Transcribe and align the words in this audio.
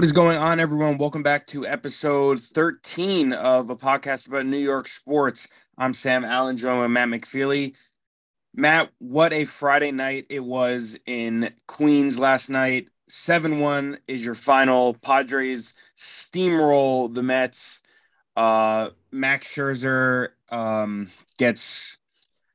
What 0.00 0.04
is 0.06 0.12
going 0.12 0.38
on, 0.38 0.60
everyone? 0.60 0.96
Welcome 0.96 1.22
back 1.22 1.46
to 1.48 1.66
episode 1.66 2.40
13 2.40 3.34
of 3.34 3.68
a 3.68 3.76
podcast 3.76 4.28
about 4.28 4.46
New 4.46 4.56
York 4.56 4.88
sports. 4.88 5.46
I'm 5.76 5.92
Sam 5.92 6.24
Allen, 6.24 6.56
joined 6.56 6.80
with 6.80 6.90
Matt 6.90 7.08
McFeely. 7.08 7.76
Matt, 8.54 8.92
what 8.96 9.34
a 9.34 9.44
Friday 9.44 9.92
night 9.92 10.24
it 10.30 10.42
was 10.42 10.98
in 11.04 11.52
Queens 11.66 12.18
last 12.18 12.48
night. 12.48 12.88
7 13.10 13.60
1 13.60 13.98
is 14.08 14.24
your 14.24 14.34
final. 14.34 14.94
Padres 14.94 15.74
steamroll 15.98 17.12
the 17.12 17.22
Mets. 17.22 17.82
Uh, 18.34 18.88
Max 19.12 19.54
Scherzer 19.54 20.28
um, 20.48 21.08
gets 21.36 21.98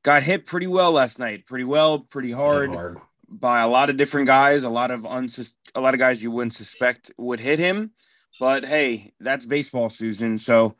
got 0.01 0.23
hit 0.23 0.47
pretty 0.47 0.65
well 0.65 0.93
last 0.93 1.19
night. 1.19 1.45
Pretty 1.45 1.63
well, 1.63 1.99
pretty 1.99 2.31
hard, 2.31 2.71
hard. 2.71 2.97
By 3.39 3.61
a 3.61 3.67
lot 3.67 3.89
of 3.89 3.97
different 3.97 4.27
guys. 4.27 4.63
A 4.63 4.69
lot 4.69 4.91
of 4.91 5.01
unsus- 5.01 5.55
a 5.73 5.81
lot 5.81 5.93
of 5.93 5.99
guys 5.99 6.23
you 6.23 6.31
wouldn't 6.31 6.53
suspect 6.53 7.11
would 7.17 7.39
hit 7.39 7.59
him. 7.59 7.91
But 8.39 8.65
hey, 8.65 9.13
that's 9.19 9.45
baseball, 9.45 9.89
Susan. 9.89 10.37
So 10.37 10.75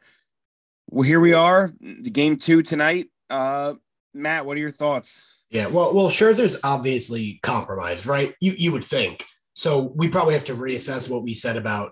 well, 0.89 1.03
here 1.03 1.19
we 1.19 1.33
are, 1.33 1.69
the 1.79 2.09
game 2.09 2.37
two 2.37 2.61
tonight. 2.61 3.07
Uh, 3.29 3.73
Matt, 4.13 4.45
what 4.45 4.55
are 4.57 4.59
your 4.59 4.71
thoughts? 4.71 5.31
Yeah, 5.49 5.67
well, 5.67 5.93
well, 5.93 6.09
Scherzer's 6.09 6.57
obviously 6.63 7.39
compromised, 7.43 8.05
right? 8.05 8.33
You 8.41 8.53
you 8.57 8.71
would 8.71 8.83
think. 8.83 9.25
So 9.53 9.93
we 9.95 10.09
probably 10.09 10.33
have 10.33 10.43
to 10.45 10.53
reassess 10.55 11.09
what 11.09 11.23
we 11.23 11.33
said 11.33 11.55
about 11.55 11.91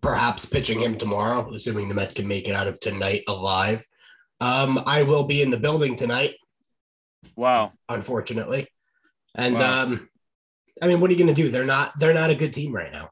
perhaps 0.00 0.44
pitching 0.46 0.78
him 0.78 0.96
tomorrow, 0.96 1.50
assuming 1.52 1.88
the 1.88 1.94
Mets 1.94 2.14
can 2.14 2.28
make 2.28 2.48
it 2.48 2.54
out 2.54 2.68
of 2.68 2.78
tonight 2.80 3.24
alive. 3.28 3.84
Um, 4.40 4.80
I 4.86 5.02
will 5.02 5.24
be 5.24 5.42
in 5.42 5.50
the 5.50 5.56
building 5.58 5.96
tonight, 5.96 6.34
Wow. 7.36 7.72
unfortunately, 7.88 8.68
and 9.34 9.54
Wow. 9.54 9.82
um, 9.84 10.08
I 10.80 10.86
mean, 10.88 11.00
what 11.00 11.10
are 11.10 11.12
you 11.14 11.18
going 11.22 11.34
to 11.34 11.42
do? 11.42 11.48
They're 11.50 11.64
not 11.64 11.98
they're 11.98 12.14
not 12.14 12.30
a 12.30 12.34
good 12.34 12.52
team 12.52 12.74
right 12.74 12.92
now. 12.92 13.10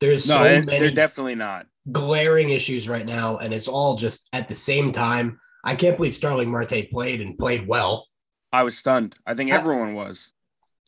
There's 0.00 0.28
No, 0.28 0.36
so 0.36 0.42
they're, 0.44 0.62
many 0.62 0.78
they're 0.78 0.90
definitely 0.90 1.34
not. 1.34 1.66
glaring 1.90 2.50
issues 2.50 2.88
right 2.88 3.06
now, 3.06 3.38
and 3.38 3.52
it's 3.52 3.68
all 3.68 3.96
just 3.96 4.28
at 4.32 4.48
the 4.48 4.54
same 4.54 4.92
time. 4.92 5.40
I 5.64 5.74
can't 5.74 5.96
believe 5.96 6.14
Starling 6.14 6.50
Marte 6.50 6.88
played 6.90 7.20
and 7.20 7.36
played 7.36 7.66
well. 7.66 8.06
I 8.52 8.62
was 8.62 8.78
stunned. 8.78 9.16
I 9.26 9.34
think 9.34 9.52
Uh, 9.52 9.56
everyone 9.56 9.94
was. 9.94 10.32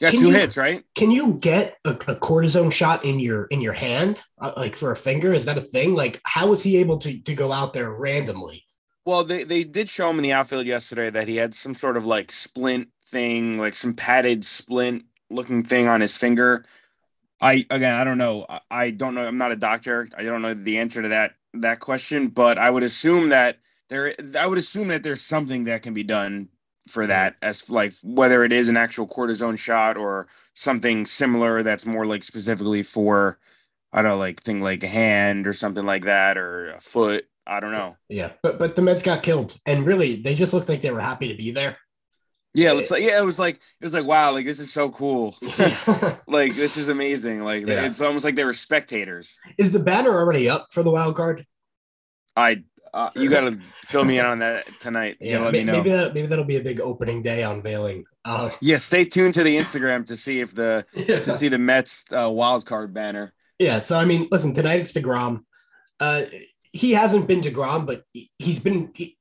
You 0.00 0.06
got 0.06 0.16
two 0.16 0.28
you- 0.28 0.32
hits, 0.34 0.56
right? 0.56 0.82
can 0.94 1.10
you 1.10 1.34
get 1.34 1.76
a, 1.84 1.90
a 1.90 2.14
cortisone 2.16 2.72
shot 2.72 3.04
in 3.04 3.18
your 3.20 3.44
in 3.46 3.60
your 3.60 3.74
hand 3.74 4.22
uh, 4.40 4.52
like 4.56 4.74
for 4.76 4.92
a 4.92 4.96
finger 4.96 5.34
is 5.34 5.44
that 5.44 5.58
a 5.58 5.60
thing 5.60 5.94
like 5.94 6.20
how 6.24 6.46
was 6.46 6.62
he 6.62 6.78
able 6.78 6.96
to 6.98 7.20
to 7.22 7.34
go 7.34 7.52
out 7.52 7.72
there 7.74 7.90
randomly 7.92 8.64
Well, 9.06 9.24
they, 9.24 9.44
they 9.44 9.64
did 9.64 9.88
show 9.88 10.10
him 10.10 10.18
in 10.18 10.22
the 10.22 10.32
outfield 10.32 10.66
yesterday 10.66 11.10
that 11.10 11.26
he 11.26 11.36
had 11.36 11.54
some 11.54 11.74
sort 11.74 11.96
of 11.96 12.06
like 12.06 12.30
splint 12.30 12.88
thing, 13.04 13.58
like 13.58 13.74
some 13.74 13.94
padded 13.94 14.44
splint 14.44 15.04
looking 15.30 15.62
thing 15.62 15.88
on 15.88 16.00
his 16.00 16.16
finger. 16.16 16.64
I 17.40 17.66
again, 17.70 17.94
I 17.94 18.04
don't 18.04 18.18
know. 18.18 18.44
I, 18.48 18.60
I 18.70 18.90
don't 18.90 19.14
know. 19.14 19.26
I'm 19.26 19.38
not 19.38 19.52
a 19.52 19.56
doctor. 19.56 20.08
I 20.16 20.24
don't 20.24 20.42
know 20.42 20.54
the 20.54 20.78
answer 20.78 21.02
to 21.02 21.08
that 21.08 21.34
that 21.54 21.80
question, 21.80 22.28
but 22.28 22.58
I 22.58 22.68
would 22.70 22.82
assume 22.82 23.30
that 23.30 23.58
there. 23.88 24.14
I 24.38 24.46
would 24.46 24.58
assume 24.58 24.88
that 24.88 25.02
there's 25.02 25.22
something 25.22 25.64
that 25.64 25.82
can 25.82 25.94
be 25.94 26.02
done 26.02 26.48
for 26.88 27.02
mm-hmm. 27.02 27.08
that, 27.10 27.36
as 27.40 27.70
like 27.70 27.94
whether 28.02 28.44
it 28.44 28.52
is 28.52 28.68
an 28.68 28.76
actual 28.76 29.08
cortisone 29.08 29.58
shot 29.58 29.96
or 29.96 30.28
something 30.54 31.06
similar 31.06 31.62
that's 31.62 31.86
more 31.86 32.06
like 32.06 32.24
specifically 32.24 32.82
for. 32.82 33.38
I 33.92 34.02
don't 34.02 34.12
know, 34.12 34.18
like 34.18 34.40
thing 34.42 34.60
like 34.60 34.84
a 34.84 34.88
hand 34.88 35.48
or 35.48 35.52
something 35.52 35.84
like 35.84 36.04
that, 36.04 36.36
or 36.38 36.72
a 36.72 36.80
foot. 36.80 37.26
I 37.50 37.58
don't 37.60 37.72
know. 37.72 37.96
yeah 38.08 38.30
but 38.42 38.58
but 38.60 38.76
the 38.76 38.82
mets 38.82 39.02
got 39.02 39.22
killed 39.22 39.56
and 39.66 39.84
really 39.86 40.22
they 40.22 40.34
just 40.34 40.52
looked 40.54 40.68
like 40.68 40.82
they 40.82 40.92
were 40.92 41.00
happy 41.00 41.28
to 41.28 41.34
be 41.34 41.50
there 41.50 41.76
Yeah, 42.54 42.74
it's 42.78 42.90
like 42.90 43.02
yeah, 43.02 43.18
it 43.20 43.24
was 43.24 43.38
like 43.38 43.56
it 43.80 43.84
was 43.84 43.94
like 43.94 44.06
wow, 44.06 44.32
like 44.32 44.44
this 44.46 44.58
is 44.60 44.72
so 44.72 44.90
cool. 44.90 45.36
like 46.26 46.54
this 46.54 46.76
is 46.76 46.88
amazing. 46.88 47.44
Like 47.44 47.66
Yeah. 47.66 47.86
it's 47.86 48.00
almost 48.00 48.24
like 48.24 48.34
they 48.34 48.44
were 48.44 48.52
spectators. 48.68 49.38
is 49.58 49.70
the 49.70 49.78
banner 49.78 50.10
already 50.10 50.48
up 50.48 50.66
for 50.72 50.82
the 50.82 50.90
wild 50.90 51.14
card 51.16 51.46
I 52.36 52.64
uh, 52.92 53.10
you 53.14 53.30
got 53.30 53.42
to 53.42 53.56
fill 53.84 54.04
me 54.04 54.18
in 54.18 54.24
on 54.26 54.40
that 54.40 54.66
tonight. 54.80 55.16
Yeah, 55.20 55.38
let 55.40 55.52
may- 55.52 55.60
me 55.60 55.64
know. 55.64 55.72
maybe 55.78 55.90
that 55.90 56.14
maybe 56.14 56.26
that'll 56.26 56.44
be 56.44 56.56
a 56.56 56.62
big 56.70 56.80
opening 56.80 57.22
day 57.22 57.42
unveiling 57.44 58.04
uh 58.24 58.50
yeah, 58.60 58.78
stay 58.78 59.04
tuned 59.04 59.34
to 59.34 59.42
the 59.44 59.56
Instagram 59.56 60.04
to 60.06 60.16
see 60.16 60.40
if 60.40 60.54
the 60.54 60.84
yeah. 60.94 61.20
to 61.20 61.32
see 61.32 61.48
the 61.48 61.58
Mets 61.58 62.04
uh, 62.12 62.28
wild 62.28 62.66
card 62.66 62.92
banner. 62.92 63.32
Yeah, 63.60 63.78
so 63.78 63.96
I 63.96 64.04
mean, 64.04 64.26
listen, 64.32 64.52
tonight 64.52 64.80
it's 64.80 64.92
DeGrom. 64.92 65.44
Uh 66.00 66.22
he 66.72 66.92
hasn't 66.92 67.26
been 67.26 67.42
to 67.42 67.50
DeGrom, 67.50 67.86
but 67.86 68.04
he- 68.12 68.30
he's 68.38 68.58
been 68.58 68.90
he, 68.94 69.16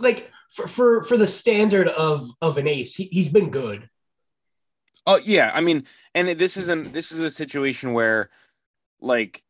like 0.00 0.30
for, 0.50 0.66
for 0.66 1.02
for 1.02 1.16
the 1.16 1.26
standard 1.26 1.88
of 1.88 2.28
of 2.40 2.58
an 2.58 2.68
ace, 2.68 2.94
he, 2.94 3.04
he's 3.04 3.28
been 3.28 3.50
good. 3.50 3.88
Oh 5.06 5.20
yeah, 5.22 5.50
I 5.52 5.60
mean, 5.60 5.84
and 6.14 6.28
this 6.28 6.56
isn't 6.56 6.92
this 6.92 7.12
is 7.12 7.20
a 7.20 7.30
situation 7.30 7.92
where, 7.92 8.30
like, 9.00 9.42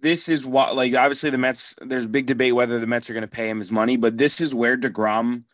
this 0.00 0.28
is 0.28 0.46
what 0.46 0.74
like 0.74 0.94
obviously 0.94 1.30
the 1.30 1.38
Mets. 1.38 1.74
There's 1.80 2.06
big 2.06 2.26
debate 2.26 2.54
whether 2.54 2.78
the 2.78 2.86
Mets 2.86 3.10
are 3.10 3.12
going 3.12 3.22
to 3.22 3.28
pay 3.28 3.48
him 3.48 3.58
his 3.58 3.72
money, 3.72 3.96
but 3.96 4.16
this 4.16 4.40
is 4.40 4.54
where 4.54 4.76
Degrom 4.76 5.44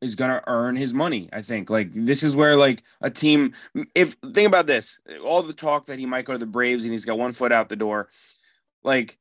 is 0.00 0.14
going 0.16 0.30
to 0.30 0.42
earn 0.48 0.76
his 0.76 0.92
money. 0.92 1.28
I 1.32 1.42
think 1.42 1.70
like 1.70 1.90
this 1.94 2.22
is 2.22 2.36
where 2.36 2.56
like 2.56 2.82
a 3.00 3.10
team. 3.10 3.54
If 3.94 4.14
think 4.34 4.46
about 4.46 4.66
this, 4.66 5.00
all 5.24 5.42
the 5.42 5.52
talk 5.52 5.86
that 5.86 5.98
he 5.98 6.06
might 6.06 6.24
go 6.24 6.32
to 6.32 6.38
the 6.38 6.46
Braves 6.46 6.84
and 6.84 6.92
he's 6.92 7.04
got 7.04 7.18
one 7.18 7.32
foot 7.32 7.52
out 7.52 7.68
the 7.68 7.76
door, 7.76 8.08
like, 8.84 9.18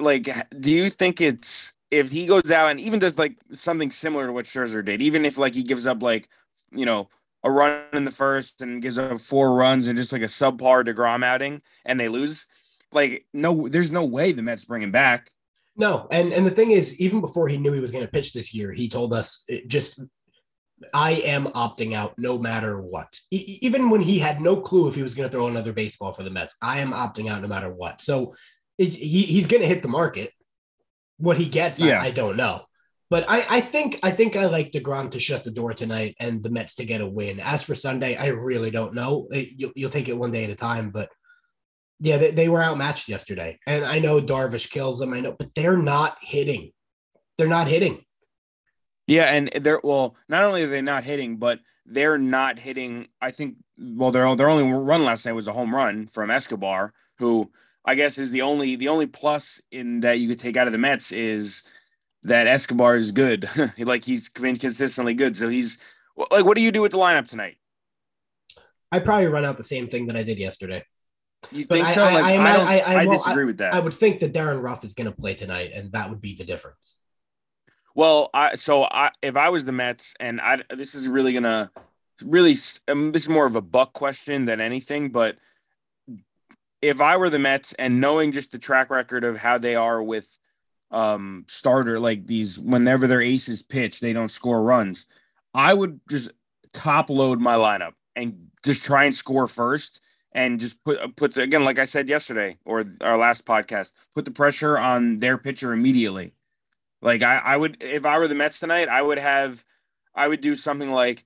like, 0.00 0.28
do 0.58 0.70
you 0.70 0.90
think 0.90 1.20
it's 1.20 1.74
if 1.90 2.10
he 2.10 2.26
goes 2.26 2.50
out 2.50 2.70
and 2.70 2.80
even 2.80 2.98
does 2.98 3.18
like 3.18 3.36
something 3.52 3.90
similar 3.90 4.26
to 4.26 4.32
what 4.32 4.44
Scherzer 4.44 4.84
did, 4.84 5.00
even 5.00 5.24
if 5.24 5.38
like 5.38 5.54
he 5.54 5.62
gives 5.62 5.86
up 5.86 6.02
like, 6.02 6.28
you 6.70 6.84
know 6.84 7.08
a 7.44 7.50
run 7.50 7.82
in 7.92 8.04
the 8.04 8.10
first 8.10 8.62
and 8.62 8.82
gives 8.82 8.98
up 8.98 9.20
four 9.20 9.54
runs 9.54 9.86
and 9.86 9.96
just 9.96 10.12
like 10.12 10.22
a 10.22 10.26
subpar 10.26 10.84
DeGrom 10.86 11.24
outing 11.24 11.62
and 11.84 11.98
they 11.98 12.08
lose. 12.08 12.46
Like, 12.92 13.26
no, 13.32 13.68
there's 13.68 13.92
no 13.92 14.04
way 14.04 14.32
the 14.32 14.42
Mets 14.42 14.64
bring 14.64 14.82
him 14.82 14.92
back. 14.92 15.30
No, 15.76 16.08
and 16.10 16.32
and 16.32 16.44
the 16.44 16.50
thing 16.50 16.72
is, 16.72 17.00
even 17.00 17.20
before 17.20 17.46
he 17.46 17.56
knew 17.56 17.72
he 17.72 17.80
was 17.80 17.92
going 17.92 18.04
to 18.04 18.10
pitch 18.10 18.32
this 18.32 18.52
year, 18.52 18.72
he 18.72 18.88
told 18.88 19.12
us 19.12 19.44
it 19.46 19.68
just, 19.68 20.00
I 20.92 21.12
am 21.12 21.44
opting 21.46 21.94
out 21.94 22.18
no 22.18 22.38
matter 22.38 22.80
what. 22.80 23.20
E- 23.30 23.58
even 23.62 23.88
when 23.88 24.00
he 24.00 24.18
had 24.18 24.40
no 24.40 24.56
clue 24.56 24.88
if 24.88 24.96
he 24.96 25.04
was 25.04 25.14
going 25.14 25.28
to 25.28 25.32
throw 25.32 25.46
another 25.46 25.72
baseball 25.72 26.10
for 26.10 26.24
the 26.24 26.30
Mets, 26.30 26.56
I 26.60 26.80
am 26.80 26.90
opting 26.90 27.30
out 27.30 27.42
no 27.42 27.48
matter 27.48 27.72
what. 27.72 28.00
So 28.00 28.34
he 28.78 29.22
he's 29.22 29.46
going 29.46 29.60
to 29.62 29.68
hit 29.68 29.82
the 29.82 29.88
market. 29.88 30.32
What 31.18 31.36
he 31.36 31.46
gets, 31.46 31.80
Yeah. 31.80 32.00
I, 32.00 32.06
I 32.06 32.10
don't 32.12 32.36
know. 32.36 32.62
But 33.10 33.24
I, 33.28 33.44
I 33.48 33.60
think 33.60 33.98
I 34.02 34.10
think 34.10 34.36
I 34.36 34.46
like 34.46 34.70
Degrom 34.70 35.10
to 35.12 35.20
shut 35.20 35.42
the 35.42 35.50
door 35.50 35.72
tonight 35.72 36.14
and 36.20 36.42
the 36.42 36.50
Mets 36.50 36.76
to 36.76 36.84
get 36.84 37.00
a 37.00 37.06
win. 37.06 37.40
As 37.40 37.62
for 37.62 37.74
Sunday, 37.74 38.16
I 38.16 38.28
really 38.28 38.70
don't 38.70 38.94
know. 38.94 39.26
It- 39.30 39.54
you'll, 39.56 39.72
you'll 39.74 39.90
take 39.90 40.08
it 40.08 40.16
one 40.16 40.30
day 40.30 40.44
at 40.44 40.50
a 40.50 40.54
time, 40.54 40.90
but 40.90 41.08
yeah, 42.00 42.18
they, 42.18 42.30
they 42.30 42.48
were 42.48 42.62
outmatched 42.62 43.08
yesterday. 43.08 43.58
And 43.66 43.84
I 43.84 43.98
know 43.98 44.20
Darvish 44.20 44.70
kills 44.70 44.98
them. 45.00 45.12
I 45.14 45.20
know, 45.20 45.32
but 45.32 45.54
they're 45.54 45.76
not 45.78 46.18
hitting. 46.20 46.70
They're 47.38 47.48
not 47.48 47.66
hitting. 47.66 48.04
Yeah, 49.06 49.24
and 49.24 49.48
they're 49.62 49.80
well, 49.82 50.14
not 50.28 50.44
only 50.44 50.62
are 50.64 50.68
they 50.68 50.82
not 50.82 51.04
hitting, 51.04 51.38
but 51.38 51.60
they're 51.86 52.18
not 52.18 52.58
hitting. 52.58 53.08
I 53.22 53.30
think 53.30 53.56
well, 53.78 54.10
their 54.10 54.36
their 54.36 54.50
only 54.50 54.70
run 54.70 55.04
last 55.04 55.24
night 55.24 55.32
was 55.32 55.48
a 55.48 55.52
home 55.54 55.74
run 55.74 56.06
from 56.08 56.30
Escobar, 56.30 56.92
who 57.18 57.50
I 57.88 57.94
guess 57.94 58.18
is 58.18 58.30
the 58.30 58.42
only 58.42 58.76
the 58.76 58.88
only 58.88 59.06
plus 59.06 59.62
in 59.72 60.00
that 60.00 60.20
you 60.20 60.28
could 60.28 60.38
take 60.38 60.58
out 60.58 60.66
of 60.68 60.72
the 60.72 60.78
Mets 60.78 61.10
is 61.10 61.62
that 62.24 62.46
Escobar 62.46 62.96
is 62.96 63.12
good. 63.12 63.48
like 63.78 64.04
he's 64.04 64.28
been 64.28 64.56
consistently 64.56 65.14
good. 65.14 65.36
So 65.38 65.48
he's 65.48 65.78
like, 66.30 66.44
what 66.44 66.54
do 66.54 66.60
you 66.60 66.70
do 66.70 66.82
with 66.82 66.92
the 66.92 66.98
lineup 66.98 67.26
tonight? 67.26 67.56
I 68.92 68.98
probably 68.98 69.26
run 69.28 69.46
out 69.46 69.56
the 69.56 69.64
same 69.64 69.86
thing 69.88 70.06
that 70.08 70.16
I 70.16 70.22
did 70.22 70.38
yesterday. 70.38 70.84
You 71.50 71.66
But 71.66 71.76
think 71.76 71.88
I- 71.88 71.92
so? 71.92 72.04
I- 72.04 72.12
Like, 72.12 72.24
I, 72.24 72.36
I- 72.36 72.56
I- 72.58 72.94
I, 72.94 72.98
I- 73.00 73.06
disagree 73.06 73.44
with 73.46 73.58
that. 73.58 73.72
I 73.72 73.80
would 73.80 73.94
think 73.94 74.20
that 74.20 74.32
Darin 74.34 74.58
Ruf 74.60 74.84
is 74.84 74.92
going 74.92 75.10
to 75.10 75.16
play 75.16 75.32
tonight, 75.34 75.70
and 75.74 75.90
that 75.92 76.10
would 76.10 76.20
be 76.20 76.34
the 76.34 76.44
difference. 76.44 76.98
Well, 77.94 78.28
I 78.34 78.54
so 78.56 78.84
I 78.84 79.12
if 79.22 79.34
I 79.36 79.48
was 79.48 79.64
the 79.64 79.72
Mets 79.72 80.14
and 80.20 80.42
I 80.42 80.60
this 80.70 80.94
is 80.94 81.08
really 81.08 81.32
gonna 81.32 81.70
really 82.22 82.54
um, 82.88 83.12
this 83.12 83.22
is 83.22 83.28
more 83.30 83.46
of 83.46 83.56
a 83.56 83.62
buck 83.62 83.94
question 83.94 84.44
than 84.44 84.60
anything, 84.60 85.08
but 85.08 85.36
if 86.80 87.00
I 87.00 87.16
were 87.16 87.30
the 87.30 87.38
Mets 87.38 87.72
and 87.74 88.00
knowing 88.00 88.32
just 88.32 88.52
the 88.52 88.58
track 88.58 88.90
record 88.90 89.24
of 89.24 89.38
how 89.38 89.58
they 89.58 89.74
are 89.74 90.02
with 90.02 90.38
um 90.90 91.44
starter 91.48 92.00
like 92.00 92.26
these 92.26 92.58
whenever 92.58 93.06
their 93.06 93.20
aces 93.20 93.62
pitch 93.62 94.00
they 94.00 94.12
don't 94.12 94.30
score 94.30 94.62
runs, 94.62 95.06
I 95.54 95.74
would 95.74 96.00
just 96.08 96.30
top 96.72 97.10
load 97.10 97.40
my 97.40 97.54
lineup 97.54 97.92
and 98.14 98.48
just 98.64 98.84
try 98.84 99.04
and 99.04 99.14
score 99.14 99.46
first 99.46 100.00
and 100.32 100.60
just 100.60 100.82
put 100.84 101.16
put 101.16 101.34
the, 101.34 101.42
again 101.42 101.64
like 101.64 101.78
I 101.78 101.84
said 101.84 102.08
yesterday 102.08 102.58
or 102.64 102.84
our 103.00 103.16
last 103.16 103.46
podcast, 103.46 103.92
put 104.14 104.24
the 104.24 104.30
pressure 104.30 104.78
on 104.78 105.18
their 105.18 105.38
pitcher 105.38 105.72
immediately. 105.72 106.32
Like 107.02 107.22
I, 107.22 107.38
I 107.38 107.56
would 107.56 107.78
if 107.80 108.04
I 108.06 108.18
were 108.18 108.28
the 108.28 108.34
Mets 108.34 108.60
tonight, 108.60 108.88
I 108.88 109.02
would 109.02 109.18
have 109.18 109.64
I 110.14 110.28
would 110.28 110.40
do 110.40 110.54
something 110.54 110.90
like 110.90 111.24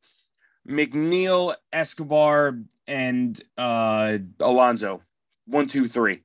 McNeil, 0.69 1.55
Escobar, 1.72 2.58
and 2.87 3.40
uh 3.56 4.19
Alonso. 4.40 5.02
One, 5.47 5.67
two, 5.67 5.87
three. 5.87 6.23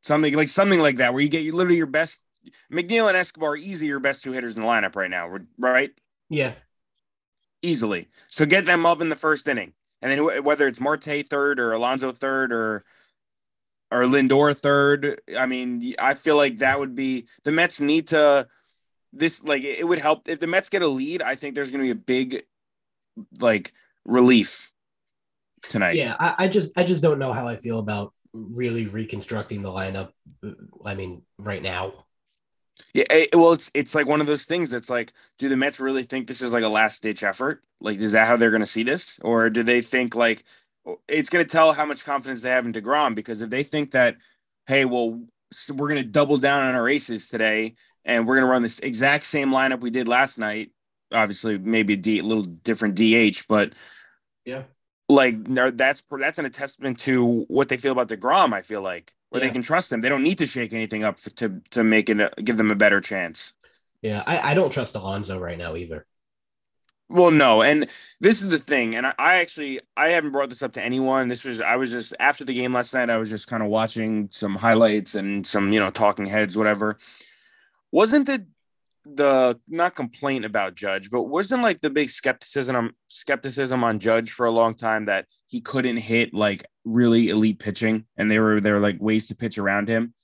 Something 0.00 0.34
like 0.34 0.48
something 0.48 0.80
like 0.80 0.96
that, 0.96 1.12
where 1.12 1.22
you 1.22 1.28
get 1.28 1.42
you 1.42 1.52
literally 1.52 1.76
your 1.76 1.86
best 1.86 2.24
McNeil 2.72 3.08
and 3.08 3.16
Escobar 3.16 3.56
easy 3.56 3.86
your 3.86 4.00
best 4.00 4.22
two 4.22 4.32
hitters 4.32 4.56
in 4.56 4.62
the 4.62 4.68
lineup 4.68 4.96
right 4.96 5.10
now, 5.10 5.28
right? 5.58 5.90
Yeah. 6.28 6.52
Easily. 7.62 8.08
So 8.28 8.46
get 8.46 8.64
them 8.64 8.86
up 8.86 9.00
in 9.00 9.08
the 9.08 9.16
first 9.16 9.48
inning. 9.48 9.72
And 10.00 10.12
then 10.12 10.44
whether 10.44 10.68
it's 10.68 10.80
Marte 10.80 11.26
third 11.28 11.58
or 11.58 11.72
Alonso 11.72 12.12
third 12.12 12.52
or 12.52 12.84
or 13.90 14.02
Lindor 14.02 14.56
third. 14.56 15.20
I 15.36 15.46
mean, 15.46 15.94
I 15.98 16.14
feel 16.14 16.36
like 16.36 16.58
that 16.58 16.78
would 16.78 16.94
be 16.94 17.26
the 17.44 17.52
Mets 17.52 17.80
need 17.80 18.08
to 18.08 18.46
this 19.12 19.42
like 19.42 19.64
it 19.64 19.86
would 19.86 19.98
help 19.98 20.28
if 20.28 20.38
the 20.38 20.46
Mets 20.46 20.68
get 20.68 20.82
a 20.82 20.88
lead. 20.88 21.22
I 21.22 21.34
think 21.34 21.54
there's 21.54 21.70
going 21.70 21.80
to 21.80 21.94
be 21.94 21.98
a 21.98 22.02
big 22.02 22.44
like 23.40 23.72
relief 24.04 24.70
tonight. 25.62 25.96
Yeah, 25.96 26.16
I, 26.18 26.34
I 26.38 26.48
just 26.48 26.76
I 26.78 26.84
just 26.84 27.02
don't 27.02 27.18
know 27.18 27.32
how 27.32 27.46
I 27.46 27.56
feel 27.56 27.78
about 27.78 28.12
really 28.32 28.86
reconstructing 28.86 29.62
the 29.62 29.70
lineup. 29.70 30.10
I 30.84 30.94
mean, 30.94 31.22
right 31.38 31.62
now. 31.62 32.04
Yeah, 32.94 33.04
it, 33.10 33.34
well, 33.34 33.52
it's 33.52 33.70
it's 33.74 33.94
like 33.94 34.06
one 34.06 34.20
of 34.20 34.26
those 34.26 34.46
things 34.46 34.70
that's 34.70 34.90
like, 34.90 35.12
do 35.38 35.48
the 35.48 35.56
Mets 35.56 35.80
really 35.80 36.04
think 36.04 36.26
this 36.26 36.42
is 36.42 36.52
like 36.52 36.64
a 36.64 36.68
last 36.68 37.02
ditch 37.02 37.22
effort? 37.22 37.62
Like, 37.80 37.98
is 37.98 38.12
that 38.12 38.26
how 38.26 38.36
they're 38.36 38.50
going 38.50 38.60
to 38.60 38.66
see 38.66 38.82
this, 38.82 39.18
or 39.22 39.50
do 39.50 39.62
they 39.62 39.80
think 39.80 40.14
like 40.14 40.44
it's 41.08 41.28
going 41.28 41.44
to 41.44 41.50
tell 41.50 41.72
how 41.72 41.84
much 41.84 42.04
confidence 42.04 42.42
they 42.42 42.50
have 42.50 42.66
in 42.66 42.72
Degrom? 42.72 43.14
Because 43.14 43.42
if 43.42 43.50
they 43.50 43.62
think 43.62 43.90
that, 43.92 44.16
hey, 44.66 44.84
well, 44.84 45.22
so 45.52 45.74
we're 45.74 45.88
going 45.88 46.02
to 46.02 46.08
double 46.08 46.38
down 46.38 46.62
on 46.62 46.74
our 46.74 46.88
aces 46.88 47.28
today, 47.28 47.74
and 48.04 48.26
we're 48.26 48.36
going 48.36 48.46
to 48.46 48.50
run 48.50 48.62
this 48.62 48.78
exact 48.78 49.24
same 49.24 49.50
lineup 49.50 49.80
we 49.80 49.90
did 49.90 50.08
last 50.08 50.38
night. 50.38 50.70
Obviously, 51.12 51.58
maybe 51.58 51.94
a 51.94 51.96
D, 51.96 52.20
little 52.20 52.44
different 52.44 52.94
DH, 52.94 53.46
but 53.48 53.72
yeah, 54.44 54.64
like 55.08 55.36
that's 55.76 56.02
that's 56.10 56.38
an 56.38 56.50
testament 56.50 56.98
to 57.00 57.44
what 57.48 57.68
they 57.68 57.76
feel 57.76 57.92
about 57.92 58.08
Degrom. 58.08 58.52
I 58.52 58.62
feel 58.62 58.82
like 58.82 59.14
where 59.30 59.40
yeah. 59.40 59.48
they 59.48 59.52
can 59.52 59.62
trust 59.62 59.92
him. 59.92 60.00
They 60.00 60.08
don't 60.08 60.22
need 60.22 60.38
to 60.38 60.46
shake 60.46 60.72
anything 60.72 61.04
up 61.04 61.18
for, 61.18 61.30
to 61.30 61.60
to 61.70 61.84
make 61.84 62.10
it 62.10 62.44
give 62.44 62.56
them 62.56 62.70
a 62.70 62.76
better 62.76 63.00
chance. 63.00 63.54
Yeah, 64.02 64.22
I, 64.26 64.50
I 64.50 64.54
don't 64.54 64.70
trust 64.70 64.94
Alonso 64.94 65.38
right 65.38 65.58
now 65.58 65.74
either. 65.74 66.06
Well, 67.10 67.30
no, 67.30 67.62
and 67.62 67.88
this 68.20 68.42
is 68.42 68.50
the 68.50 68.58
thing, 68.58 68.94
and 68.94 69.06
I, 69.06 69.14
I, 69.18 69.34
actually 69.36 69.80
I 69.96 70.10
haven't 70.10 70.32
brought 70.32 70.50
this 70.50 70.62
up 70.62 70.72
to 70.72 70.82
anyone. 70.82 71.28
This 71.28 71.46
was 71.46 71.62
I 71.62 71.76
was 71.76 71.90
just 71.90 72.14
after 72.20 72.44
the 72.44 72.52
game 72.52 72.72
last 72.74 72.92
night. 72.92 73.08
I 73.08 73.16
was 73.16 73.30
just 73.30 73.48
kind 73.48 73.62
of 73.62 73.70
watching 73.70 74.28
some 74.30 74.56
highlights 74.56 75.14
and 75.14 75.46
some 75.46 75.72
you 75.72 75.80
know 75.80 75.90
talking 75.90 76.26
heads, 76.26 76.56
whatever. 76.56 76.98
Wasn't 77.90 78.26
the 78.26 78.46
the 79.14 79.58
not 79.68 79.94
complaint 79.94 80.44
about 80.44 80.74
Judge, 80.74 81.10
but 81.10 81.24
wasn't 81.24 81.62
like 81.62 81.80
the 81.80 81.90
big 81.90 82.10
skepticism 82.10 82.76
on 82.76 82.92
skepticism 83.08 83.82
on 83.84 83.98
Judge 83.98 84.30
for 84.30 84.46
a 84.46 84.50
long 84.50 84.74
time 84.74 85.06
that 85.06 85.26
he 85.46 85.60
couldn't 85.60 85.96
hit 85.96 86.34
like 86.34 86.64
really 86.84 87.28
elite 87.28 87.58
pitching, 87.58 88.06
and 88.16 88.30
they 88.30 88.38
were 88.38 88.60
there 88.60 88.74
were 88.74 88.80
like 88.80 88.96
ways 89.00 89.28
to 89.28 89.36
pitch 89.36 89.58
around 89.58 89.88
him. 89.88 90.14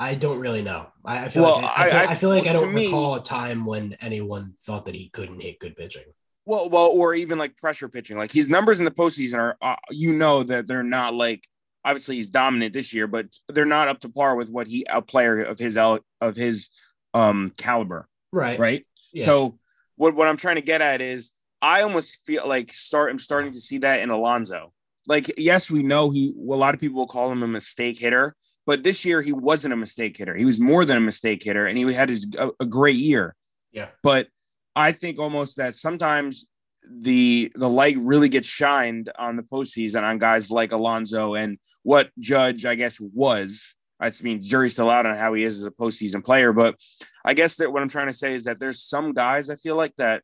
I 0.00 0.14
don't 0.14 0.38
really 0.38 0.62
know. 0.62 0.86
I, 1.04 1.24
I 1.24 1.28
feel 1.28 1.42
well, 1.42 1.56
like 1.56 1.78
I, 1.78 1.88
I, 1.88 2.02
I, 2.10 2.14
feel 2.14 2.30
like 2.30 2.46
I 2.46 2.52
don't 2.52 2.72
recall 2.72 3.14
me, 3.14 3.20
a 3.20 3.22
time 3.22 3.64
when 3.64 3.96
anyone 4.00 4.54
thought 4.60 4.84
that 4.84 4.94
he 4.94 5.08
couldn't 5.08 5.40
hit 5.40 5.58
good 5.58 5.76
pitching. 5.76 6.04
Well, 6.46 6.70
well, 6.70 6.86
or 6.86 7.14
even 7.14 7.36
like 7.36 7.56
pressure 7.56 7.88
pitching. 7.88 8.16
Like 8.16 8.30
his 8.30 8.48
numbers 8.48 8.78
in 8.78 8.84
the 8.84 8.92
postseason 8.92 9.38
are, 9.38 9.56
uh, 9.60 9.76
you 9.90 10.12
know, 10.12 10.44
that 10.44 10.68
they're 10.68 10.84
not 10.84 11.14
like 11.14 11.48
obviously 11.84 12.16
he's 12.16 12.30
dominant 12.30 12.72
this 12.72 12.94
year, 12.94 13.06
but 13.06 13.26
they're 13.48 13.64
not 13.64 13.88
up 13.88 14.00
to 14.00 14.08
par 14.08 14.36
with 14.36 14.50
what 14.50 14.66
he 14.66 14.86
a 14.88 15.02
player 15.02 15.42
of 15.42 15.58
his 15.58 15.76
of 15.76 16.36
his 16.36 16.70
um 17.14 17.52
caliber. 17.56 18.08
Right. 18.32 18.58
Right. 18.58 18.86
Yeah. 19.12 19.24
So 19.24 19.58
what 19.96 20.14
what 20.14 20.28
I'm 20.28 20.36
trying 20.36 20.56
to 20.56 20.62
get 20.62 20.80
at 20.80 21.00
is 21.00 21.32
I 21.60 21.82
almost 21.82 22.24
feel 22.26 22.46
like 22.46 22.72
start 22.72 23.10
I'm 23.10 23.18
starting 23.18 23.52
to 23.52 23.60
see 23.60 23.78
that 23.78 24.00
in 24.00 24.10
Alonso. 24.10 24.72
Like 25.06 25.32
yes, 25.38 25.70
we 25.70 25.82
know 25.82 26.10
he 26.10 26.32
a 26.36 26.54
lot 26.54 26.74
of 26.74 26.80
people 26.80 26.98
will 26.98 27.06
call 27.06 27.30
him 27.30 27.42
a 27.42 27.48
mistake 27.48 27.98
hitter, 27.98 28.34
but 28.66 28.82
this 28.82 29.04
year 29.04 29.22
he 29.22 29.32
wasn't 29.32 29.74
a 29.74 29.76
mistake 29.76 30.16
hitter. 30.16 30.34
He 30.34 30.44
was 30.44 30.60
more 30.60 30.84
than 30.84 30.96
a 30.96 31.00
mistake 31.00 31.42
hitter, 31.42 31.66
and 31.66 31.78
he 31.78 31.92
had 31.92 32.10
his 32.10 32.26
a, 32.38 32.50
a 32.60 32.66
great 32.66 32.96
year. 32.96 33.34
Yeah. 33.72 33.88
But 34.02 34.28
I 34.76 34.92
think 34.92 35.18
almost 35.18 35.56
that 35.56 35.74
sometimes 35.74 36.46
the 36.88 37.52
the 37.54 37.68
light 37.68 37.96
really 37.98 38.28
gets 38.28 38.48
shined 38.48 39.10
on 39.18 39.36
the 39.36 39.42
postseason 39.42 40.02
on 40.02 40.18
guys 40.18 40.50
like 40.50 40.72
Alonso 40.72 41.34
and 41.34 41.58
what 41.82 42.10
Judge, 42.18 42.64
I 42.64 42.74
guess, 42.74 43.00
was. 43.00 43.74
I 44.00 44.12
mean, 44.22 44.40
jury's 44.40 44.74
still 44.74 44.90
out 44.90 45.06
on 45.06 45.16
how 45.16 45.34
he 45.34 45.44
is 45.44 45.58
as 45.58 45.64
a 45.64 45.70
postseason 45.70 46.24
player, 46.24 46.52
but 46.52 46.76
I 47.24 47.34
guess 47.34 47.56
that 47.56 47.72
what 47.72 47.82
I'm 47.82 47.88
trying 47.88 48.06
to 48.06 48.12
say 48.12 48.34
is 48.34 48.44
that 48.44 48.60
there's 48.60 48.82
some 48.82 49.12
guys 49.12 49.50
I 49.50 49.56
feel 49.56 49.76
like 49.76 49.94
that, 49.96 50.22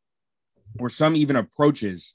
or 0.78 0.88
some 0.88 1.16
even 1.16 1.36
approaches 1.36 2.14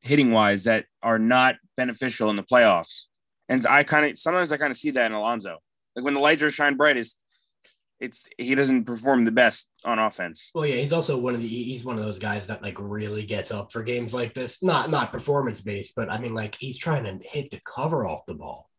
hitting 0.00 0.32
wise 0.32 0.64
that 0.64 0.86
are 1.02 1.18
not 1.18 1.56
beneficial 1.76 2.30
in 2.30 2.36
the 2.36 2.42
playoffs. 2.42 3.06
And 3.48 3.66
I 3.66 3.82
kind 3.82 4.10
of 4.10 4.18
sometimes 4.18 4.52
I 4.52 4.56
kind 4.56 4.70
of 4.70 4.76
see 4.76 4.90
that 4.90 5.06
in 5.06 5.12
Alonso. 5.12 5.58
Like 5.96 6.04
when 6.04 6.14
the 6.14 6.20
lights 6.20 6.42
are 6.42 6.50
shine 6.50 6.76
brightest, 6.76 7.22
it's 8.00 8.28
he 8.38 8.54
doesn't 8.54 8.84
perform 8.84 9.24
the 9.24 9.32
best 9.32 9.68
on 9.84 9.98
offense. 9.98 10.50
Well, 10.54 10.66
yeah, 10.66 10.76
he's 10.76 10.92
also 10.92 11.18
one 11.18 11.34
of 11.34 11.42
the 11.42 11.48
he's 11.48 11.84
one 11.84 11.98
of 11.98 12.04
those 12.04 12.18
guys 12.18 12.46
that 12.46 12.62
like 12.62 12.76
really 12.78 13.24
gets 13.24 13.50
up 13.50 13.72
for 13.72 13.82
games 13.82 14.14
like 14.14 14.34
this. 14.34 14.62
Not 14.62 14.90
not 14.90 15.10
performance 15.10 15.60
based, 15.60 15.94
but 15.96 16.10
I 16.10 16.18
mean 16.18 16.34
like 16.34 16.56
he's 16.60 16.78
trying 16.78 17.04
to 17.04 17.18
hit 17.26 17.50
the 17.50 17.60
cover 17.64 18.06
off 18.06 18.26
the 18.26 18.34
ball. 18.34 18.70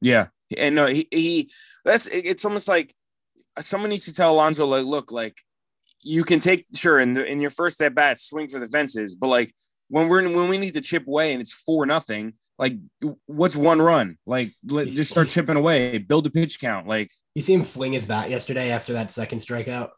Yeah, 0.00 0.28
and 0.56 0.74
no, 0.74 0.86
he 0.86 1.08
he 1.10 1.50
that's 1.84 2.06
it's 2.06 2.44
almost 2.44 2.68
like 2.68 2.94
someone 3.58 3.90
needs 3.90 4.06
to 4.06 4.12
tell 4.12 4.34
Alonso 4.34 4.66
like, 4.66 4.84
look, 4.84 5.10
like 5.10 5.40
you 6.02 6.24
can 6.24 6.40
take 6.40 6.66
sure 6.74 7.00
in 7.00 7.14
the, 7.14 7.24
in 7.24 7.40
your 7.40 7.50
first 7.50 7.80
at 7.82 7.94
bat 7.94 8.20
swing 8.20 8.48
for 8.48 8.60
the 8.60 8.66
fences, 8.66 9.14
but 9.14 9.28
like 9.28 9.54
when 9.88 10.08
we're 10.08 10.22
when 10.28 10.48
we 10.48 10.58
need 10.58 10.74
to 10.74 10.80
chip 10.80 11.06
away 11.06 11.32
and 11.32 11.40
it's 11.40 11.54
four 11.54 11.86
nothing, 11.86 12.34
like 12.58 12.76
what's 13.26 13.56
one 13.56 13.80
run? 13.80 14.18
Like 14.26 14.52
let's 14.66 14.94
just 14.94 15.10
start 15.10 15.28
chipping 15.28 15.56
away, 15.56 15.98
build 15.98 16.26
a 16.26 16.30
pitch 16.30 16.60
count. 16.60 16.86
Like 16.86 17.10
you 17.34 17.42
see 17.42 17.54
him 17.54 17.64
fling 17.64 17.92
his 17.92 18.06
bat 18.06 18.30
yesterday 18.30 18.70
after 18.70 18.92
that 18.94 19.10
second 19.10 19.40
strikeout. 19.40 19.90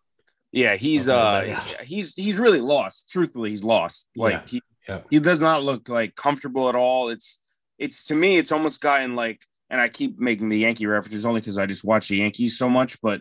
Yeah, 0.53 0.77
he's 0.77 1.09
uh 1.09 1.45
yeah. 1.47 1.63
he's 1.83 2.15
he's 2.15 2.39
really 2.39 2.61
lost. 2.61 3.11
Truthfully, 3.11 3.51
he's 3.51 3.65
lost. 3.65 4.09
Like 4.17 4.33
yeah. 4.33 4.43
he 4.47 4.63
yeah. 4.89 5.01
he 5.11 5.19
does 5.21 5.43
not 5.43 5.63
look 5.63 5.89
like 5.89 6.15
comfortable 6.15 6.69
at 6.69 6.75
all. 6.75 7.11
It's 7.11 7.39
it's 7.79 8.07
to 8.07 8.15
me, 8.15 8.39
it's 8.39 8.53
almost 8.53 8.81
gotten 8.81 9.15
like, 9.15 9.41
and 9.71 9.81
I 9.81 9.89
keep 9.89 10.19
making 10.19 10.49
the 10.49 10.59
Yankee 10.59 10.87
references 10.87 11.27
only 11.27 11.41
because 11.41 11.59
I 11.59 11.67
just 11.67 11.85
watch 11.85 12.09
the 12.09 12.17
Yankees 12.17 12.59
so 12.59 12.69
much, 12.69 13.01
but 13.03 13.21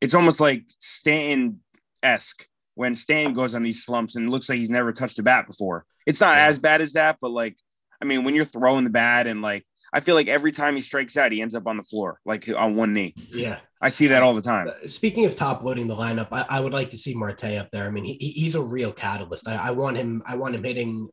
it's 0.00 0.14
almost 0.14 0.40
like 0.40 0.64
Stanton 0.78 1.60
esque 2.02 2.46
when 2.74 2.94
Stan 2.94 3.34
goes 3.34 3.54
on 3.54 3.62
these 3.62 3.84
slumps 3.84 4.16
and 4.16 4.30
looks 4.30 4.48
like 4.48 4.58
he's 4.58 4.70
never 4.70 4.92
touched 4.92 5.18
a 5.18 5.22
bat 5.22 5.46
before. 5.46 5.84
It's 6.06 6.20
not 6.20 6.36
yeah. 6.36 6.46
as 6.46 6.58
bad 6.58 6.80
as 6.80 6.94
that, 6.94 7.18
but 7.20 7.30
like 7.30 7.56
I 8.02 8.04
mean, 8.04 8.24
when 8.24 8.34
you're 8.34 8.44
throwing 8.44 8.82
the 8.82 8.90
bat 8.90 9.28
and 9.28 9.42
like, 9.42 9.64
I 9.92 10.00
feel 10.00 10.16
like 10.16 10.26
every 10.26 10.50
time 10.50 10.74
he 10.74 10.80
strikes 10.80 11.16
out, 11.16 11.30
he 11.30 11.40
ends 11.40 11.54
up 11.54 11.68
on 11.68 11.76
the 11.76 11.84
floor, 11.84 12.18
like 12.24 12.48
on 12.54 12.74
one 12.74 12.92
knee. 12.92 13.14
Yeah. 13.30 13.60
I 13.80 13.90
see 13.90 14.08
that 14.08 14.24
all 14.24 14.34
the 14.34 14.42
time. 14.42 14.68
Speaking 14.86 15.24
of 15.24 15.36
top 15.36 15.62
loading 15.62 15.86
the 15.86 15.94
lineup, 15.94 16.28
I, 16.32 16.44
I 16.48 16.60
would 16.60 16.72
like 16.72 16.90
to 16.90 16.98
see 16.98 17.14
Marte 17.14 17.44
up 17.44 17.70
there. 17.70 17.86
I 17.86 17.90
mean, 17.90 18.04
he, 18.04 18.16
he's 18.16 18.56
a 18.56 18.60
real 18.60 18.92
catalyst. 18.92 19.46
I, 19.46 19.68
I, 19.68 19.70
want 19.70 19.96
him. 19.96 20.22
I 20.26 20.34
want 20.34 20.56
him 20.56 20.64
hitting, 20.64 21.10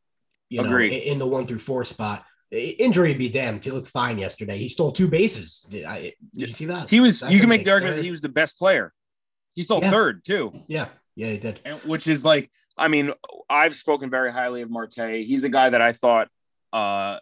you 0.50 0.62
know, 0.62 0.67
Agreed. 0.67 0.93
in 0.93 1.19
the 1.19 1.27
one 1.27 1.45
through 1.45 1.59
four 1.59 1.83
spot. 1.83 2.25
Injury 2.51 3.13
be 3.13 3.29
damned. 3.29 3.63
He 3.63 3.72
looked 3.72 3.89
fine 3.89 4.18
yesterday. 4.18 4.58
He 4.58 4.70
stole 4.70 4.91
two 4.91 5.08
bases. 5.08 5.68
I, 5.88 6.13
did 6.34 6.48
you 6.48 6.48
see 6.48 6.65
that? 6.65 6.89
He 6.89 7.00
was. 7.00 7.20
That 7.20 7.32
you 7.32 7.39
can 7.39 7.50
make 7.50 7.63
the 7.63 7.72
argument 7.72 7.98
that 7.98 8.03
he 8.03 8.12
was 8.12 8.22
the 8.22 8.29
best 8.29 8.58
player. 8.58 8.91
He 9.53 9.62
stole 9.62 9.82
yeah. 9.82 9.91
third 9.91 10.25
too. 10.25 10.53
Yeah, 10.68 10.88
yeah, 11.15 11.27
he 11.27 11.38
did. 11.38 11.60
And, 11.63 11.79
which 11.82 12.08
is 12.08 12.25
like, 12.25 12.50
I 12.77 12.88
mean, 12.88 13.12
I've 13.50 13.75
spoken 13.75 14.10
very 14.10 14.32
highly 14.32 14.62
of 14.62 14.72
Marte. 14.72 15.22
He's 15.24 15.44
the 15.44 15.50
guy 15.50 15.70
that 15.70 15.82
I 15.82 15.91
thought 15.91 16.29
uh, 16.74 17.20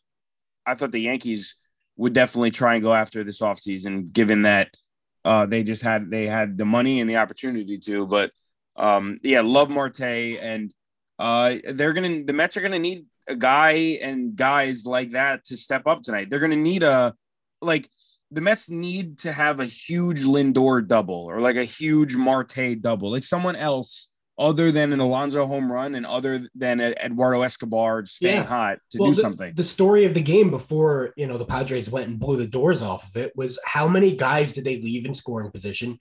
I 0.65 0.75
thought 0.75 0.91
the 0.91 0.99
Yankees 0.99 1.55
would 1.95 2.13
definitely 2.13 2.51
try 2.51 2.75
and 2.75 2.83
go 2.83 2.93
after 2.93 3.23
this 3.23 3.41
offseason, 3.41 4.11
given 4.11 4.43
that 4.43 4.69
uh, 5.25 5.45
they 5.45 5.63
just 5.63 5.83
had 5.83 6.09
they 6.09 6.25
had 6.25 6.57
the 6.57 6.65
money 6.65 7.01
and 7.01 7.09
the 7.09 7.17
opportunity 7.17 7.77
to. 7.79 8.05
But 8.05 8.31
um, 8.75 9.17
yeah, 9.23 9.41
love 9.41 9.69
Marte, 9.69 10.01
and 10.01 10.73
uh, 11.19 11.55
they're 11.69 11.93
gonna 11.93 12.23
the 12.23 12.33
Mets 12.33 12.55
are 12.57 12.61
gonna 12.61 12.79
need 12.79 13.05
a 13.27 13.35
guy 13.35 13.99
and 14.01 14.35
guys 14.35 14.85
like 14.85 15.11
that 15.11 15.45
to 15.45 15.57
step 15.57 15.87
up 15.87 16.01
tonight. 16.01 16.29
They're 16.29 16.39
gonna 16.39 16.55
need 16.55 16.83
a 16.83 17.15
like 17.61 17.89
the 18.31 18.41
Mets 18.41 18.69
need 18.69 19.19
to 19.19 19.31
have 19.31 19.59
a 19.59 19.65
huge 19.65 20.23
Lindor 20.23 20.85
double 20.85 21.25
or 21.25 21.39
like 21.39 21.55
a 21.55 21.63
huge 21.63 22.15
Marte 22.15 22.81
double, 22.81 23.11
like 23.11 23.23
someone 23.23 23.55
else 23.55 24.11
other 24.39 24.71
than 24.71 24.93
an 24.93 24.99
Alonso 24.99 25.45
home 25.47 25.71
run 25.71 25.95
and 25.95 26.05
other 26.05 26.47
than 26.53 26.79
Eduardo 26.79 27.41
Escobar 27.41 28.05
staying 28.05 28.35
yeah. 28.35 28.43
hot 28.43 28.79
to 28.91 28.99
well, 28.99 29.09
do 29.09 29.15
the, 29.15 29.21
something. 29.21 29.53
The 29.55 29.63
story 29.63 30.05
of 30.05 30.13
the 30.13 30.21
game 30.21 30.51
before, 30.51 31.13
you 31.17 31.25
know, 31.25 31.37
the 31.37 31.45
Padres 31.45 31.89
went 31.89 32.07
and 32.07 32.19
blew 32.19 32.37
the 32.37 32.45
doors 32.45 32.81
off 32.81 33.07
of 33.09 33.17
it 33.17 33.33
was 33.35 33.59
how 33.65 33.87
many 33.87 34.15
guys 34.15 34.53
did 34.53 34.65
they 34.65 34.79
leave 34.79 35.05
in 35.05 35.13
scoring 35.13 35.49
position, 35.49 35.99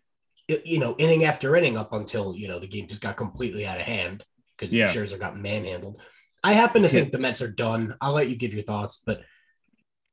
you 0.49 0.79
know, 0.79 0.95
inning 0.99 1.25
after 1.25 1.57
inning 1.57 1.79
up 1.79 1.93
until, 1.95 2.35
you 2.37 2.49
know, 2.49 2.59
the 2.59 2.69
game 2.69 2.87
just 2.87 3.03
got 3.03 3.17
completely 3.17 3.67
out 3.67 3.81
of 3.81 3.87
hand 3.87 4.23
because 4.59 4.75
yeah. 4.75 4.93
Scherzer 4.93 5.19
got 5.19 5.39
manhandled. 5.39 5.99
I 6.47 6.53
happen 6.53 6.83
to 6.83 6.89
think 6.89 7.11
the 7.11 7.19
Mets 7.19 7.43
are 7.43 7.51
done. 7.51 7.97
I'll 8.01 8.13
let 8.13 8.29
you 8.29 8.37
give 8.37 8.55
your 8.55 8.63
thoughts, 8.63 9.03
but 9.05 9.23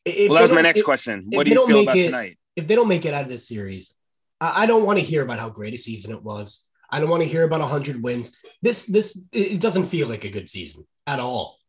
well, 0.03 0.33
that 0.33 0.41
was 0.41 0.51
my 0.51 0.61
next 0.61 0.79
if, 0.79 0.85
question. 0.85 1.27
What 1.29 1.45
do 1.45 1.51
you 1.51 1.67
feel 1.67 1.81
about 1.81 1.95
it, 1.95 2.05
tonight? 2.05 2.39
If 2.55 2.65
they 2.65 2.73
don't 2.73 2.87
make 2.87 3.05
it 3.05 3.13
out 3.13 3.25
of 3.25 3.29
this 3.29 3.47
series, 3.47 3.95
I, 4.41 4.63
I 4.63 4.65
don't 4.65 4.83
want 4.83 4.97
to 4.97 5.05
hear 5.05 5.21
about 5.21 5.37
how 5.37 5.51
great 5.51 5.75
a 5.75 5.77
season 5.77 6.11
it 6.11 6.23
was. 6.23 6.65
I 6.89 6.99
don't 6.99 7.11
want 7.11 7.21
to 7.21 7.29
hear 7.29 7.43
about 7.43 7.59
100 7.59 8.01
wins. 8.01 8.35
This 8.63 8.87
this 8.87 9.27
it 9.31 9.61
doesn't 9.61 9.85
feel 9.85 10.07
like 10.07 10.23
a 10.23 10.31
good 10.31 10.49
season 10.49 10.87
at 11.05 11.19
all. 11.19 11.59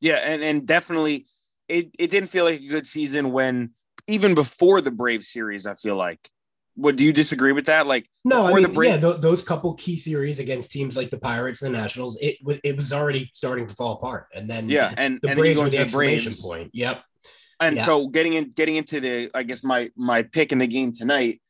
Yeah, 0.00 0.16
and 0.16 0.42
and 0.42 0.66
definitely 0.66 1.26
it 1.68 1.90
it 1.98 2.10
didn't 2.10 2.30
feel 2.30 2.46
like 2.46 2.60
a 2.60 2.68
good 2.68 2.86
season 2.86 3.32
when 3.32 3.72
even 4.06 4.34
before 4.34 4.80
the 4.80 4.90
Brave 4.90 5.24
series, 5.24 5.66
I 5.66 5.74
feel 5.74 5.96
like. 5.96 6.30
What 6.76 6.96
do 6.96 7.04
you 7.04 7.12
disagree 7.12 7.52
with 7.52 7.66
that? 7.66 7.86
Like 7.86 8.08
no, 8.24 8.46
I 8.46 8.54
mean, 8.54 8.72
Brave- 8.72 8.90
yeah, 9.02 9.10
th- 9.10 9.20
those 9.20 9.42
couple 9.42 9.74
key 9.74 9.96
series 9.96 10.38
against 10.38 10.70
teams 10.70 10.96
like 10.96 11.10
the 11.10 11.18
Pirates 11.18 11.62
and 11.62 11.74
the 11.74 11.78
Nationals, 11.78 12.16
it 12.22 12.36
was 12.42 12.58
it 12.64 12.76
was 12.76 12.92
already 12.92 13.30
starting 13.34 13.66
to 13.66 13.74
fall 13.74 13.94
apart, 13.94 14.26
and 14.34 14.48
then 14.48 14.68
yeah, 14.70 14.94
and 14.96 15.18
the 15.20 15.30
and 15.30 15.38
Braves 15.38 15.60
were 15.60 15.68
the 15.68 15.78
exclamation 15.78 16.34
point. 16.34 16.70
Yep. 16.72 17.02
And 17.58 17.76
Yeah. 17.76 17.84
so 17.84 18.06
getting 18.08 18.34
in, 18.34 18.50
getting 18.50 18.76
into 18.76 19.00
the, 19.00 19.30
I 19.34 19.42
guess 19.42 19.62
my 19.62 19.90
my 19.94 20.22
pick 20.22 20.52
in 20.52 20.58
the 20.58 20.66
game 20.66 20.92
tonight, 20.92 21.42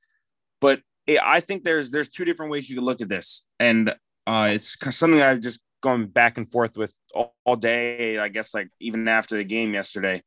but 0.61 0.81
it, 1.07 1.21
I 1.23 1.39
think 1.39 1.63
there's 1.63 1.93
there's 1.93 2.09
two 2.09 2.25
different 2.25 2.51
ways 2.51 2.69
you 2.69 2.75
could 2.77 2.85
look 2.85 3.01
at 3.01 3.09
this, 3.09 3.47
and 3.61 3.95
uh, 4.27 4.51
it's 4.53 4.77
something 4.97 5.23
I've 5.23 5.41
just 5.41 5.61
gone 5.83 6.07
back 6.07 6.37
and 6.39 6.51
forth 6.51 6.77
with 6.77 6.93
all, 7.15 7.37
all 7.45 7.55
day. 7.57 8.19
I 8.19 8.29
guess 8.29 8.55
like 8.55 8.69
even 8.81 9.07
after 9.07 9.37
the 9.37 9.45
game 9.45 9.75
yesterday, 9.75 10.23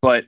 but 0.00 0.24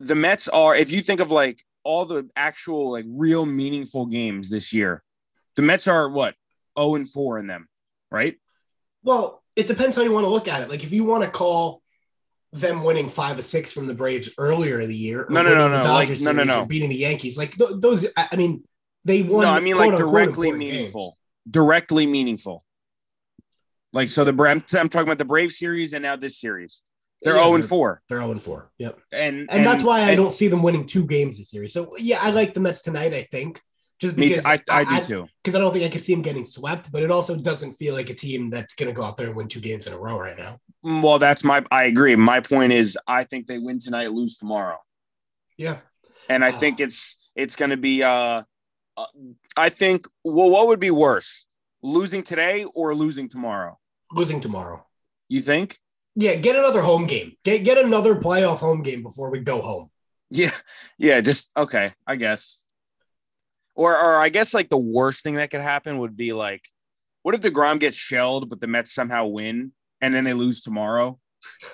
the 0.00 0.14
Mets 0.14 0.48
are, 0.48 0.74
if 0.74 0.90
you 0.92 1.00
think 1.02 1.20
of 1.20 1.30
like 1.30 1.62
all 1.86 2.04
the 2.04 2.28
actual 2.36 2.90
like 2.92 3.04
real 3.08 3.46
meaningful 3.46 4.06
games 4.06 4.50
this 4.50 4.72
year, 4.72 5.02
the 5.54 5.62
Mets 5.62 5.86
are 5.86 6.08
what 6.08 6.34
0 6.78 6.96
and 6.96 7.08
4 7.10 7.38
in 7.38 7.46
them, 7.46 7.68
right? 8.10 8.34
Well, 9.04 9.42
it 9.54 9.66
depends 9.68 9.94
how 9.96 10.02
you 10.02 10.12
want 10.12 10.24
to 10.24 10.30
look 10.30 10.48
at 10.48 10.62
it. 10.62 10.68
Like 10.68 10.82
if 10.84 10.92
you 10.92 11.04
want 11.04 11.22
to 11.24 11.30
call 11.30 11.80
them 12.52 12.82
winning 12.82 13.08
five 13.08 13.38
or 13.38 13.42
six 13.42 13.72
from 13.72 13.86
the 13.86 13.94
Braves 13.94 14.30
earlier 14.38 14.80
in 14.80 14.88
the 14.88 14.96
year, 14.96 15.26
No, 15.30 15.42
no, 15.42 15.54
no, 15.54 15.68
no, 15.68 15.82
like, 15.92 16.20
no, 16.20 16.32
no, 16.32 16.42
no. 16.44 16.66
beating 16.66 16.88
the 16.90 16.96
Yankees, 16.96 17.38
like 17.38 17.56
th- 17.56 17.70
those. 17.76 18.06
I 18.16 18.28
I 18.32 18.36
mean, 18.36 18.64
they 19.04 19.22
won. 19.22 19.42
no, 19.42 19.50
I 19.50 19.60
mean 19.60 19.76
like 19.76 19.96
directly 19.96 20.50
meaningful, 20.52 21.10
games. 21.10 21.52
directly 21.52 22.06
meaningful. 22.06 22.64
Like 23.92 24.08
so, 24.08 24.24
the 24.24 24.32
I'm, 24.32 24.62
I'm 24.78 24.88
talking 24.88 25.08
about 25.08 25.18
the 25.18 25.24
Brave 25.24 25.52
series 25.52 25.92
and 25.92 26.02
now 26.02 26.16
this 26.16 26.38
series. 26.40 26.82
They're 27.22 27.36
Yeah, 27.36 27.44
0 27.44 27.54
and 27.56 27.64
4, 27.64 28.02
They're 28.08 28.18
zero 28.20 28.30
and 28.30 28.42
four. 28.42 28.70
Yep. 28.78 28.98
and 29.12 29.48
And, 29.50 29.66
that's 29.66 29.82
why 29.82 30.02
I 30.02 30.14
don't 30.14 30.32
see 30.32 30.48
them 30.48 30.62
winning 30.62 30.84
two 30.86 31.06
games 31.06 31.38
this 31.38 31.50
series. 31.50 31.72
So 31.72 31.96
yeah, 31.98 32.18
I 32.20 32.30
like 32.30 32.54
the 32.54 32.60
Mets 32.60 32.82
tonight. 32.82 33.14
I 33.14 33.22
think 33.22 33.60
just 33.98 34.16
Me, 34.16 34.28
because 34.28 34.44
I, 34.44 34.60
I 34.70 34.84
do 34.84 35.02
too. 35.04 35.28
because 35.42 35.54
I 35.54 35.58
don't 35.58 35.72
think 35.72 35.84
I 35.84 35.88
could 35.88 36.04
see 36.04 36.12
them 36.12 36.22
getting 36.22 36.44
swept, 36.44 36.92
but 36.92 37.02
it 37.02 37.10
also 37.10 37.34
doesn't 37.34 37.72
feel 37.74 37.94
like 37.94 38.10
a 38.10 38.14
team 38.14 38.50
that's 38.50 38.74
going 38.74 38.88
to 38.88 38.92
go 38.92 39.02
out 39.02 39.16
there 39.16 39.28
and 39.28 39.36
win 39.36 39.48
two 39.48 39.60
games 39.60 39.86
in 39.86 39.94
a 39.94 39.98
row 39.98 40.18
right 40.18 40.36
now. 40.36 40.58
Mm, 40.84 41.02
Well, 41.02 41.18
that's 41.18 41.42
my. 41.42 41.64
I 41.70 41.84
agree. 41.84 42.14
My 42.16 42.40
point 42.40 42.72
is, 42.74 42.98
I 43.06 43.24
think 43.24 43.46
they 43.46 43.56
win 43.58 43.78
tonight, 43.78 44.12
lose 44.12 44.36
tomorrow. 44.36 44.76
Yeah. 45.56 45.78
and 46.28 46.44
I 46.44 46.48
Ah. 46.50 46.58
think 46.58 46.80
it's 46.80 47.30
it's 47.34 47.56
going 47.56 47.70
to 47.70 47.76
be. 47.78 48.02
Uh, 48.02 48.42
uh, 48.98 49.06
I 49.56 49.70
think. 49.70 50.06
Well, 50.22 50.50
what 50.50 50.66
would 50.68 50.80
be 50.80 50.90
worse, 50.90 51.46
losing 51.82 52.22
today 52.22 52.64
or 52.74 52.94
losing 52.94 53.30
tomorrow? 53.30 53.78
Losing 54.12 54.40
tomorrow. 54.40 54.84
You 55.28 55.40
think? 55.40 55.78
Yeah, 56.16 56.34
get 56.34 56.56
another 56.56 56.80
home 56.80 57.06
game. 57.06 57.36
Get 57.44 57.62
get 57.62 57.78
another 57.78 58.14
playoff 58.16 58.58
home 58.58 58.82
game 58.82 59.02
before 59.02 59.30
we 59.30 59.40
go 59.40 59.60
home. 59.60 59.90
Yeah, 60.30 60.50
yeah. 60.98 61.20
Just 61.20 61.52
okay, 61.56 61.92
I 62.06 62.16
guess. 62.16 62.62
Or, 63.74 63.92
or 63.92 64.16
I 64.16 64.30
guess 64.30 64.54
like 64.54 64.70
the 64.70 64.78
worst 64.78 65.22
thing 65.22 65.34
that 65.34 65.50
could 65.50 65.60
happen 65.60 65.98
would 65.98 66.16
be 66.16 66.32
like, 66.32 66.64
what 67.22 67.34
if 67.34 67.42
Degrom 67.42 67.78
gets 67.78 67.98
shelled, 67.98 68.48
but 68.48 68.58
the 68.58 68.66
Mets 68.66 68.90
somehow 68.92 69.26
win, 69.26 69.72
and 70.00 70.14
then 70.14 70.24
they 70.24 70.32
lose 70.32 70.62
tomorrow? 70.62 71.18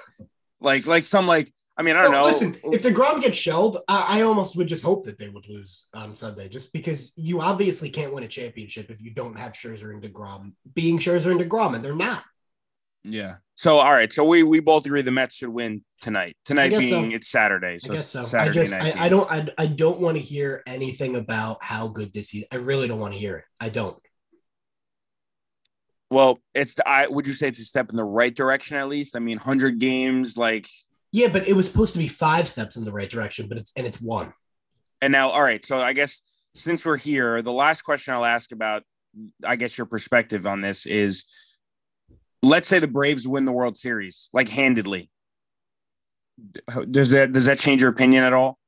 like, 0.61 0.87
like 0.87 1.05
some 1.05 1.27
like. 1.27 1.53
I 1.75 1.83
mean, 1.83 1.97
I 1.97 2.03
don't 2.03 2.13
No, 2.13 2.21
know. 2.21 2.27
Listen, 2.27 2.57
if 2.65 2.83
DeGrom 2.83 3.23
gets 3.23 3.39
shelled, 3.39 3.79
I, 3.89 4.19
I 4.19 4.23
almost 4.23 4.57
would 4.57 4.67
just 4.69 4.83
hope 4.83 5.07
that 5.07 5.17
they 5.17 5.31
would 5.31 5.49
lose 5.49 5.89
on 5.95 6.15
Sunday, 6.15 6.49
just 6.49 6.71
because 6.73 7.13
you 7.17 7.41
obviously 7.41 7.89
can't 7.89 8.13
win 8.13 8.25
a 8.25 8.29
championship 8.29 8.91
if 8.91 9.01
you 9.01 9.11
don't 9.15 9.39
have 9.39 9.53
Scherzer 9.53 9.91
and 9.91 10.03
DeGrom 10.03 10.53
being 10.75 10.99
Scherzer 10.99 11.31
and 11.31 11.41
DeGrom, 11.41 11.75
and 11.75 11.83
they're 11.83 11.95
not. 11.95 12.25
Yeah. 13.05 13.37
So 13.55 13.79
all 13.79 13.93
right. 13.93 14.13
So 14.13 14.25
we 14.25 14.43
we 14.43 14.61
both 14.61 14.87
agree 14.87 15.03
the 15.03 15.11
Mets 15.11 15.37
should 15.37 15.49
win 15.49 15.83
tonight. 16.01 16.37
Tonight 16.45 16.71
being 16.71 17.11
so. 17.11 17.17
it's 17.17 17.29
Saturday. 17.29 17.79
So 17.79 17.93
I 17.93 17.97
guess 17.97 18.09
so. 18.09 18.21
I 18.21 18.23
Saturday 18.23 18.61
just 18.61 18.73
night. 18.73 18.97
I. 18.97 19.07
I 19.07 19.09
don't 19.09 19.31
I, 19.31 19.49
I 19.59 19.67
don't 19.67 20.01
want 20.01 20.17
to 20.17 20.23
hear 20.23 20.63
anything 20.67 21.17
about 21.17 21.63
how 21.63 21.89
good 21.89 22.13
this 22.13 22.35
is. 22.35 22.45
I 22.53 22.57
really 22.57 22.89
don't 22.89 23.01
want 23.01 23.15
to 23.15 23.21
hear 23.21 23.37
it. 23.39 23.45
I 23.61 23.69
don't. 23.69 23.97
Well, 26.11 26.39
it's 26.55 26.77
I 26.85 27.07
would 27.07 27.27
you 27.27 27.33
say 27.33 27.49
it's 27.49 27.61
a 27.61 27.65
step 27.65 27.91
in 27.91 27.97
the 27.97 28.05
right 28.05 28.35
direction 28.35 28.77
at 28.77 28.89
least? 28.89 29.17
I 29.17 29.19
mean, 29.19 29.39
hundred 29.39 29.79
games, 29.79 30.37
like, 30.37 30.69
Yeah, 31.11 31.29
but 31.29 31.49
it 31.49 31.55
was 31.55 31.67
supposed 31.67 31.95
to 31.95 31.99
be 31.99 32.09
five 32.09 32.47
steps 32.47 32.77
in 32.77 32.85
the 32.85 32.93
right 32.93 33.09
direction, 33.09 33.49
but 33.49 33.59
it's 33.59 33.73
and 33.77 33.87
it's 33.87 34.01
one. 34.01 34.33
and 35.01 35.11
now 35.11 35.31
all 35.31 35.43
right. 35.43 35.65
So 35.65 35.81
I 35.81 35.95
guess 35.95 36.23
since 36.55 36.85
we're 36.85 36.99
here, 36.99 37.41
the 37.43 37.53
last 37.53 37.83
question 37.83 38.13
I'll 38.13 38.25
ask 38.25 38.53
about, 38.53 38.83
I 39.45 39.57
guess 39.57 39.79
your 39.79 39.87
perspective 39.87 40.47
on 40.47 40.61
this 40.61 40.85
is, 40.85 41.27
let's 42.43 42.69
say 42.69 42.79
the 42.79 42.89
Braves 42.89 43.27
win 43.27 43.45
the 43.45 43.53
World 43.53 43.77
Series 43.77 44.29
like 44.33 44.49
handedly. 44.49 45.11
Does 46.91 47.11
that 47.11 47.33
does 47.33 47.47
that 47.47 47.59
change 47.59 47.83
your 47.83 47.91
opinion 47.91 48.25
at 48.25 48.33
all? 48.33 48.59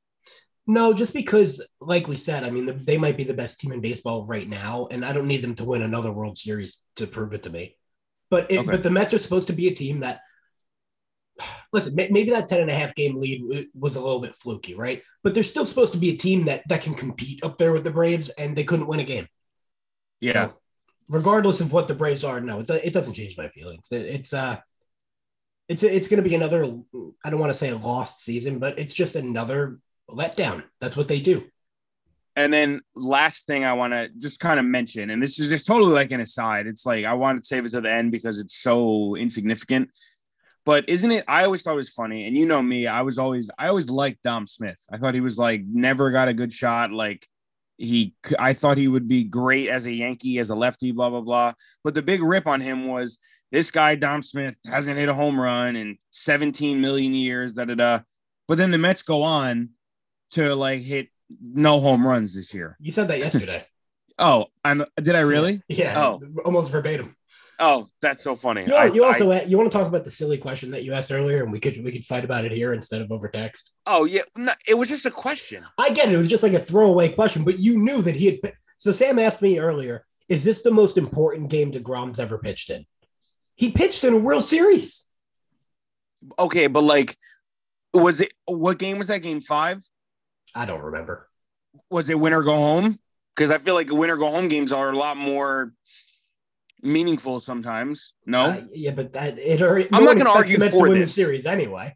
No, 0.67 0.93
just 0.93 1.13
because, 1.13 1.63
like 1.79 2.07
we 2.07 2.15
said, 2.15 2.43
I 2.43 2.49
mean, 2.49 2.65
the, 2.65 2.73
they 2.73 2.97
might 2.97 3.17
be 3.17 3.23
the 3.23 3.35
best 3.35 3.59
team 3.59 3.71
in 3.71 3.81
baseball 3.81 4.25
right 4.25 4.49
now, 4.49 4.87
and 4.89 5.05
I 5.05 5.13
don't 5.13 5.27
need 5.27 5.43
them 5.43 5.53
to 5.55 5.63
win 5.63 5.83
another 5.83 6.11
World 6.11 6.37
Series 6.39 6.81
to 6.95 7.05
prove 7.05 7.33
it 7.33 7.43
to 7.43 7.51
me. 7.51 7.77
But 8.31 8.49
it, 8.49 8.59
Okay. 8.59 8.71
but 8.71 8.81
the 8.81 8.89
Mets 8.89 9.13
are 9.13 9.19
supposed 9.19 9.47
to 9.47 9.53
be 9.53 9.67
a 9.67 9.75
team 9.75 9.99
that, 9.99 10.21
listen, 11.73 11.93
may- 11.95 12.09
maybe 12.09 12.31
that 12.31 12.47
10 12.49 12.61
and 12.61 12.71
a 12.71 12.75
half 12.75 12.95
game 12.95 13.15
lead 13.17 13.67
was 13.77 13.95
a 13.95 14.01
little 14.01 14.21
bit 14.21 14.33
fluky, 14.33 14.73
right? 14.73 15.03
But 15.23 15.35
they're 15.35 15.43
still 15.43 15.65
supposed 15.65 15.93
to 15.93 15.99
be 15.99 16.09
a 16.09 16.17
team 16.17 16.45
that 16.45 16.63
that 16.69 16.81
can 16.81 16.95
compete 16.95 17.43
up 17.43 17.59
there 17.59 17.71
with 17.73 17.83
the 17.83 17.91
Braves, 17.91 18.29
and 18.29 18.55
they 18.55 18.63
couldn't 18.63 18.87
win 18.87 18.99
a 19.01 19.03
game. 19.03 19.27
Yeah. 20.19 20.33
So, 20.33 20.53
regardless 21.07 21.61
of 21.61 21.71
what 21.71 21.87
the 21.87 21.95
Braves 21.95 22.23
are, 22.23 22.39
no, 22.39 22.59
it, 22.59 22.69
it 22.69 22.93
doesn't 22.93 23.13
change 23.13 23.37
my 23.37 23.47
feelings. 23.49 23.87
It- 23.91 24.05
it's 24.05 24.33
uh, 24.33 24.57
it's 25.67 25.81
it's 25.83 26.07
going 26.07 26.21
to 26.23 26.29
be 26.29 26.35
another. 26.35 26.63
I 27.23 27.29
don't 27.29 27.39
want 27.39 27.51
to 27.51 27.57
say 27.57 27.69
a 27.69 27.77
lost 27.77 28.21
season, 28.21 28.59
but 28.59 28.77
it's 28.77 28.93
just 28.93 29.15
another 29.15 29.79
letdown. 30.09 30.63
That's 30.79 30.95
what 30.95 31.07
they 31.07 31.19
do. 31.19 31.45
And 32.35 32.51
then 32.51 32.81
last 32.95 33.47
thing 33.47 33.63
I 33.63 33.73
want 33.73 33.93
to 33.93 34.09
just 34.19 34.39
kind 34.39 34.59
of 34.59 34.65
mention, 34.65 35.09
and 35.09 35.23
this 35.23 35.39
is 35.39 35.49
just 35.49 35.65
totally 35.65 35.93
like 35.93 36.11
an 36.11 36.19
aside. 36.21 36.67
It's 36.67 36.85
like 36.85 37.05
I 37.05 37.13
want 37.13 37.39
to 37.39 37.45
save 37.45 37.65
it 37.65 37.71
to 37.71 37.81
the 37.81 37.89
end 37.89 38.11
because 38.11 38.37
it's 38.37 38.55
so 38.55 39.15
insignificant. 39.15 39.89
But 40.65 40.89
isn't 40.89 41.11
it? 41.11 41.23
I 41.27 41.45
always 41.45 41.63
thought 41.63 41.73
it 41.73 41.77
was 41.77 41.89
funny, 41.89 42.27
and 42.27 42.35
you 42.35 42.45
know 42.45 42.61
me, 42.61 42.87
I 42.87 43.01
was 43.01 43.17
always 43.17 43.49
I 43.57 43.67
always 43.69 43.89
liked 43.89 44.21
Dom 44.21 44.47
Smith. 44.47 44.83
I 44.91 44.97
thought 44.97 45.13
he 45.13 45.21
was 45.21 45.39
like 45.39 45.63
never 45.65 46.11
got 46.11 46.27
a 46.27 46.33
good 46.33 46.51
shot. 46.51 46.91
Like 46.91 47.25
he, 47.77 48.13
I 48.39 48.53
thought 48.53 48.77
he 48.77 48.87
would 48.87 49.07
be 49.07 49.23
great 49.23 49.69
as 49.69 49.85
a 49.85 49.91
Yankee, 49.91 50.39
as 50.39 50.49
a 50.49 50.55
lefty, 50.55 50.91
blah 50.91 51.09
blah 51.09 51.21
blah. 51.21 51.53
But 51.83 51.93
the 51.93 52.01
big 52.01 52.21
rip 52.21 52.47
on 52.47 52.61
him 52.61 52.87
was 52.87 53.19
this 53.51 53.71
guy 53.71 53.95
Dom 53.95 54.21
Smith 54.21 54.57
hasn't 54.65 54.97
hit 54.97 55.09
a 55.09 55.13
home 55.13 55.39
run 55.39 55.75
in 55.75 55.97
17 56.11 56.79
million 56.79 57.13
years. 57.13 57.53
Da 57.53 57.65
da 57.65 57.75
da. 57.75 57.99
But 58.47 58.57
then 58.57 58.71
the 58.71 58.77
Mets 58.77 59.01
go 59.01 59.23
on 59.23 59.69
to 60.31 60.55
like 60.55 60.81
hit 60.81 61.09
no 61.41 61.79
home 61.79 62.05
runs 62.05 62.35
this 62.35 62.53
year. 62.53 62.77
You 62.79 62.91
said 62.91 63.07
that 63.09 63.19
yesterday. 63.19 63.65
Oh, 64.17 64.45
I'm 64.63 64.85
did 64.95 65.13
I 65.13 65.19
really? 65.19 65.61
yeah. 65.67 66.01
Oh. 66.01 66.21
almost 66.45 66.71
verbatim. 66.71 67.17
Oh, 67.59 67.89
that's 68.01 68.21
so 68.21 68.35
funny. 68.35 68.65
You, 68.65 68.73
I- 68.75 68.85
you 68.87 69.03
I- 69.03 69.07
also 69.07 69.31
you 69.45 69.57
want 69.57 69.71
to 69.71 69.77
talk 69.77 69.87
about 69.87 70.03
the 70.03 70.11
silly 70.11 70.37
question 70.37 70.71
that 70.71 70.83
you 70.83 70.93
asked 70.93 71.11
earlier, 71.11 71.43
and 71.43 71.51
we 71.51 71.59
could 71.59 71.81
we 71.83 71.91
could 71.91 72.05
fight 72.05 72.25
about 72.25 72.43
it 72.45 72.51
here 72.51 72.73
instead 72.73 73.01
of 73.01 73.11
over 73.11 73.29
text. 73.29 73.71
oh 73.85 74.05
yeah, 74.05 74.21
no, 74.35 74.51
it 74.67 74.73
was 74.73 74.89
just 74.89 75.05
a 75.05 75.11
question. 75.11 75.63
I 75.77 75.89
get 75.91 76.09
it. 76.09 76.15
It 76.15 76.17
was 76.17 76.27
just 76.27 76.43
like 76.43 76.53
a 76.53 76.59
throwaway 76.59 77.09
question, 77.09 77.43
but 77.43 77.59
you 77.59 77.77
knew 77.77 78.01
that 78.01 78.15
he 78.15 78.25
had. 78.25 78.53
So 78.77 78.91
Sam 78.91 79.19
asked 79.19 79.41
me 79.41 79.57
earlier, 79.59 80.05
"Is 80.27 80.43
this 80.43 80.61
the 80.63 80.71
most 80.71 80.97
important 80.97 81.49
game 81.49 81.71
Degrom's 81.71 82.19
ever 82.19 82.37
pitched 82.37 82.69
in?" 82.69 82.85
He 83.55 83.71
pitched 83.71 84.03
in 84.03 84.13
a 84.13 84.17
World 84.17 84.43
Series. 84.43 85.05
Okay, 86.39 86.67
but 86.67 86.81
like, 86.83 87.15
was 87.93 88.19
it 88.21 88.33
what 88.45 88.79
game 88.79 88.97
was 88.97 89.07
that? 89.07 89.19
Game 89.21 89.39
five? 89.41 89.81
I 90.53 90.65
don't 90.65 90.81
remember. 90.81 91.29
Was 91.89 92.09
it 92.09 92.19
win 92.19 92.33
or 92.33 92.43
go 92.43 92.55
home? 92.55 92.97
Because 93.35 93.51
I 93.51 93.57
feel 93.59 93.73
like 93.75 93.91
win 93.91 94.09
or 94.09 94.17
go 94.17 94.31
home 94.31 94.47
games 94.47 94.71
are 94.71 94.89
a 94.89 94.97
lot 94.97 95.17
more 95.17 95.73
meaningful 96.85 97.39
sometimes. 97.39 98.13
No, 98.25 98.45
Uh, 98.45 98.61
yeah, 98.73 98.91
but 98.91 99.13
that 99.13 99.37
it 99.37 99.61
already. 99.61 99.89
I'm 99.91 100.03
not 100.03 100.17
gonna 100.17 100.29
argue 100.29 100.57
for 100.69 100.89
this. 100.93 101.13
series 101.13 101.45
anyway. 101.45 101.95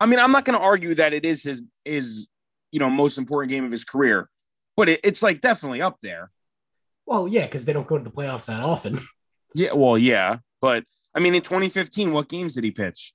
I 0.00 0.06
mean 0.06 0.18
I'm 0.20 0.30
not 0.32 0.44
going 0.44 0.56
to 0.58 0.64
argue 0.64 0.94
that 0.94 1.12
it 1.12 1.24
is 1.24 1.42
his 1.42 1.62
is 1.84 2.28
you 2.70 2.78
know 2.78 2.88
most 2.88 3.18
important 3.18 3.50
game 3.50 3.64
of 3.64 3.72
his 3.72 3.84
career, 3.84 4.30
but 4.76 4.88
it, 4.88 5.00
it's 5.02 5.22
like 5.24 5.40
definitely 5.40 5.82
up 5.82 5.98
there. 6.02 6.30
Well, 7.04 7.26
yeah, 7.26 7.46
because 7.46 7.64
they 7.64 7.72
don't 7.72 7.86
go 7.86 7.98
to 7.98 8.04
the 8.04 8.10
playoffs 8.10 8.46
that 8.46 8.60
often. 8.60 9.00
Yeah, 9.54 9.72
well, 9.72 9.96
yeah, 9.96 10.36
but 10.60 10.84
I 11.14 11.20
mean 11.20 11.34
in 11.34 11.40
2015, 11.40 12.12
what 12.12 12.28
games 12.28 12.54
did 12.54 12.64
he 12.64 12.70
pitch? 12.70 13.14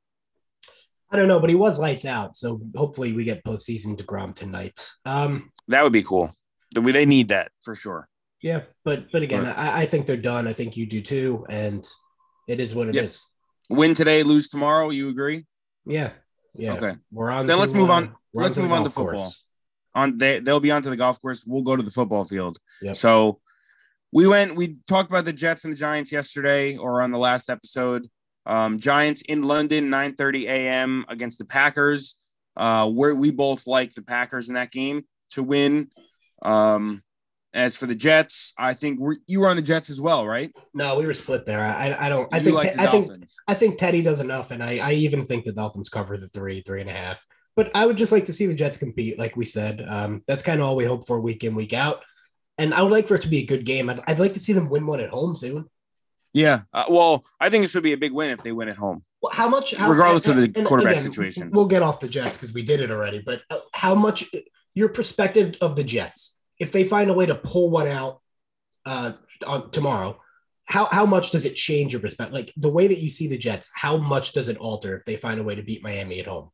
I 1.11 1.15
don't 1.15 1.27
know, 1.27 1.39
but 1.39 1.51
he 1.51 1.55
was 1.55 1.77
lights 1.77 2.05
out. 2.05 2.35
So 2.35 2.59
hopefully 2.75 3.13
we 3.13 3.23
get 3.23 3.43
postseason 3.43 3.95
Degrom 3.95 4.33
tonight. 4.33 4.89
Um, 5.05 5.51
That 5.67 5.83
would 5.83 5.93
be 5.93 6.01
cool. 6.01 6.33
They 6.73 7.05
need 7.05 7.27
that 7.27 7.51
for 7.61 7.75
sure. 7.75 8.09
Yeah, 8.43 8.63
but 8.83 9.09
but 9.11 9.23
again, 9.23 9.45
Right. 9.45 9.57
I, 9.57 9.81
I 9.81 9.85
think 9.85 10.05
they're 10.05 10.17
done. 10.17 10.47
I 10.49 10.53
think 10.53 10.75
you 10.75 10.85
do 10.85 11.01
too, 11.01 11.45
and 11.49 11.87
it 12.47 12.59
is 12.59 12.75
what 12.75 12.89
it 12.89 12.95
is. 12.97 13.23
Yep. 13.69 13.77
Win 13.77 13.93
today, 13.93 14.21
lose 14.21 14.49
tomorrow. 14.49 14.89
You 14.89 15.07
agree? 15.07 15.45
Yeah, 15.85 16.11
yeah. 16.53 16.73
Okay. 16.73 16.95
We're 17.09 17.31
on. 17.31 17.47
Then 17.47 17.57
let's 17.57 17.73
move 17.73 17.89
uh, 17.89 17.93
on. 17.93 18.15
Let's 18.33 18.57
move 18.57 18.73
on 18.73 18.83
to 18.83 18.89
course. 18.89 19.11
football. 19.11 19.33
On 19.95 20.17
they 20.17 20.39
they'll 20.39 20.59
be 20.59 20.71
onto 20.71 20.89
the 20.89 20.97
golf 20.97 21.21
course. 21.21 21.45
We'll 21.47 21.63
go 21.63 21.77
to 21.77 21.83
the 21.83 21.89
football 21.89 22.25
field. 22.25 22.59
Yep. 22.81 22.97
So 22.97 23.39
we 24.11 24.27
went. 24.27 24.57
We 24.57 24.77
talked 24.87 25.09
about 25.09 25.23
the 25.23 25.33
Jets 25.33 25.63
and 25.63 25.71
the 25.71 25.77
Giants 25.77 26.11
yesterday, 26.11 26.75
or 26.75 27.01
on 27.01 27.11
the 27.11 27.17
last 27.17 27.49
episode. 27.49 28.09
Um, 28.45 28.77
Giants 28.77 29.21
in 29.21 29.43
London, 29.43 29.89
9:30 29.89 30.43
a.m. 30.43 31.05
against 31.07 31.37
the 31.37 31.45
Packers. 31.45 32.17
Uh, 32.57 32.87
where 32.89 33.15
we 33.15 33.31
both 33.31 33.65
like 33.65 33.93
the 33.93 34.01
Packers 34.03 34.49
in 34.49 34.55
that 34.55 34.69
game 34.69 35.05
to 35.31 35.41
win. 35.41 35.87
Um, 36.43 37.01
as 37.53 37.75
for 37.75 37.85
the 37.85 37.95
Jets, 37.95 38.53
I 38.57 38.73
think 38.73 38.99
we're, 38.99 39.17
you 39.27 39.39
were 39.39 39.49
on 39.49 39.55
the 39.55 39.61
Jets 39.61 39.89
as 39.89 40.01
well, 40.01 40.25
right? 40.25 40.51
No, 40.73 40.97
we 40.97 41.05
were 41.05 41.13
split 41.13 41.45
there. 41.45 41.59
I, 41.59 41.95
I 41.99 42.09
don't. 42.09 42.33
I 42.33 42.37
You 42.37 42.43
think. 42.43 42.55
like 42.55 42.79
I 42.79 42.87
think. 42.87 43.11
I 43.47 43.53
think 43.53 43.77
Teddy 43.77 44.01
does 44.01 44.19
enough, 44.19 44.51
and 44.51 44.63
I, 44.63 44.79
I 44.79 44.93
even 44.93 45.25
think 45.25 45.45
the 45.45 45.53
Dolphins 45.53 45.89
cover 45.89 46.17
the 46.17 46.27
three, 46.27 46.61
three 46.61 46.81
and 46.81 46.89
a 46.89 46.93
half. 46.93 47.25
But 47.55 47.71
I 47.75 47.85
would 47.85 47.97
just 47.97 48.11
like 48.11 48.25
to 48.25 48.33
see 48.33 48.47
the 48.47 48.55
Jets 48.55 48.77
compete, 48.77 49.19
like 49.19 49.35
we 49.35 49.45
said. 49.45 49.83
Um, 49.87 50.23
that's 50.27 50.41
kind 50.41 50.59
of 50.59 50.67
all 50.67 50.75
we 50.75 50.85
hope 50.85 51.05
for 51.05 51.21
week 51.21 51.43
in, 51.43 51.53
week 51.53 51.73
out. 51.73 52.03
And 52.57 52.73
I 52.73 52.81
would 52.81 52.91
like 52.91 53.07
for 53.07 53.15
it 53.15 53.21
to 53.23 53.27
be 53.27 53.39
a 53.39 53.45
good 53.45 53.65
game. 53.65 53.89
I'd, 53.89 54.01
I'd 54.07 54.19
like 54.19 54.33
to 54.33 54.39
see 54.39 54.53
them 54.53 54.69
win 54.69 54.87
one 54.87 54.99
at 54.99 55.09
home 55.09 55.35
soon. 55.35 55.69
Yeah. 56.33 56.61
Uh, 56.73 56.85
well, 56.89 57.23
I 57.39 57.49
think 57.49 57.63
this 57.63 57.75
would 57.75 57.83
be 57.83 57.93
a 57.93 57.97
big 57.97 58.11
win 58.11 58.31
if 58.31 58.41
they 58.41 58.51
win 58.51 58.69
at 58.69 58.77
home. 58.77 59.03
Well, 59.21 59.31
how 59.31 59.47
much, 59.47 59.75
how, 59.75 59.89
Regardless 59.89 60.27
of 60.27 60.35
the 60.37 60.49
quarterback 60.63 60.97
again, 60.97 61.01
situation. 61.01 61.51
We'll 61.51 61.65
get 61.65 61.83
off 61.83 61.99
the 61.99 62.07
Jets 62.07 62.37
because 62.37 62.53
we 62.53 62.63
did 62.63 62.79
it 62.79 62.89
already. 62.89 63.21
But 63.23 63.43
uh, 63.51 63.59
how 63.73 63.93
much 63.93 64.31
your 64.73 64.89
perspective 64.89 65.55
of 65.61 65.75
the 65.75 65.83
Jets, 65.83 66.32
if 66.63 66.71
they 66.71 66.85
find 66.85 67.09
a 67.09 67.13
way 67.13 67.25
to 67.25 67.35
pull 67.35 67.69
one 67.69 67.89
out 67.89 68.21
uh, 68.85 69.11
on 69.45 69.69
tomorrow, 69.69 70.17
how 70.65 70.85
how 70.85 71.05
much 71.05 71.31
does 71.31 71.43
it 71.43 71.55
change 71.55 71.91
your 71.91 72.01
perspective? 72.01 72.33
Like 72.33 72.53
the 72.55 72.69
way 72.69 72.87
that 72.87 72.99
you 72.99 73.09
see 73.09 73.27
the 73.27 73.37
Jets, 73.37 73.69
how 73.75 73.97
much 73.97 74.31
does 74.31 74.47
it 74.47 74.57
alter 74.57 74.95
if 74.95 75.03
they 75.03 75.17
find 75.17 75.41
a 75.41 75.43
way 75.43 75.55
to 75.55 75.61
beat 75.61 75.83
Miami 75.83 76.21
at 76.21 76.25
home? 76.27 76.51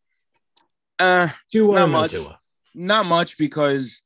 Uh, 0.97 1.29
Tua 1.51 1.75
Not 1.75 1.85
no 1.85 1.87
much. 1.87 2.15
Not 2.73 3.05
much 3.05 3.37
because 3.37 4.01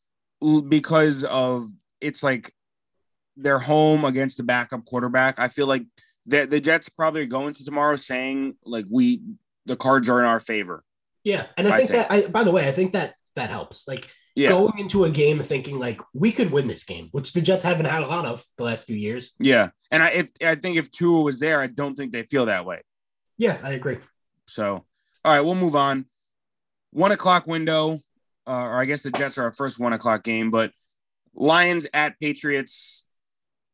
because 0.68 1.24
of 1.24 1.70
it's 2.02 2.22
like 2.22 2.52
they're 3.38 3.60
home 3.60 4.04
against 4.04 4.36
the 4.36 4.44
backup 4.44 4.84
quarterback. 4.86 5.36
I 5.38 5.48
feel 5.48 5.68
like 5.68 5.86
the 6.26 6.46
the 6.46 6.60
Jets 6.60 6.90
probably 6.90 7.22
are 7.22 7.26
going 7.26 7.54
to 7.54 7.64
tomorrow 7.64 7.96
saying 7.96 8.56
like 8.66 8.86
we 8.90 9.22
the 9.66 9.78
cards 9.78 10.10
are 10.10 10.20
in 10.20 10.26
our 10.26 10.42
favor. 10.42 10.84
Yeah, 11.24 11.46
and 11.56 11.70
I 11.70 11.76
I 11.76 11.78
think, 11.78 11.90
think. 11.92 12.08
that. 12.10 12.12
I, 12.12 12.28
by 12.28 12.44
the 12.44 12.52
way, 12.52 12.68
I 12.68 12.74
think 12.74 12.92
that 12.92 13.16
that 13.36 13.50
helps. 13.50 13.88
Like 13.88 14.10
Yeah. 14.36 14.50
going 14.50 14.80
into 14.80 15.04
a 15.04 15.10
game 15.12 15.40
thinking 15.40 15.78
like 15.78 16.02
we 16.14 16.32
could 16.32 16.52
win 16.52 16.66
this 16.68 16.84
game, 16.84 17.10
which 17.12 17.34
the 17.34 17.42
Jets 17.42 17.64
haven't 17.64 17.86
had 17.86 18.02
a 18.02 18.08
lot 18.08 18.26
of 18.26 18.44
the 18.58 18.64
last 18.64 18.88
few 18.88 18.96
years. 18.96 19.34
Yeah. 19.40 19.70
And 19.92 20.02
I 20.02 20.10
if 20.10 20.32
I 20.42 20.56
think 20.56 20.78
if 20.78 20.92
Tua 20.92 21.22
was 21.22 21.40
there, 21.40 21.62
I 21.62 21.68
don't 21.68 21.96
think 21.96 22.12
they 22.12 22.24
feel 22.24 22.48
that 22.48 22.66
way. 22.66 22.82
Yeah, 23.38 23.60
I 23.64 23.72
agree. 23.74 23.98
So 24.48 24.86
all 25.26 25.34
right, 25.34 25.42
we'll 25.42 25.56
move 25.56 25.76
on. 25.76 26.06
One 26.92 27.12
o'clock 27.12 27.48
window, 27.48 28.00
uh, 28.48 28.52
or 28.52 28.82
I 28.82 28.86
guess 28.86 29.04
the 29.04 29.12
Jets 29.12 29.38
are 29.38 29.44
our 29.44 29.54
first 29.54 29.80
one 29.80 29.94
o'clock 29.94 30.24
game, 30.24 30.52
but 30.52 30.72
Lions 31.36 31.88
at 31.94 32.20
Patriots. 32.20 33.06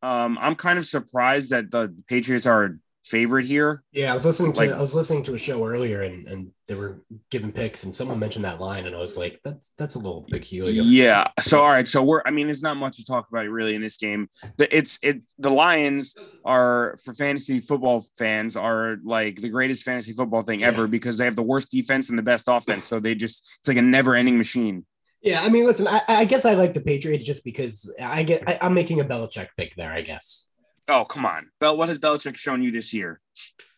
Um, 0.01 0.37
I'm 0.39 0.55
kind 0.55 0.79
of 0.79 0.85
surprised 0.85 1.51
that 1.51 1.71
the 1.71 1.93
Patriots 2.07 2.45
are 2.45 2.79
favorite 3.09 3.45
here. 3.45 3.83
Yeah, 3.91 4.11
I 4.11 4.15
was 4.15 4.25
listening 4.25 4.53
to 4.53 4.59
Like- 4.59 4.71
I 4.71 4.81
was 4.81 4.93
listening 4.93 5.23
to 5.23 5.33
a 5.33 5.37
show 5.37 5.65
earlier, 5.65 6.03
and 6.03 6.27
and 6.27 6.51
they 6.67 6.75
were 6.75 7.03
giving 7.31 7.51
picks, 7.51 7.83
and 7.83 7.95
someone 7.95 8.19
mentioned 8.19 8.45
that 8.45 8.61
line, 8.61 8.85
and 8.85 8.95
I 8.95 8.99
was 8.99 9.17
like, 9.17 9.39
that's 9.43 9.73
that's 9.77 9.95
a 9.95 9.99
little 9.99 10.25
peculiar. 10.29 10.81
Yeah. 10.83 11.27
So 11.39 11.61
all 11.61 11.69
right. 11.69 11.87
So 11.87 12.03
we're. 12.03 12.21
I 12.25 12.31
mean, 12.31 12.47
there's 12.47 12.63
not 12.63 12.77
much 12.77 12.97
to 12.97 13.05
talk 13.05 13.27
about 13.29 13.47
really 13.47 13.75
in 13.75 13.81
this 13.81 13.97
game. 13.97 14.29
The 14.57 14.75
it's 14.75 14.99
it. 15.01 15.21
The 15.37 15.49
Lions 15.49 16.15
are 16.45 16.97
for 17.03 17.13
fantasy 17.13 17.59
football 17.59 18.05
fans 18.17 18.55
are 18.55 18.97
like 19.03 19.37
the 19.37 19.49
greatest 19.49 19.83
fantasy 19.83 20.13
football 20.13 20.41
thing 20.41 20.63
ever 20.63 20.87
because 20.87 21.17
they 21.17 21.25
have 21.25 21.35
the 21.35 21.43
worst 21.43 21.71
defense 21.71 22.09
and 22.09 22.17
the 22.17 22.23
best 22.23 22.45
offense. 22.47 22.85
So 22.85 22.99
they 22.99 23.15
just 23.15 23.47
it's 23.59 23.67
like 23.67 23.77
a 23.77 23.81
never 23.81 24.15
ending 24.15 24.37
machine. 24.37 24.85
Yeah, 25.21 25.41
I 25.41 25.49
mean, 25.49 25.65
listen, 25.65 25.85
I, 25.87 26.01
I 26.07 26.25
guess 26.25 26.45
I 26.45 26.53
like 26.53 26.73
the 26.73 26.79
Patriots 26.81 27.25
just 27.25 27.43
because 27.43 27.93
I 28.01 28.23
get 28.23 28.47
I, 28.47 28.57
I'm 28.61 28.73
making 28.73 29.01
a 29.01 29.03
Belichick 29.03 29.49
pick 29.57 29.75
there. 29.75 29.91
I 29.91 30.01
guess 30.01 30.48
Oh 30.89 31.05
come 31.05 31.25
on, 31.25 31.49
Bel. 31.59 31.77
What 31.77 31.87
has 31.89 31.99
Belichick 31.99 32.35
shown 32.35 32.61
you 32.63 32.71
this 32.71 32.93
year? 32.93 33.21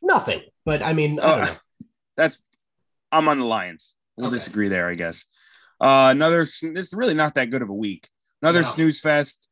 nothing, 0.01 0.41
but 0.65 0.81
I 0.81 0.93
mean, 0.93 1.19
I 1.19 1.27
don't 1.35 1.45
know. 1.45 1.53
that's 2.17 2.41
I'm 3.11 3.27
on 3.27 3.37
the 3.37 3.45
Lions. 3.45 3.95
We'll 4.17 4.27
Okay. 4.27 4.37
disagree 4.37 4.69
there, 4.69 4.87
I 4.89 4.95
guess. 4.95 5.25
Uh, 5.79 6.09
another. 6.11 6.41
is 6.41 6.93
really 6.95 7.13
not 7.13 7.35
that 7.35 7.49
good 7.51 7.61
of 7.61 7.69
a 7.69 7.73
week. 7.73 8.09
Another 8.41 8.61
No. 8.61 8.67
snooze 8.67 8.99
fest. 8.99 9.47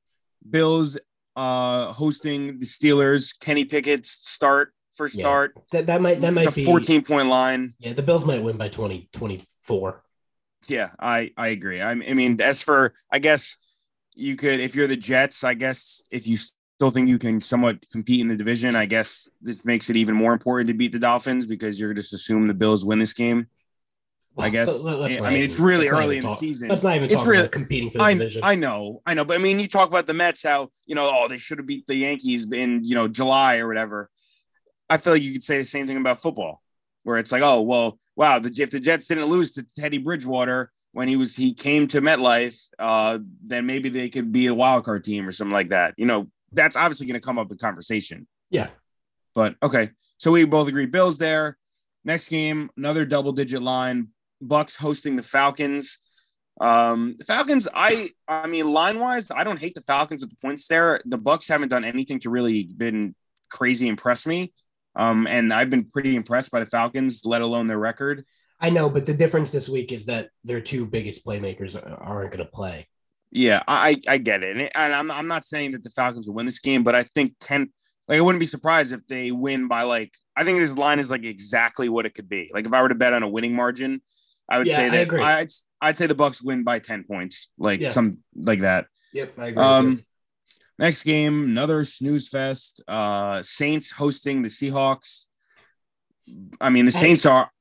Bills 0.50 0.98
uh 1.36 1.94
hosting 1.94 2.58
the 2.60 2.66
Steelers. 2.66 3.38
Kenny 3.40 3.66
Pickett's 3.66 4.10
start 4.28 4.74
first 4.96 5.16
Yeah. 5.16 5.24
start. 5.24 5.56
that 5.72 5.86
that 5.88 6.02
might 6.02 6.22
that 6.22 6.34
might 6.34 6.46
it's 6.48 6.56
a 6.56 6.60
be 6.60 6.66
14 6.66 7.04
point 7.04 7.28
line. 7.30 7.74
Yeah, 7.80 7.94
the 7.94 8.02
Bills 8.04 8.26
might 8.26 8.42
win 8.44 8.58
by 8.58 8.70
20, 8.70 9.10
24. 9.14 10.04
Yeah, 10.68 10.92
I 11.00 11.32
I 11.38 11.48
agree. 11.50 11.82
I, 11.82 11.92
I 11.92 12.14
mean, 12.14 12.42
as 12.42 12.64
for 12.64 12.94
I 13.12 13.20
guess 13.20 13.58
you 14.16 14.36
could 14.36 14.60
if 14.60 14.76
you're 14.76 14.88
the 14.88 14.98
Jets, 14.98 15.44
I 15.44 15.54
guess 15.54 16.02
if 16.12 16.28
you 16.28 16.38
still 16.80 16.92
think 16.92 17.10
you 17.10 17.20
can 17.20 17.42
somewhat 17.42 17.78
compete 17.92 18.22
in 18.22 18.30
the 18.30 18.38
division, 18.38 18.74
I 18.74 18.86
guess 18.86 19.30
this 19.42 19.66
makes 19.66 19.90
it 19.90 19.98
even 19.98 20.16
more 20.16 20.32
important 20.32 20.70
to 20.70 20.74
beat 20.74 20.94
the 20.94 21.00
Dolphins 21.00 21.46
because 21.46 21.78
you're 21.78 21.94
just 21.94 22.14
assume 22.14 22.48
the 22.48 22.54
Bills 22.54 22.86
win 22.86 23.00
this 23.00 23.12
game. 23.12 23.48
I 24.38 24.50
guess. 24.50 24.86
I 24.86 24.98
mean, 25.02 25.12
even- 25.12 25.36
it's 25.36 25.60
really 25.60 25.90
early 25.90 26.16
in 26.20 26.24
the 26.24 26.34
season. 26.36 26.70
Let's 26.70 26.84
not 26.84 26.96
even 26.96 27.10
It's 27.10 27.16
talk 27.16 27.28
really- 27.28 27.40
about 27.42 27.52
competing 27.52 27.90
for 27.90 27.98
the 27.98 28.04
I, 28.06 28.14
division. 28.14 28.42
I 28.46 28.56
know, 28.56 29.02
I 29.06 29.14
know, 29.14 29.26
but 29.26 29.36
I 29.36 29.40
mean, 29.40 29.60
you 29.60 29.68
talk 29.68 29.90
about 29.90 30.08
the 30.08 30.14
Mets, 30.14 30.44
how 30.44 30.70
you 30.86 30.96
know, 30.96 31.12
oh, 31.14 31.28
they 31.28 31.38
should 31.38 31.58
have 31.58 31.68
beat 31.68 31.86
the 31.86 31.96
Yankees 31.96 32.50
in 32.50 32.86
you 32.86 32.96
know 32.96 33.10
July 33.10 33.58
or 33.58 33.68
whatever. 33.68 34.10
I 34.90 34.96
feel 34.96 35.12
like 35.12 35.22
you 35.22 35.34
could 35.34 35.44
say 35.44 35.58
the 35.58 35.66
same 35.66 35.86
thing 35.86 35.98
about 35.98 36.22
football, 36.22 36.62
where 37.04 37.18
it's 37.18 37.34
like, 37.34 37.42
oh, 37.42 37.60
well, 37.60 38.00
wow, 38.16 38.40
the, 38.40 38.54
if 38.58 38.72
the 38.72 38.80
Jets 38.80 39.08
didn't 39.08 39.26
lose 39.26 39.52
to 39.56 39.66
Teddy 39.78 39.98
Bridgewater 39.98 40.72
when 40.94 41.10
he 41.10 41.18
was 41.18 41.36
he 41.36 41.54
came 41.54 41.90
to 41.90 42.00
MetLife, 42.00 42.70
uh, 42.80 43.18
then 43.44 43.66
maybe 43.66 43.90
they 43.90 44.08
could 44.08 44.32
be 44.32 44.48
a 44.48 44.56
wild 44.56 44.86
card 44.86 45.04
team 45.04 45.28
or 45.28 45.34
something 45.34 45.54
like 45.54 45.72
that. 45.72 45.96
You 45.98 46.06
know, 46.06 46.32
that's 46.52 46.76
obviously 46.76 47.08
going 47.08 47.20
to 47.20 47.26
come 47.26 47.38
up 47.38 47.52
in 47.52 47.58
conversation. 47.58 48.28
yeah, 48.50 48.70
But 49.36 49.56
okay, 49.62 49.92
so 50.18 50.32
we 50.32 50.46
both 50.46 50.68
agree 50.68 50.86
Bills 50.86 51.18
there. 51.18 51.58
Next 52.04 52.30
game, 52.30 52.70
another 52.78 53.06
double 53.06 53.32
digit 53.32 53.62
line. 53.62 54.10
Bucks 54.42 54.76
hosting 54.76 55.16
the 55.16 55.24
Falcons. 55.24 56.00
Um, 56.62 57.16
the 57.18 57.26
Falcons, 57.26 57.68
I 57.74 58.10
I 58.28 58.48
mean, 58.48 58.72
line 58.72 59.00
wise, 59.00 59.32
I 59.32 59.44
don't 59.44 59.60
hate 59.60 59.76
the 59.76 59.82
Falcons 59.82 60.22
with 60.22 60.30
the 60.30 60.38
points 60.42 60.68
there. 60.68 61.02
The 61.06 61.18
Bucks 61.18 61.48
haven't 61.48 61.70
done 61.70 61.86
anything 61.86 62.20
to 62.22 62.30
really 62.30 62.64
been 62.64 63.16
crazy 63.50 63.88
impress 63.88 64.26
me. 64.26 64.54
Um, 64.96 65.28
and 65.28 65.54
I've 65.54 65.70
been 65.70 65.86
pretty 65.86 66.16
impressed 66.16 66.52
by 66.52 66.60
the 66.60 66.66
Falcons, 66.66 67.24
let 67.26 67.42
alone 67.42 67.68
their 67.68 67.78
record. 67.78 68.26
I 68.60 68.70
know, 68.70 68.90
but 68.90 69.06
the 69.06 69.14
difference 69.14 69.52
this 69.52 69.70
week 69.70 69.92
is 69.92 70.06
that 70.08 70.30
their 70.44 70.60
two 70.60 70.86
biggest 70.86 71.26
playmakers 71.26 71.76
aren't 72.02 72.32
going 72.32 72.46
to 72.46 72.52
play. 72.52 72.88
Yeah, 73.32 73.62
I 73.68 74.00
I 74.08 74.18
get 74.18 74.44
it, 74.44 74.58
and, 74.58 74.70
and 74.76 74.94
I'm 74.94 75.12
I'm 75.12 75.28
not 75.28 75.46
saying 75.46 75.72
that 75.72 75.84
the 75.84 75.92
Falcons 75.92 76.28
will 76.28 76.36
win 76.36 76.46
this 76.48 76.60
game, 76.60 76.84
but 76.84 76.96
I 76.96 77.04
think 77.04 77.36
ten. 77.40 77.72
Like 78.08 78.18
I 78.18 78.22
wouldn't 78.22 78.40
be 78.40 78.48
surprised 78.48 78.92
if 78.92 79.06
they 79.08 79.32
win 79.32 79.68
by 79.68 79.84
like 79.84 80.12
I 80.36 80.44
think 80.44 80.58
this 80.58 80.76
line 80.78 80.98
is 80.98 81.12
like 81.12 81.24
exactly 81.24 81.90
what 81.90 82.08
it 82.08 82.16
could 82.16 82.28
be. 82.28 82.50
Like 82.52 82.66
if 82.66 82.74
I 82.74 82.82
were 82.82 82.90
to 82.90 82.96
bet 82.96 83.14
on 83.14 83.22
a 83.22 83.30
winning 83.30 83.54
margin, 83.56 84.02
I 84.50 84.58
would 84.58 84.66
Yeah, 84.66 84.78
say 84.78 84.86
I 84.88 84.90
that 84.90 85.02
agree. 85.04 85.22
I'd 85.22 85.50
I'd 85.80 85.96
say 85.98 86.08
the 86.08 86.16
Bucks 86.16 86.42
win 86.42 86.64
by 86.64 86.80
ten 86.80 87.04
points, 87.04 87.50
like 87.60 87.82
Yeah. 87.82 87.90
some 87.90 88.18
like 88.36 88.62
that. 88.62 88.88
Yep, 89.14 89.38
I 89.38 89.48
agree. 89.48 89.64
Um, 89.64 90.04
next 90.80 91.04
game, 91.04 91.44
another 91.44 91.86
snooze 91.86 92.30
fest. 92.30 92.82
Uh, 92.88 93.44
Saints 93.44 93.92
hosting 93.92 94.42
the 94.42 94.50
Seahawks. 94.50 95.26
I 96.60 96.72
mean, 96.72 96.86
the 96.86 96.92
Saints 96.92 97.28
are. 97.28 97.52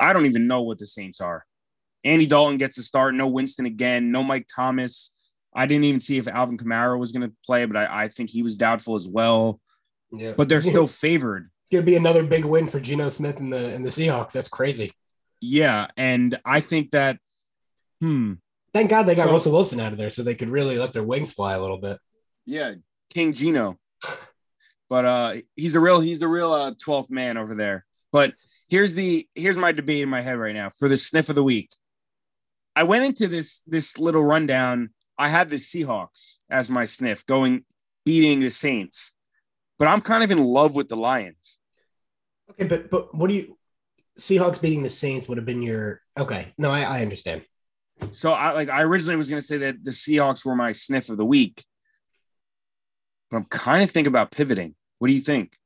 I 0.00 0.12
don't 0.12 0.26
even 0.26 0.48
know 0.48 0.62
what 0.62 0.78
the 0.78 0.86
Saints 0.88 1.20
are. 1.20 1.44
Andy 2.04 2.26
Dalton 2.26 2.58
gets 2.58 2.78
a 2.78 2.82
start. 2.82 3.14
No 3.14 3.26
Winston 3.28 3.66
again. 3.66 4.10
No 4.10 4.22
Mike 4.22 4.46
Thomas. 4.54 5.14
I 5.54 5.66
didn't 5.66 5.84
even 5.84 6.00
see 6.00 6.18
if 6.18 6.26
Alvin 6.28 6.56
Kamara 6.58 6.98
was 6.98 7.12
going 7.12 7.28
to 7.28 7.34
play, 7.44 7.64
but 7.66 7.76
I, 7.76 8.04
I 8.04 8.08
think 8.08 8.30
he 8.30 8.42
was 8.42 8.56
doubtful 8.56 8.94
as 8.96 9.06
well. 9.06 9.60
yeah. 10.10 10.32
But 10.36 10.48
they're 10.48 10.62
still 10.74 10.86
favored. 10.86 11.50
It's 11.64 11.70
going 11.72 11.82
to 11.84 11.90
be 11.90 11.96
another 11.96 12.24
big 12.24 12.44
win 12.44 12.66
for 12.66 12.80
Geno 12.80 13.08
Smith 13.10 13.38
and 13.40 13.52
the 13.52 13.74
and 13.74 13.84
the 13.84 13.90
Seahawks. 13.90 14.32
That's 14.32 14.48
crazy. 14.48 14.90
Yeah, 15.40 15.88
and 15.96 16.38
I 16.44 16.60
think 16.60 16.92
that. 16.92 17.18
Hmm. 18.00 18.34
Thank 18.72 18.88
God 18.90 19.02
they 19.04 19.14
got 19.14 19.26
So- 19.26 19.32
Russell 19.32 19.52
Wilson 19.52 19.80
out 19.80 19.92
of 19.92 19.98
there, 19.98 20.10
so 20.10 20.22
they 20.22 20.34
could 20.34 20.48
really 20.48 20.78
let 20.78 20.92
their 20.92 21.02
wings 21.04 21.32
fly 21.32 21.54
a 21.54 21.60
little 21.60 21.78
bit. 21.78 21.98
Yeah, 22.46 22.74
King 23.12 23.32
Geno. 23.32 23.78
But 24.88 25.06
uh 25.06 25.34
he's 25.56 25.74
a 25.74 25.80
real 25.80 26.00
he's 26.00 26.20
the 26.20 26.28
real 26.28 26.52
uh 26.52 26.72
12th 26.74 27.08
man 27.08 27.38
over 27.38 27.54
there. 27.54 27.86
But 28.12 28.34
here's 28.68 28.94
the 28.94 29.26
here's 29.34 29.56
my 29.56 29.72
debate 29.72 30.02
in 30.02 30.10
my 30.10 30.20
head 30.20 30.36
right 30.38 30.54
now 30.54 30.68
for 30.68 30.86
the 30.86 30.98
sniff 30.98 31.30
of 31.30 31.34
the 31.34 31.42
week. 31.42 31.70
I 32.74 32.84
went 32.84 33.04
into 33.04 33.28
this 33.28 33.60
this 33.66 33.98
little 33.98 34.24
rundown. 34.24 34.90
I 35.18 35.28
had 35.28 35.50
the 35.50 35.56
Seahawks 35.56 36.38
as 36.50 36.70
my 36.70 36.84
sniff 36.84 37.26
going 37.26 37.64
beating 38.04 38.40
the 38.40 38.50
Saints. 38.50 39.12
But 39.78 39.88
I'm 39.88 40.00
kind 40.00 40.22
of 40.22 40.30
in 40.30 40.42
love 40.42 40.74
with 40.74 40.88
the 40.88 40.96
Lions. 40.96 41.58
Okay, 42.50 42.66
but 42.66 42.90
but 42.90 43.14
what 43.14 43.28
do 43.28 43.36
you? 43.36 43.58
Seahawks 44.18 44.60
beating 44.60 44.82
the 44.82 44.90
Saints 44.90 45.28
would 45.28 45.38
have 45.38 45.46
been 45.46 45.62
your 45.62 46.00
okay. 46.18 46.52
No, 46.58 46.70
I, 46.70 46.82
I 46.82 47.02
understand. 47.02 47.42
So 48.12 48.32
I 48.32 48.52
like 48.52 48.68
I 48.68 48.82
originally 48.82 49.16
was 49.16 49.28
going 49.28 49.40
to 49.40 49.46
say 49.46 49.58
that 49.58 49.82
the 49.82 49.90
Seahawks 49.90 50.44
were 50.44 50.56
my 50.56 50.72
sniff 50.72 51.08
of 51.08 51.16
the 51.16 51.24
week. 51.24 51.64
But 53.30 53.38
I'm 53.38 53.44
kind 53.46 53.82
of 53.82 53.90
thinking 53.90 54.10
about 54.10 54.30
pivoting. 54.30 54.74
What 54.98 55.08
do 55.08 55.14
you 55.14 55.20
think? 55.20 55.56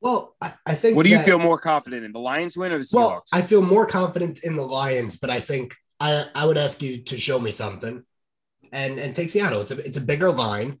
Well, 0.00 0.34
I, 0.40 0.54
I 0.64 0.74
think. 0.74 0.96
What 0.96 1.02
do 1.04 1.10
you 1.10 1.18
that- 1.18 1.26
feel 1.26 1.38
more 1.38 1.58
confident 1.58 2.04
in, 2.04 2.12
the 2.12 2.18
Lions 2.18 2.56
win 2.56 2.72
or 2.72 2.78
the 2.78 2.84
Seahawks? 2.84 2.94
Well, 2.94 3.24
I 3.32 3.42
feel 3.42 3.62
more 3.62 3.86
confident 3.86 4.40
in 4.42 4.56
the 4.56 4.66
Lions, 4.66 5.16
but 5.16 5.28
I 5.30 5.40
think 5.40 5.74
I 5.98 6.24
I 6.34 6.46
would 6.46 6.56
ask 6.58 6.80
you 6.82 7.02
to 7.04 7.18
show 7.18 7.38
me 7.38 7.52
something, 7.52 8.02
and 8.72 8.98
and 8.98 9.14
take 9.14 9.30
Seattle. 9.30 9.60
It's 9.62 9.70
a 9.70 9.76
it's 9.78 9.96
a 9.98 10.00
bigger 10.00 10.30
line. 10.30 10.80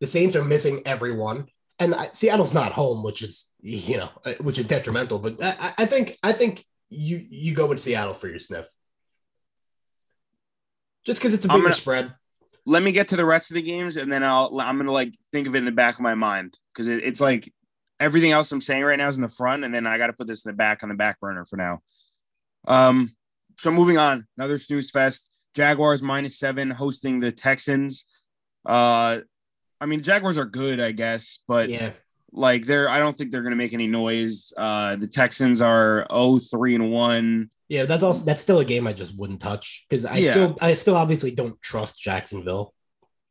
The 0.00 0.06
Saints 0.06 0.36
are 0.36 0.44
missing 0.44 0.82
everyone, 0.84 1.46
and 1.78 1.94
I, 1.94 2.08
Seattle's 2.12 2.52
not 2.52 2.72
home, 2.72 3.02
which 3.02 3.22
is 3.22 3.48
you 3.62 3.96
know 3.96 4.10
uh, 4.26 4.34
which 4.40 4.58
is 4.58 4.68
detrimental. 4.68 5.18
But 5.20 5.42
I, 5.42 5.72
I- 5.78 5.86
think 5.86 6.18
I 6.22 6.32
think 6.32 6.64
you 6.90 7.20
you 7.30 7.54
go 7.54 7.66
with 7.66 7.80
Seattle 7.80 8.12
for 8.12 8.28
your 8.28 8.38
sniff, 8.38 8.66
just 11.06 11.20
because 11.20 11.34
it's 11.34 11.44
a 11.44 11.48
bigger 11.48 11.62
gonna- 11.62 11.72
spread. 11.74 12.12
let 12.66 12.82
me 12.82 12.92
get 12.92 13.08
to 13.08 13.16
the 13.16 13.24
rest 13.24 13.50
of 13.50 13.54
the 13.54 13.62
games 13.62 13.96
and 13.96 14.12
then 14.12 14.22
I'll 14.22 14.60
I'm 14.60 14.76
gonna 14.78 14.92
like 14.92 15.14
think 15.32 15.46
of 15.46 15.54
it 15.54 15.58
in 15.58 15.64
the 15.64 15.72
back 15.72 15.94
of 15.94 16.00
my 16.00 16.14
mind 16.14 16.58
because 16.72 16.88
it, 16.88 17.02
it's 17.04 17.20
like 17.20 17.52
everything 18.00 18.32
else 18.32 18.50
I'm 18.52 18.60
saying 18.60 18.82
right 18.84 18.98
now 18.98 19.08
is 19.08 19.16
in 19.16 19.22
the 19.22 19.28
front 19.28 19.64
and 19.64 19.74
then 19.74 19.86
I 19.86 19.98
got 19.98 20.08
to 20.08 20.12
put 20.12 20.26
this 20.26 20.44
in 20.44 20.50
the 20.50 20.56
back 20.56 20.82
on 20.82 20.88
the 20.88 20.94
back 20.94 21.20
burner 21.20 21.44
for 21.44 21.56
now. 21.56 21.80
Um, 22.66 23.14
so 23.58 23.70
moving 23.70 23.98
on, 23.98 24.26
another 24.36 24.58
snooze 24.58 24.90
fest. 24.90 25.30
Jaguars 25.54 26.02
minus 26.02 26.38
seven 26.38 26.70
hosting 26.70 27.20
the 27.20 27.30
Texans. 27.30 28.06
Uh, 28.66 29.18
I 29.80 29.86
mean, 29.86 30.00
Jaguars 30.00 30.38
are 30.38 30.44
good, 30.44 30.80
I 30.80 30.90
guess, 30.92 31.40
but 31.46 31.68
Yeah. 31.68 31.92
like 32.32 32.66
they're 32.66 32.88
I 32.88 32.98
don't 32.98 33.16
think 33.16 33.30
they're 33.30 33.42
gonna 33.42 33.54
make 33.54 33.72
any 33.74 33.86
noise. 33.86 34.52
Uh, 34.56 34.96
the 34.96 35.06
Texans 35.06 35.60
are 35.60 36.06
0 36.10 36.38
3 36.40 36.74
and 36.74 36.90
1. 36.90 37.50
Yeah, 37.68 37.84
that's 37.84 38.02
also 38.02 38.24
that's 38.24 38.40
still 38.40 38.58
a 38.58 38.64
game 38.64 38.86
I 38.88 38.92
just 38.92 39.16
wouldn't 39.16 39.40
touch 39.40 39.86
because 39.88 40.04
I 40.04 40.16
Yeah. 40.16 40.30
still 40.32 40.58
I 40.60 40.74
still 40.74 40.96
obviously 40.96 41.30
don't 41.30 41.60
trust 41.62 42.00
Jacksonville. 42.00 42.74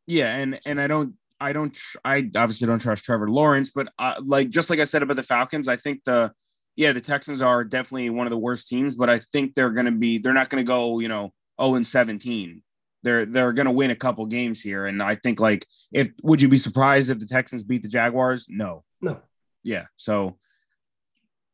Yeah, 0.06 0.34
and 0.34 0.58
and 0.64 0.80
I 0.80 0.86
don't 0.86 1.14
I 1.40 1.52
don't 1.52 1.74
tr- 1.74 1.98
I 2.04 2.18
obviously 2.36 2.66
don't 2.66 2.78
trust 2.78 3.04
Trevor 3.04 3.28
Lawrence, 3.28 3.70
but 3.70 3.88
uh, 3.98 4.14
like 4.24 4.50
just 4.50 4.70
like 4.70 4.78
I 4.80 4.84
said 4.84 5.02
about 5.02 5.16
the 5.16 5.22
Falcons, 5.22 5.68
I 5.68 5.76
think 5.76 6.02
the 6.04 6.32
yeah 6.76 6.92
the 6.92 7.00
Texans 7.00 7.42
are 7.42 7.64
definitely 7.64 8.10
one 8.10 8.26
of 8.26 8.30
the 8.30 8.38
worst 8.38 8.68
teams, 8.68 8.94
but 8.94 9.10
I 9.10 9.18
think 9.18 9.54
they're 9.54 9.70
gonna 9.70 9.92
be 9.92 10.18
they're 10.18 10.32
not 10.32 10.48
gonna 10.48 10.64
go 10.64 11.00
you 11.00 11.08
know 11.08 11.32
0 11.60 11.74
and 11.76 11.86
17. 11.86 12.62
They're 13.02 13.26
they're 13.26 13.52
gonna 13.52 13.72
win 13.72 13.90
a 13.90 13.96
couple 13.96 14.24
games 14.26 14.62
here, 14.62 14.86
and 14.86 15.02
I 15.02 15.16
think 15.16 15.40
like 15.40 15.66
if 15.92 16.08
would 16.22 16.40
you 16.40 16.48
be 16.48 16.56
surprised 16.56 17.10
if 17.10 17.18
the 17.18 17.26
Texans 17.26 17.62
beat 17.62 17.82
the 17.82 17.88
Jaguars? 17.88 18.46
No. 18.48 18.84
No. 19.02 19.20
Yeah. 19.62 19.86
So 19.96 20.38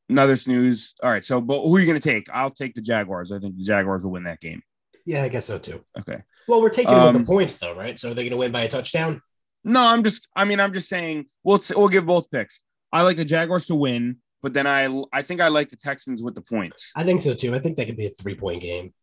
another 0.09 0.37
snooze. 0.37 0.95
All 1.03 1.11
right. 1.11 1.25
So 1.25 1.41
but 1.41 1.63
who 1.63 1.77
are 1.77 1.81
you 1.81 1.87
gonna 1.87 2.01
take? 2.01 2.29
I'll 2.33 2.51
take 2.51 2.75
the 2.75 2.83
Jaguars. 2.83 3.33
I 3.33 3.39
think 3.39 3.57
the 3.57 3.65
Jaguars 3.65 4.05
will 4.05 4.13
win 4.13 4.25
that 4.25 4.41
game. 4.41 4.63
Yeah, 5.07 5.23
I 5.25 5.29
guess 5.29 5.47
so 5.47 5.59
too. 5.59 5.83
Okay. 5.99 6.23
Well, 6.47 6.61
we're 6.61 6.69
taking 6.69 6.93
it 6.93 6.97
with 6.97 7.17
Um, 7.17 7.23
the 7.23 7.27
points 7.27 7.59
though, 7.59 7.75
right? 7.75 7.99
So 7.99 8.11
are 8.11 8.15
they 8.15 8.23
going 8.23 8.33
to 8.33 8.37
win 8.37 8.53
by 8.53 8.63
a 8.63 8.69
touchdown? 8.69 9.23
No, 9.65 9.81
I'm 9.81 10.03
just. 10.03 10.29
I 10.35 10.45
mean, 10.45 10.61
I'm 10.61 10.73
just 10.73 10.89
saying. 10.89 11.27
We'll 11.45 11.61
we'll 11.77 11.89
give 11.89 12.07
both 12.07 12.31
picks. 12.31 12.63
I 12.93 13.03
like 13.03 13.17
the 13.17 13.25
Jaguars 13.25 13.67
to 13.67 13.75
win, 13.75 14.17
but 14.43 14.53
then 14.53 14.67
I 14.67 15.03
I 15.13 15.23
think 15.23 15.41
I 15.41 15.49
like 15.49 15.71
the 15.71 15.77
Texans 15.77 16.23
with 16.23 16.35
the 16.35 16.41
points. 16.41 16.93
I 16.97 17.05
think 17.05 17.21
so 17.21 17.35
too. 17.35 17.55
I 17.55 17.59
think 17.59 17.77
that 17.77 17.87
could 17.87 17.97
be 17.97 18.07
a 18.07 18.11
three 18.11 18.35
point 18.35 18.63
game. 18.63 18.95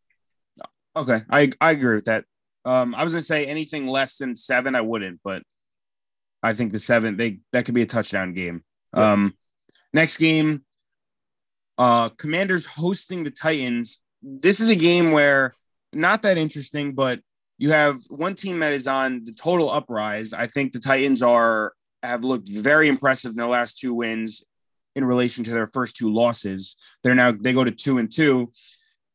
Okay, 0.95 1.21
I 1.29 1.51
I 1.61 1.71
agree 1.71 1.95
with 1.95 2.05
that. 2.05 2.25
Um, 2.65 2.95
I 2.95 3.03
was 3.03 3.13
gonna 3.13 3.21
say 3.21 3.45
anything 3.45 3.87
less 3.87 4.17
than 4.17 4.35
seven, 4.35 4.75
I 4.75 4.81
wouldn't, 4.81 5.21
but 5.23 5.43
I 6.41 6.53
think 6.53 6.71
the 6.71 6.79
seven 6.79 7.17
they 7.17 7.39
that 7.53 7.65
could 7.65 7.75
be 7.75 7.83
a 7.83 7.87
touchdown 7.87 8.33
game. 8.33 8.63
Yeah. 8.95 9.13
Um, 9.13 9.35
next 9.93 10.17
game, 10.17 10.65
uh, 11.77 12.09
Commanders 12.09 12.65
hosting 12.65 13.23
the 13.23 13.31
Titans. 13.31 14.03
This 14.21 14.59
is 14.59 14.69
a 14.69 14.75
game 14.75 15.11
where 15.11 15.53
not 15.93 16.23
that 16.23 16.37
interesting, 16.37 16.93
but 16.93 17.19
you 17.57 17.71
have 17.71 18.01
one 18.09 18.35
team 18.35 18.59
that 18.59 18.73
is 18.73 18.87
on 18.87 19.23
the 19.23 19.33
total 19.33 19.69
uprise. 19.69 20.33
I 20.33 20.47
think 20.47 20.73
the 20.73 20.79
Titans 20.79 21.23
are 21.23 21.73
have 22.03 22.23
looked 22.23 22.49
very 22.49 22.87
impressive 22.87 23.31
in 23.31 23.37
their 23.37 23.47
last 23.47 23.79
two 23.79 23.93
wins 23.93 24.43
in 24.95 25.03
relation 25.03 25.43
to 25.43 25.51
their 25.51 25.67
first 25.67 25.95
two 25.95 26.13
losses. 26.13 26.77
They're 27.03 27.15
now 27.15 27.31
they 27.31 27.53
go 27.53 27.63
to 27.63 27.71
two 27.71 27.97
and 27.97 28.11
two, 28.11 28.51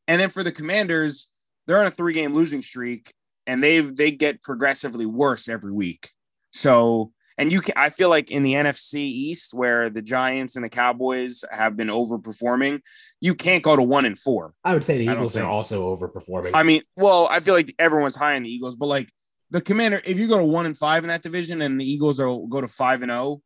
and 0.09 0.21
then 0.21 0.29
for 0.29 0.43
the 0.43 0.53
Commanders, 0.53 1.29
they're 1.67 1.81
on 1.81 1.87
a 1.87 1.91
three 1.91 2.13
game 2.13 2.35
losing 2.35 2.63
streak, 2.63 3.13
and 3.47 3.63
they've 3.63 3.95
they 3.95 4.11
get 4.11 4.43
progressively 4.43 5.07
worse 5.07 5.49
every 5.49 5.73
week. 5.73 6.11
So. 6.53 7.13
And 7.39 7.51
you 7.51 7.61
can, 7.63 7.75
I 7.77 7.89
feel 7.91 8.09
like 8.09 8.31
in 8.31 8.43
the 8.43 8.53
NFC 8.55 8.97
East, 8.97 9.55
where 9.55 9.89
the 9.91 10.03
Giants 10.03 10.55
and 10.57 10.65
the 10.65 10.69
Cowboys 10.69 11.45
have 11.51 11.77
been 11.77 11.89
overperforming, 11.89 12.81
you 13.21 13.35
can't 13.35 13.63
go 13.63 13.75
to 13.75 13.83
one 13.83 14.05
and 14.05 14.19
four. 14.19 14.53
I 14.65 14.75
would 14.75 14.85
say 14.85 14.99
the 14.99 15.05
Eagles 15.11 15.37
are 15.37 15.45
also 15.47 15.97
overperforming. 15.97 16.51
I 16.55 16.63
mean, 16.63 16.83
well, 16.97 17.27
I 17.31 17.41
feel 17.41 17.55
like 17.55 17.75
everyone's 17.79 18.17
high 18.17 18.37
on 18.37 18.43
the 18.43 18.51
Eagles, 18.51 18.77
but 18.77 18.87
like 18.87 19.09
the 19.51 19.61
Commander, 19.61 20.03
if 20.05 20.19
you 20.19 20.29
go 20.29 20.39
to 20.39 20.45
one 20.45 20.67
and 20.67 20.77
five 20.77 21.05
in 21.05 21.09
that 21.09 21.23
division, 21.23 21.63
and 21.63 21.81
the 21.81 21.91
Eagles 21.91 22.21
are 22.21 22.39
go 22.49 22.61
to 22.61 22.69
five 22.69 23.03
and 23.03 23.11
zero, 23.11 23.41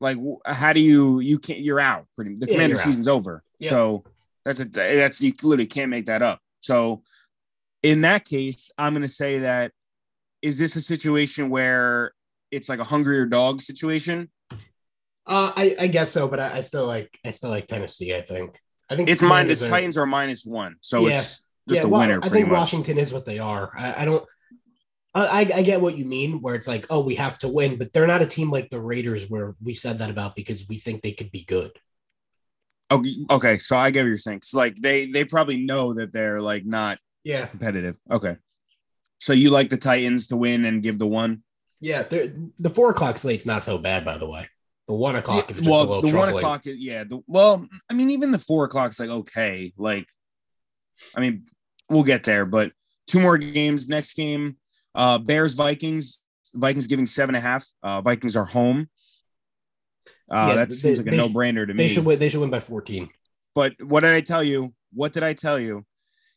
like 0.00 0.18
how 0.44 0.72
do 0.72 0.80
you 0.80 1.20
you 1.20 1.38
can't 1.38 1.60
you're 1.60 1.80
out 1.80 2.06
pretty. 2.16 2.34
The 2.34 2.46
Yeah, 2.46 2.54
Commander 2.54 2.74
you're 2.74 2.80
out. 2.80 2.84
season's 2.84 3.08
over, 3.08 3.42
Yeah. 3.58 3.70
so 3.70 4.04
that's 4.44 4.60
a 4.60 4.64
that's 4.64 5.20
you 5.22 5.32
literally 5.42 5.66
can't 5.66 5.90
make 5.90 6.06
that 6.06 6.22
up. 6.22 6.40
So 6.60 7.02
in 7.82 8.00
that 8.02 8.24
case, 8.24 8.70
I'm 8.78 8.92
going 8.94 9.02
to 9.02 9.08
say 9.08 9.40
that 9.40 9.72
is 10.40 10.58
this 10.58 10.74
a 10.76 10.82
situation 10.82 11.50
where 11.50 12.12
it's 12.52 12.68
like 12.68 12.78
a 12.78 12.84
hungrier 12.84 13.26
dog 13.26 13.60
situation? 13.62 14.30
uh, 15.26 15.52
I, 15.56 15.76
I 15.80 15.86
guess 15.88 16.10
so, 16.10 16.28
but 16.28 16.38
I, 16.40 16.58
I 16.58 16.60
still 16.60 16.86
like 16.86 17.18
I 17.24 17.30
still 17.32 17.50
like 17.50 17.66
Tennessee. 17.66 18.14
I 18.14 18.22
think. 18.22 18.58
I 18.90 18.96
think 18.96 19.08
It's 19.08 19.22
mine. 19.22 19.48
The 19.48 19.54
are- 19.54 19.66
Titans 19.66 19.96
are 19.98 20.06
minus 20.06 20.44
one, 20.44 20.76
so 20.80 21.06
Yeah. 21.06 21.14
it's 21.14 21.44
just 21.68 21.80
yeah, 21.80 21.86
a 21.86 21.88
well, 21.88 22.00
winner. 22.02 22.20
I 22.22 22.28
think 22.28 22.48
much. 22.48 22.58
Washington 22.58 22.98
is 22.98 23.12
what 23.12 23.24
they 23.24 23.38
are. 23.38 23.72
I, 23.76 24.02
I 24.02 24.04
don't. 24.04 24.24
I, 25.14 25.26
I 25.26 25.58
I 25.58 25.62
get 25.62 25.80
what 25.80 25.96
you 25.96 26.04
mean, 26.04 26.40
where 26.42 26.54
it's 26.54 26.68
like, 26.68 26.86
oh, 26.90 27.02
we 27.02 27.14
have 27.16 27.38
to 27.38 27.48
win, 27.48 27.76
but 27.78 27.92
they're 27.92 28.06
not 28.06 28.22
a 28.22 28.26
team 28.26 28.50
like 28.50 28.68
the 28.70 28.80
Raiders, 28.80 29.28
where 29.30 29.54
we 29.62 29.74
said 29.74 29.98
that 29.98 30.10
about 30.10 30.36
because 30.36 30.66
we 30.68 30.78
think 30.78 31.02
they 31.02 31.12
could 31.12 31.30
be 31.30 31.44
good. 31.44 31.70
Okay, 32.90 33.16
okay, 33.30 33.58
so 33.58 33.76
I 33.76 33.90
get 33.90 34.02
what 34.02 34.08
you're 34.08 34.18
saying. 34.18 34.40
So 34.42 34.58
like 34.58 34.76
they 34.76 35.06
they 35.06 35.24
probably 35.24 35.64
know 35.64 35.94
that 35.94 36.12
they're 36.12 36.40
like 36.42 36.66
not 36.66 36.98
Yeah, 37.24 37.46
competitive. 37.46 37.96
Okay. 38.10 38.36
So 39.18 39.32
you 39.32 39.50
like 39.50 39.70
the 39.70 39.76
Titans 39.78 40.26
to 40.28 40.36
win 40.36 40.64
and 40.64 40.82
give 40.82 40.98
the 40.98 41.06
one? 41.06 41.44
Yeah. 41.82 42.02
The 42.04 42.70
four 42.70 42.90
o'clock 42.90 43.18
slate's 43.18 43.44
not 43.44 43.64
so 43.64 43.76
bad, 43.76 44.04
by 44.04 44.16
the 44.16 44.28
way. 44.28 44.48
The 44.88 44.94
one 44.94 45.16
o'clock 45.16 45.50
is 45.50 45.58
just 45.58 45.68
a 45.68 45.70
well, 45.70 45.84
little 45.86 46.02
the 46.10 46.16
one 46.16 46.28
o'clock, 46.30 46.62
yeah. 46.64 47.04
The, 47.04 47.20
well, 47.26 47.66
I 47.90 47.94
mean, 47.94 48.10
even 48.10 48.30
the 48.30 48.38
four 48.38 48.64
o'clock's 48.64 48.98
like 48.98 49.10
okay. 49.10 49.72
Like, 49.76 50.06
I 51.16 51.20
mean, 51.20 51.44
we'll 51.90 52.02
get 52.02 52.24
there, 52.24 52.46
but 52.46 52.72
two 53.06 53.20
more 53.20 53.36
games. 53.38 53.88
Next 53.88 54.14
game, 54.14 54.56
uh, 54.94 55.18
Bears 55.18 55.54
Vikings. 55.54 56.20
Vikings 56.54 56.86
giving 56.86 57.06
seven 57.06 57.34
and 57.34 57.44
a 57.44 57.48
half. 57.48 57.66
Uh, 57.82 58.00
Vikings 58.00 58.36
are 58.36 58.44
home. 58.44 58.88
Uh, 60.30 60.46
Yeah, 60.48 60.54
that 60.56 60.68
they- 60.70 60.74
seems 60.74 60.98
like 60.98 61.08
a 61.12 61.16
no 61.16 61.28
brainer 61.28 61.66
to 61.66 61.74
They 61.74 61.84
me. 61.84 61.88
should 61.88 62.04
win. 62.04 62.18
They 62.18 62.28
should 62.28 62.40
win 62.40 62.50
by 62.50 62.60
fourteen. 62.60 63.08
But 63.54 63.74
what 63.82 64.00
did 64.00 64.14
I 64.14 64.20
tell 64.20 64.42
you? 64.42 64.74
What 64.92 65.12
did 65.12 65.22
I 65.22 65.34
tell 65.34 65.58
you? 65.58 65.84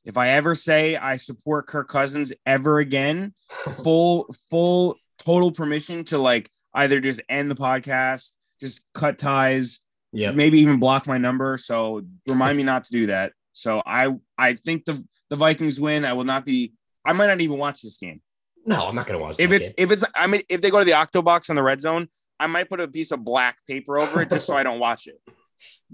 If 0.04 0.18
I 0.18 0.30
ever 0.30 0.54
say 0.54 0.96
I 0.96 1.16
support 1.16 1.66
Kirk 1.68 1.88
Cousins 1.90 2.32
ever 2.46 2.80
again, 2.80 3.34
full, 3.84 4.34
full, 4.52 4.98
total 5.26 5.52
permission 5.52 6.04
to 6.06 6.18
like 6.18 6.50
either 6.74 7.00
just 7.00 7.22
end 7.30 7.50
the 7.50 7.56
podcast, 7.56 8.32
just 8.62 8.82
cut 8.94 9.18
ties, 9.18 9.82
Yeah, 10.12 10.32
maybe 10.32 10.60
even 10.60 10.80
block 10.80 11.08
my 11.08 11.18
number. 11.18 11.58
So 11.58 12.04
remind 12.28 12.58
me 12.58 12.64
not 12.64 12.86
to 12.86 12.92
do 12.92 13.08
that. 13.08 13.34
So 13.54 13.82
I, 13.86 14.14
I 14.38 14.54
think 14.54 14.86
the 14.86 15.04
the 15.30 15.36
Vikings 15.36 15.80
win. 15.80 16.06
I 16.06 16.14
will 16.14 16.24
not 16.26 16.46
be. 16.46 16.74
I 17.06 17.14
might 17.14 17.28
not 17.28 17.42
even 17.42 17.58
watch 17.58 17.82
this 17.82 17.98
game. 17.98 18.22
no, 18.66 18.88
I'm 18.88 18.96
not 18.96 19.08
gonna 19.08 19.20
watch. 19.20 19.40
It 19.40 19.44
if 19.46 19.52
it's 19.52 19.68
game. 19.70 19.76
if 19.78 19.92
it's 19.92 20.04
I 20.16 20.28
mean 20.28 20.42
if 20.50 20.62
they 20.62 20.70
go 20.70 20.80
to 20.80 20.86
the 20.86 20.94
Octo 20.94 21.22
box 21.22 21.50
on 21.50 21.56
the 21.56 21.64
red 21.64 21.82
zone, 21.82 22.08
I 22.40 22.48
might 22.48 22.70
put 22.70 22.80
a 22.82 22.88
piece 22.88 23.12
of 23.12 23.24
black 23.24 23.58
paper 23.68 23.98
over 23.98 24.22
it 24.22 24.30
just 24.30 24.46
so 24.48 24.56
I 24.56 24.64
don't 24.64 24.80
watch 24.80 25.08
it. 25.08 25.20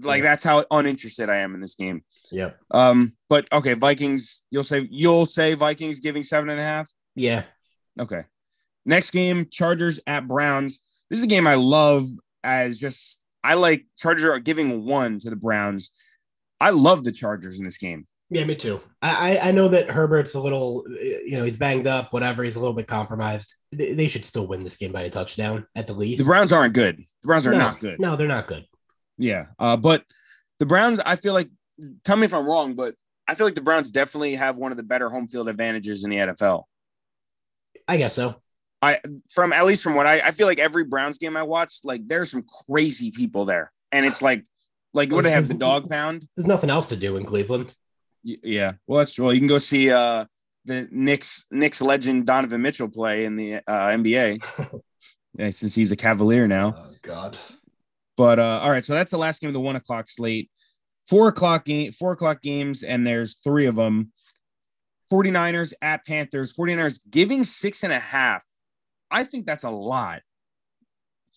Like 0.00 0.18
Yeah. 0.22 0.30
that's 0.30 0.44
how 0.44 0.66
uninterested 0.72 1.30
I 1.30 1.36
am 1.36 1.54
in 1.54 1.60
this 1.60 1.76
game. 1.76 2.02
yeah, 2.32 2.50
Um, 2.72 3.16
but 3.28 3.46
okay, 3.52 3.74
Vikings. 3.74 4.42
You'll 4.50 4.64
say 4.64 4.88
you'll 4.90 5.24
say 5.24 5.54
Vikings 5.54 6.00
giving 6.00 6.24
seven 6.24 6.50
and 6.50 6.58
a 6.60 6.64
half. 6.64 6.90
yeah, 7.14 7.44
Okay. 7.98 8.24
Next 8.84 9.10
game, 9.10 9.46
Chargers 9.50 10.00
at 10.06 10.26
Browns. 10.26 10.82
This 11.10 11.18
is 11.18 11.24
a 11.24 11.28
game 11.28 11.46
I 11.46 11.54
love 11.54 12.08
as 12.42 12.78
just 12.78 13.24
I 13.44 13.54
like 13.54 13.86
Charger 13.96 14.38
giving 14.38 14.84
one 14.84 15.18
to 15.20 15.30
the 15.30 15.36
Browns. 15.36 15.90
I 16.60 16.70
love 16.70 17.04
the 17.04 17.12
Chargers 17.12 17.58
in 17.58 17.64
this 17.64 17.78
game. 17.78 18.06
yeah. 18.30 18.44
Me 18.44 18.54
too. 18.54 18.80
I, 19.00 19.38
I 19.38 19.48
I 19.48 19.50
know 19.52 19.68
that 19.68 19.90
Herbert's 19.90 20.34
a 20.34 20.40
little, 20.40 20.84
you 20.88 21.38
know, 21.38 21.44
he's 21.44 21.58
banged 21.58 21.86
up. 21.86 22.12
Whatever, 22.12 22.44
he's 22.44 22.56
a 22.56 22.60
little 22.60 22.74
bit 22.74 22.86
compromised. 22.86 23.54
They, 23.72 23.94
they 23.94 24.08
should 24.08 24.24
still 24.24 24.46
win 24.46 24.64
this 24.64 24.76
game 24.76 24.92
by 24.92 25.02
a 25.02 25.10
touchdown 25.10 25.66
at 25.74 25.86
the 25.86 25.94
least. 25.94 26.18
The 26.18 26.24
Browns 26.24 26.52
aren't 26.52 26.74
good. 26.74 26.98
The 27.22 27.26
Browns 27.26 27.46
are 27.46 27.52
no, 27.52 27.58
not 27.58 27.80
good. 27.80 28.00
No, 28.00 28.16
they're 28.16 28.28
not 28.28 28.46
good. 28.46 28.66
Yeah. 29.18 29.46
Uh, 29.58 29.76
but 29.76 30.04
the 30.58 30.66
Browns, 30.66 31.00
I 31.00 31.16
feel 31.16 31.34
like 31.34 31.50
tell 32.04 32.16
me 32.16 32.24
if 32.24 32.34
I'm 32.34 32.46
wrong, 32.46 32.74
but 32.74 32.94
I 33.28 33.34
feel 33.34 33.46
like 33.46 33.54
the 33.54 33.60
Browns 33.60 33.90
definitely 33.90 34.34
have 34.34 34.56
one 34.56 34.72
of 34.72 34.76
the 34.76 34.82
better 34.82 35.08
home 35.08 35.28
field 35.28 35.48
advantages 35.48 36.04
in 36.04 36.10
the 36.10 36.16
NFL. 36.16 36.64
I 37.88 37.96
guess 37.96 38.14
so. 38.14 38.41
I 38.82 38.98
from 39.30 39.52
at 39.52 39.64
least 39.64 39.82
from 39.84 39.94
what 39.94 40.06
I 40.06 40.20
I 40.20 40.30
feel 40.32 40.46
like 40.48 40.58
every 40.58 40.84
Browns 40.84 41.16
game 41.16 41.36
I 41.36 41.44
watched, 41.44 41.84
like 41.84 42.06
there's 42.06 42.30
some 42.32 42.44
crazy 42.66 43.10
people 43.12 43.44
there, 43.44 43.72
and 43.92 44.04
it's 44.04 44.20
like 44.20 44.44
like 44.92 45.10
what 45.12 45.18
do 45.18 45.28
they 45.28 45.30
have 45.30 45.48
the 45.48 45.54
dog 45.54 45.88
pound? 45.88 46.26
There's 46.36 46.48
nothing 46.48 46.68
else 46.68 46.86
to 46.88 46.96
do 46.96 47.16
in 47.16 47.24
Cleveland. 47.24 47.74
Y- 48.24 48.36
Yeah, 48.42 48.72
well 48.86 48.98
that's 48.98 49.14
true. 49.14 49.30
You 49.30 49.38
can 49.40 49.46
go 49.48 49.58
see 49.58 49.90
uh 49.90 50.26
the 50.64 50.88
Knicks 50.90 51.46
Knicks 51.50 51.80
legend 51.80 52.26
Donovan 52.26 52.60
Mitchell 52.60 52.88
play 52.88 53.24
in 53.24 53.36
the 53.36 53.56
uh, 53.56 53.60
NBA. 53.68 54.42
yeah, 55.38 55.50
since 55.50 55.74
he's 55.74 55.92
a 55.92 55.96
Cavalier 55.96 56.46
now. 56.46 56.74
Oh 56.76 56.94
God. 57.02 57.38
But 58.16 58.38
uh, 58.38 58.60
all 58.62 58.70
right, 58.70 58.84
so 58.84 58.94
that's 58.94 59.10
the 59.10 59.16
last 59.18 59.40
game 59.40 59.48
of 59.48 59.54
the 59.54 59.60
one 59.60 59.76
o'clock 59.76 60.06
slate. 60.08 60.50
Four 61.08 61.28
o'clock 61.28 61.64
game, 61.64 61.90
four 61.92 62.12
o'clock 62.12 62.42
games, 62.42 62.82
and 62.82 63.06
there's 63.06 63.38
three 63.42 63.66
of 63.66 63.74
them. 63.74 64.12
49ers 65.12 65.72
at 65.82 66.04
Panthers. 66.06 66.54
49ers 66.54 67.00
giving 67.10 67.44
six 67.44 67.82
and 67.84 67.92
a 67.92 67.98
half. 67.98 68.42
I 69.12 69.24
think 69.24 69.46
that's 69.46 69.64
a 69.64 69.70
lot 69.70 70.22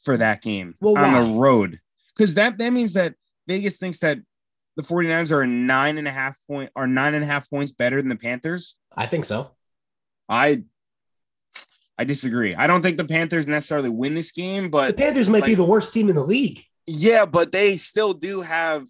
for 0.03 0.17
that 0.17 0.41
game 0.41 0.75
Well, 0.79 0.97
on 0.97 1.11
why? 1.13 1.19
the 1.23 1.33
road. 1.33 1.79
Because 2.15 2.35
that 2.35 2.57
that 2.59 2.71
means 2.71 2.93
that 2.93 3.15
Vegas 3.47 3.77
thinks 3.77 3.99
that 3.99 4.17
the 4.77 4.83
49ers 4.83 5.31
are 5.31 5.41
a 5.41 5.47
nine 5.47 5.97
and 5.97 6.07
a 6.07 6.11
half 6.11 6.37
point 6.47 6.69
are 6.75 6.87
nine 6.87 7.13
and 7.13 7.23
a 7.23 7.27
half 7.27 7.49
points 7.49 7.71
better 7.71 8.01
than 8.01 8.09
the 8.09 8.15
Panthers. 8.15 8.77
I 8.95 9.05
think 9.05 9.25
so. 9.25 9.51
I 10.27 10.63
I 11.97 12.03
disagree. 12.03 12.55
I 12.55 12.67
don't 12.67 12.81
think 12.81 12.97
the 12.97 13.05
Panthers 13.05 13.47
necessarily 13.47 13.89
win 13.89 14.15
this 14.15 14.31
game, 14.31 14.69
but 14.69 14.87
The 14.97 15.03
Panthers 15.03 15.29
might 15.29 15.45
be 15.45 15.55
the 15.55 15.63
worst 15.63 15.93
team 15.93 16.09
in 16.09 16.15
the 16.15 16.25
league. 16.25 16.63
Yeah, 16.87 17.25
but 17.25 17.51
they 17.51 17.77
still 17.77 18.13
do 18.13 18.41
have 18.41 18.87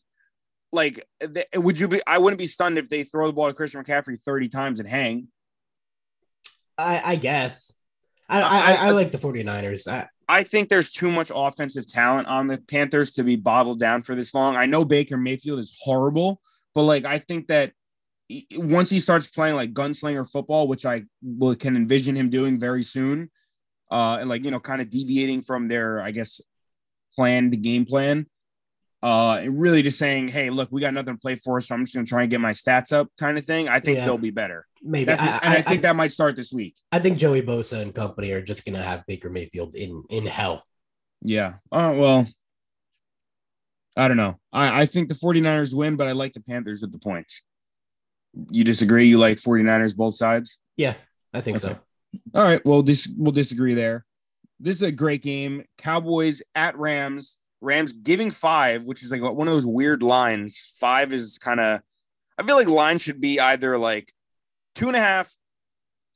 like, 0.71 1.05
th- 1.21 1.45
would 1.55 1.79
you 1.79 1.87
be? 1.87 2.01
I 2.05 2.17
wouldn't 2.17 2.39
be 2.39 2.47
stunned 2.47 2.77
if 2.77 2.89
they 2.89 3.03
throw 3.03 3.27
the 3.27 3.33
ball 3.33 3.47
to 3.47 3.53
Christian 3.53 3.81
McCaffrey 3.83 4.19
30 4.21 4.49
times 4.49 4.79
and 4.79 4.89
hang. 4.89 5.27
I, 6.77 7.01
I 7.11 7.15
guess. 7.15 7.71
I, 8.27 8.41
I, 8.41 8.59
I, 8.59 8.73
I 8.87 8.91
like 8.91 9.11
the 9.11 9.17
49ers. 9.17 9.87
I, 9.87 10.07
I 10.27 10.43
think 10.43 10.69
there's 10.69 10.91
too 10.91 11.11
much 11.11 11.31
offensive 11.33 11.87
talent 11.87 12.27
on 12.27 12.47
the 12.47 12.57
Panthers 12.57 13.13
to 13.13 13.23
be 13.23 13.35
bottled 13.35 13.79
down 13.79 14.01
for 14.01 14.15
this 14.15 14.33
long. 14.33 14.55
I 14.55 14.65
know 14.65 14.83
Baker 14.83 15.17
Mayfield 15.17 15.59
is 15.59 15.77
horrible, 15.79 16.41
but 16.73 16.83
like 16.83 17.05
I 17.05 17.19
think 17.19 17.47
that 17.47 17.73
once 18.55 18.89
he 18.89 18.99
starts 18.99 19.27
playing 19.27 19.55
like 19.55 19.73
gunslinger 19.73 20.29
football, 20.29 20.67
which 20.67 20.85
I 20.85 21.03
will 21.21 21.55
can 21.55 21.75
envision 21.75 22.15
him 22.15 22.29
doing 22.29 22.59
very 22.59 22.83
soon, 22.83 23.29
uh, 23.91 24.17
and 24.19 24.29
like 24.29 24.43
you 24.43 24.51
know, 24.51 24.59
kind 24.59 24.81
of 24.81 24.89
deviating 24.89 25.41
from 25.41 25.67
their, 25.67 26.01
I 26.01 26.11
guess, 26.11 26.41
planned 27.15 27.61
game 27.61 27.85
plan, 27.85 28.25
uh, 29.03 29.37
and 29.41 29.59
really 29.59 29.81
just 29.81 29.99
saying, 29.99 30.29
"Hey, 30.29 30.49
look, 30.49 30.69
we 30.71 30.81
got 30.81 30.93
nothing 30.93 31.15
to 31.15 31.19
play 31.19 31.35
for, 31.35 31.61
so 31.61 31.75
I'm 31.75 31.83
just 31.83 31.93
going 31.93 32.05
to 32.05 32.09
try 32.09 32.21
and 32.23 32.31
get 32.31 32.41
my 32.41 32.51
stats 32.51 32.91
up," 32.91 33.09
kind 33.19 33.37
of 33.37 33.45
thing. 33.45 33.67
I 33.67 33.79
think 33.79 33.97
Yeah. 33.97 34.05
they'll 34.05 34.17
be 34.17 34.31
better. 34.31 34.65
maybe. 34.81 35.11
I, 35.11 35.15
and 35.15 35.53
I, 35.53 35.57
I, 35.57 35.61
think 35.61 35.81
that 35.81 35.95
might 35.95 36.11
start 36.11 36.35
this 36.35 36.53
week. 36.53 36.75
I 36.91 36.99
think 36.99 37.17
Joey 37.17 37.41
Bosa 37.41 37.81
and 37.81 37.93
company 37.93 38.31
are 38.31 38.41
just 38.41 38.65
going 38.65 38.75
to 38.75 38.83
have 38.83 39.05
Baker 39.07 39.29
Mayfield 39.29 39.75
in, 39.75 40.03
in 40.09 40.25
hell. 40.25 40.63
Yeah. 41.21 41.55
Oh 41.71 41.91
well. 41.97 42.27
I 43.97 44.07
don't 44.07 44.17
know. 44.17 44.37
I, 44.51 44.81
I 44.81 44.85
think 44.85 45.09
the 45.09 45.15
49ers 45.15 45.73
win, 45.73 45.95
but 45.95 46.07
I 46.07 46.11
like 46.11 46.33
the 46.33 46.41
Panthers 46.41 46.81
with 46.81 46.91
the 46.91 46.99
points. 46.99 47.43
You 48.51 48.63
disagree? 48.63 49.07
You 49.07 49.17
like 49.17 49.37
49ers 49.37 49.95
both 49.95 50.15
sides? 50.15 50.59
Yeah, 50.75 50.95
I 51.33 51.41
think 51.41 51.59
so. 51.59 51.77
All 52.33 52.43
right. 52.43 52.63
Well, 52.65 52.83
this 52.83 53.11
we'll 53.15 53.31
disagree 53.31 53.73
there. 53.73 54.05
This 54.59 54.75
is 54.75 54.81
a 54.83 54.91
great 54.91 55.21
game. 55.21 55.63
Cowboys 55.77 56.41
at 56.53 56.77
Rams. 56.77 57.37
Rams 57.65 57.91
giving 57.91 58.31
five, 58.31 58.83
which 58.83 59.03
is 59.03 59.11
like 59.11 59.21
one 59.21 59.47
of 59.47 59.53
those 59.53 59.65
weird 59.65 60.03
lines. 60.03 60.73
Five 60.79 61.11
is 61.11 61.37
kind 61.37 61.59
of, 61.59 61.81
I 62.37 62.43
feel 62.43 62.55
like 62.55 62.67
line 62.67 62.97
should 62.97 63.19
be 63.19 63.39
either 63.39 63.77
like 63.77 64.13
two 64.75 64.87
and 64.87 64.95
a 64.95 64.99
half, 64.99 65.33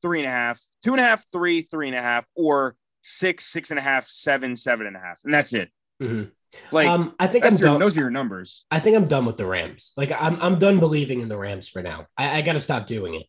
three 0.01 0.19
and 0.19 0.27
a 0.27 0.31
half, 0.31 0.61
two 0.83 0.91
and 0.91 1.01
a 1.01 1.03
half, 1.03 1.25
three, 1.31 1.61
three 1.61 1.87
and 1.87 1.97
a 1.97 2.01
half, 2.01 2.25
or 2.35 2.75
six, 3.01 3.45
six 3.45 3.71
and 3.71 3.79
a 3.79 3.81
half, 3.81 4.05
seven, 4.05 4.55
seven 4.55 4.87
and 4.87 4.95
a 4.95 4.99
half, 4.99 5.19
and 5.25 5.33
that's 5.33 5.53
it. 5.53 5.69
Mhm. 6.01 6.31
Like 6.71 6.87
um, 6.87 7.13
I 7.19 7.27
think 7.27 7.45
I'm 7.45 7.53
your, 7.53 7.59
done. 7.59 7.79
those 7.79 7.97
are 7.97 8.01
your 8.01 8.09
numbers. 8.09 8.65
I 8.71 8.79
think 8.79 8.97
I'm 8.97 9.05
done 9.05 9.25
with 9.25 9.37
the 9.37 9.45
Rams. 9.45 9.91
Like 9.97 10.11
I'm, 10.11 10.41
I'm 10.41 10.57
done 10.59 10.79
believing 10.79 11.19
in 11.19 11.29
the 11.29 11.37
Rams 11.37 11.67
for 11.67 11.81
now. 11.81 12.07
I, 12.17 12.37
I 12.37 12.41
got 12.41 12.53
to 12.53 12.59
stop 12.59 12.87
doing 12.87 13.15
it. 13.15 13.27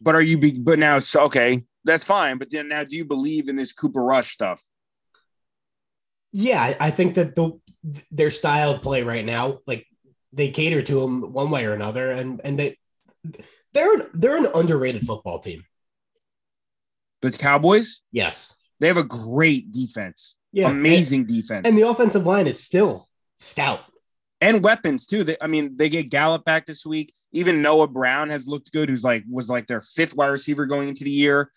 But 0.00 0.14
are 0.14 0.22
you? 0.22 0.38
Be, 0.38 0.52
but 0.52 0.78
now 0.78 0.96
it's 0.96 1.14
okay. 1.14 1.64
That's 1.84 2.04
fine. 2.04 2.38
But 2.38 2.50
then 2.50 2.68
now, 2.68 2.84
do 2.84 2.96
you 2.96 3.04
believe 3.04 3.48
in 3.48 3.56
this 3.56 3.72
Cooper 3.72 4.02
Rush 4.02 4.30
stuff? 4.30 4.62
Yeah, 6.32 6.74
I, 6.78 6.90
think 6.90 7.14
that 7.16 7.34
the 7.34 7.58
their 8.12 8.30
style 8.30 8.72
of 8.72 8.82
play 8.82 9.02
right 9.02 9.24
now, 9.24 9.58
like 9.66 9.86
they 10.32 10.50
cater 10.50 10.80
to 10.82 11.00
them 11.00 11.32
one 11.32 11.50
way 11.50 11.64
or 11.66 11.72
another, 11.72 12.12
and 12.12 12.40
and 12.44 12.58
they 12.58 12.78
they're 13.72 13.96
they're 14.14 14.36
an 14.36 14.48
underrated 14.54 15.04
football 15.06 15.38
team. 15.40 15.64
The 17.22 17.32
Cowboys, 17.32 18.00
Yes. 18.12 18.56
they 18.78 18.86
have 18.86 18.96
a 18.96 19.04
great 19.04 19.72
defense. 19.72 20.36
Yeah. 20.52 20.70
amazing 20.70 21.26
defense, 21.26 21.64
And, 21.64 21.66
and 21.68 21.78
the 21.78 21.88
offensive 21.88 22.26
line 22.26 22.46
is 22.46 22.62
still 22.62 23.08
stout. 23.38 23.80
and 24.40 24.64
weapons 24.64 25.06
too. 25.06 25.22
They, 25.22 25.36
I 25.40 25.46
mean, 25.46 25.76
they 25.76 25.88
get 25.88 26.10
Gallup 26.10 26.44
back 26.44 26.66
this 26.66 26.84
week. 26.86 27.12
Even 27.32 27.62
Noah 27.62 27.86
Brown 27.88 28.30
has 28.30 28.48
looked 28.48 28.72
good. 28.72 28.88
Who's 28.88 29.04
like 29.04 29.24
was 29.30 29.48
like 29.50 29.66
their 29.66 29.82
fifth 29.82 30.16
wide 30.16 30.28
receiver 30.28 30.66
going 30.66 30.88
into 30.88 31.04
the 31.04 31.10
year. 31.10 31.50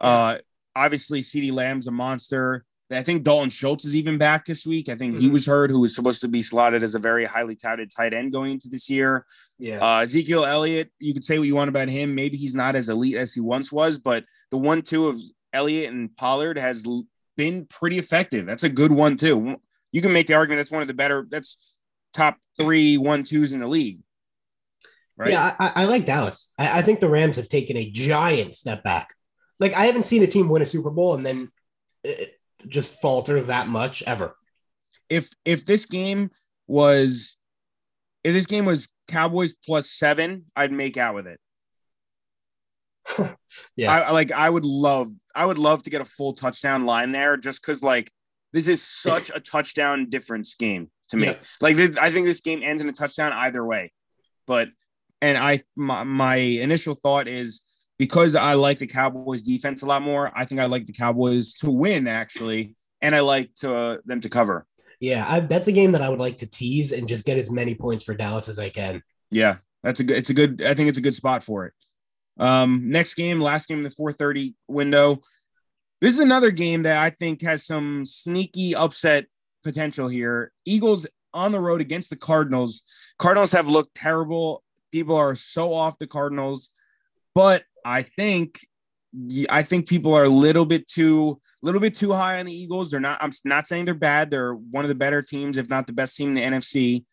Uh, 0.00 0.38
obviously, 0.76 1.20
CeeDee 1.20 1.52
Lamb's 1.52 1.86
a 1.86 1.90
monster. 1.90 2.64
I 2.90 3.02
think 3.02 3.24
Dalton 3.24 3.48
Schultz 3.50 3.84
is 3.84 3.96
even 3.96 4.18
back 4.18 4.44
this 4.44 4.66
week. 4.66 4.88
I 4.88 4.94
think 4.94 5.16
he 5.16 5.28
Mhm. 5.28 5.32
was 5.32 5.46
heard, 5.46 5.70
who 5.70 5.80
was 5.80 5.94
supposed 5.94 6.20
to 6.20 6.28
be 6.28 6.42
slotted 6.42 6.82
as 6.82 6.94
a 6.94 6.98
very 6.98 7.24
highly 7.24 7.56
touted 7.56 7.90
tight 7.90 8.12
end 8.12 8.30
going 8.32 8.52
into 8.52 8.68
this 8.68 8.90
year. 8.90 9.24
Yeah. 9.58 9.78
Uh, 9.80 10.00
Ezekiel 10.02 10.44
Elliott, 10.44 10.90
you 10.98 11.14
could 11.14 11.24
say 11.24 11.38
what 11.38 11.46
you 11.48 11.54
want 11.54 11.70
about 11.70 11.88
him. 11.88 12.14
Maybe 12.14 12.36
he's 12.36 12.54
not 12.54 12.76
as 12.76 12.88
elite 12.90 13.16
as 13.16 13.32
he 13.32 13.40
once 13.40 13.72
was, 13.72 13.98
but 13.98 14.24
the 14.50 14.58
one 14.58 14.82
two 14.82 15.06
of 15.08 15.18
Elliott 15.52 15.92
and 15.92 16.14
Pollard 16.16 16.58
has 16.58 16.84
been 17.36 17.64
pretty 17.66 17.96
effective. 17.98 18.44
That's 18.44 18.64
a 18.64 18.68
good 18.68 18.92
one 18.92 19.16
too. 19.16 19.56
You 19.90 20.02
can 20.02 20.12
make 20.12 20.26
the 20.26 20.34
argument 20.34 20.58
that's 20.58 20.70
one 20.72 20.82
of 20.82 20.88
the 20.88 20.94
better. 20.94 21.26
That's 21.30 21.74
top 22.12 22.36
three 22.58 22.98
one 22.98 23.24
twos 23.24 23.52
in 23.54 23.60
the 23.60 23.68
league. 23.68 24.00
Right? 25.16 25.30
Yeah, 25.30 25.54
I, 25.58 25.72
I 25.76 25.84
like 25.86 26.04
Dallas. 26.04 26.52
I, 26.58 26.80
I 26.80 26.82
think 26.82 27.00
the 27.00 27.08
Rams 27.08 27.36
have 27.36 27.48
taken 27.48 27.76
a 27.76 27.88
giant 27.90 28.56
step 28.56 28.82
back. 28.84 29.14
Like 29.58 29.72
I 29.72 29.86
haven't 29.86 30.06
seen 30.06 30.22
a 30.22 30.26
team 30.26 30.48
win 30.48 30.60
a 30.62 30.66
Super 30.66 30.90
Bowl 30.90 31.14
and 31.14 31.24
then 31.24 31.50
uh, 32.06 32.10
just 32.68 33.00
falter 33.00 33.42
that 33.42 33.68
much 33.68 34.02
ever. 34.02 34.34
If 35.08 35.30
if 35.44 35.64
this 35.64 35.86
game 35.86 36.30
was 36.66 37.36
if 38.22 38.32
this 38.32 38.46
game 38.46 38.64
was 38.64 38.92
Cowboys 39.08 39.54
plus 39.54 39.90
seven, 39.90 40.46
I'd 40.56 40.72
make 40.72 40.96
out 40.96 41.14
with 41.14 41.26
it. 41.26 41.40
Yeah. 43.76 43.92
I, 43.92 44.10
like 44.10 44.32
I 44.32 44.50
would 44.50 44.64
love 44.64 45.12
I 45.34 45.46
would 45.46 45.58
love 45.58 45.82
to 45.84 45.90
get 45.90 46.00
a 46.00 46.04
full 46.04 46.32
touchdown 46.32 46.86
line 46.86 47.12
there 47.12 47.36
just 47.36 47.62
because 47.62 47.82
like 47.82 48.10
this 48.52 48.68
is 48.68 48.82
such 48.82 49.30
a 49.34 49.40
touchdown 49.40 50.08
difference 50.08 50.54
game 50.54 50.90
to 51.10 51.16
me. 51.16 51.26
Yeah. 51.26 51.36
Like 51.60 51.76
th- 51.76 51.96
I 51.96 52.10
think 52.10 52.26
this 52.26 52.40
game 52.40 52.62
ends 52.62 52.82
in 52.82 52.88
a 52.88 52.92
touchdown 52.92 53.32
either 53.32 53.64
way. 53.64 53.92
But 54.46 54.68
and 55.20 55.38
I 55.38 55.62
my, 55.76 56.04
my 56.04 56.36
initial 56.36 56.94
thought 56.94 57.28
is 57.28 57.62
because 57.98 58.34
I 58.34 58.54
like 58.54 58.78
the 58.78 58.86
Cowboys 58.86 59.42
defense 59.42 59.82
a 59.82 59.86
lot 59.86 60.02
more, 60.02 60.32
I 60.34 60.44
think 60.44 60.60
I 60.60 60.66
like 60.66 60.86
the 60.86 60.92
Cowboys 60.92 61.54
to 61.54 61.70
win 61.70 62.06
actually, 62.06 62.74
and 63.00 63.14
I 63.14 63.20
like 63.20 63.54
to 63.56 63.74
uh, 63.74 63.96
them 64.04 64.20
to 64.22 64.28
cover. 64.28 64.66
Yeah, 65.00 65.24
I, 65.28 65.40
that's 65.40 65.68
a 65.68 65.72
game 65.72 65.92
that 65.92 66.02
I 66.02 66.08
would 66.08 66.18
like 66.18 66.38
to 66.38 66.46
tease 66.46 66.92
and 66.92 67.08
just 67.08 67.24
get 67.24 67.38
as 67.38 67.50
many 67.50 67.74
points 67.74 68.04
for 68.04 68.14
Dallas 68.14 68.48
as 68.48 68.58
I 68.58 68.70
can. 68.70 69.02
Yeah, 69.30 69.56
that's 69.82 70.00
a 70.00 70.04
good. 70.04 70.16
It's 70.16 70.30
a 70.30 70.34
good. 70.34 70.62
I 70.62 70.74
think 70.74 70.88
it's 70.88 70.98
a 70.98 71.02
good 71.02 71.14
spot 71.14 71.44
for 71.44 71.66
it. 71.66 71.72
Um, 72.38 72.90
next 72.90 73.14
game, 73.14 73.40
last 73.40 73.68
game 73.68 73.78
in 73.78 73.84
the 73.84 73.90
4:30 73.90 74.54
window. 74.68 75.20
This 76.00 76.14
is 76.14 76.20
another 76.20 76.50
game 76.50 76.82
that 76.82 76.98
I 76.98 77.10
think 77.10 77.42
has 77.42 77.64
some 77.64 78.04
sneaky 78.04 78.74
upset 78.74 79.26
potential 79.62 80.08
here. 80.08 80.52
Eagles 80.64 81.06
on 81.32 81.52
the 81.52 81.60
road 81.60 81.80
against 81.80 82.10
the 82.10 82.16
Cardinals. 82.16 82.82
Cardinals 83.18 83.52
have 83.52 83.68
looked 83.68 83.94
terrible. 83.94 84.62
People 84.92 85.16
are 85.16 85.34
so 85.34 85.72
off 85.72 85.98
the 85.98 86.06
Cardinals, 86.06 86.70
but 87.34 87.64
I 87.84 88.02
think 88.02 88.66
I 89.48 89.62
think 89.62 89.88
people 89.88 90.14
are 90.14 90.24
a 90.24 90.28
little 90.28 90.64
bit 90.64 90.88
too 90.88 91.40
little 91.62 91.80
bit 91.80 91.94
too 91.94 92.12
high 92.12 92.40
on 92.40 92.46
the 92.46 92.52
Eagles. 92.52 92.90
They're 92.90 93.00
not. 93.00 93.22
I'm 93.22 93.30
not 93.44 93.66
saying 93.66 93.84
they're 93.84 93.94
bad. 93.94 94.30
They're 94.30 94.54
one 94.54 94.84
of 94.84 94.88
the 94.88 94.94
better 94.94 95.22
teams, 95.22 95.56
if 95.56 95.68
not 95.68 95.86
the 95.86 95.92
best 95.92 96.16
team 96.16 96.28
in 96.28 96.34
the 96.34 96.58
NFC. 96.58 97.04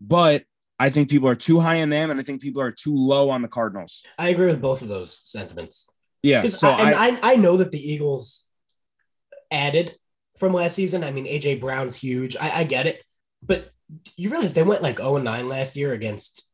But 0.00 0.44
I 0.78 0.90
think 0.90 1.10
people 1.10 1.28
are 1.28 1.34
too 1.34 1.58
high 1.58 1.82
on 1.82 1.88
them, 1.88 2.10
and 2.10 2.20
I 2.20 2.22
think 2.22 2.40
people 2.40 2.62
are 2.62 2.70
too 2.70 2.94
low 2.94 3.30
on 3.30 3.42
the 3.42 3.48
Cardinals. 3.48 4.02
I 4.18 4.28
agree 4.28 4.46
with 4.46 4.62
both 4.62 4.82
of 4.82 4.88
those 4.88 5.20
sentiments. 5.24 5.88
Yeah. 6.22 6.42
So 6.48 6.68
I, 6.68 6.82
and 6.82 6.94
I, 6.94 7.28
I, 7.28 7.32
I 7.32 7.36
know 7.36 7.56
that 7.58 7.72
the 7.72 7.92
Eagles 7.92 8.44
added 9.50 9.96
from 10.38 10.52
last 10.52 10.74
season. 10.74 11.02
I 11.02 11.10
mean, 11.10 11.26
AJ 11.26 11.60
Brown's 11.60 11.96
huge. 11.96 12.36
I, 12.36 12.60
I 12.60 12.64
get 12.64 12.86
it, 12.86 13.02
but 13.42 13.70
you 14.16 14.30
realize 14.30 14.54
they 14.54 14.62
went 14.62 14.82
like 14.82 14.98
0 14.98 15.18
9 15.18 15.48
last 15.48 15.76
year 15.76 15.92
against 15.92 16.44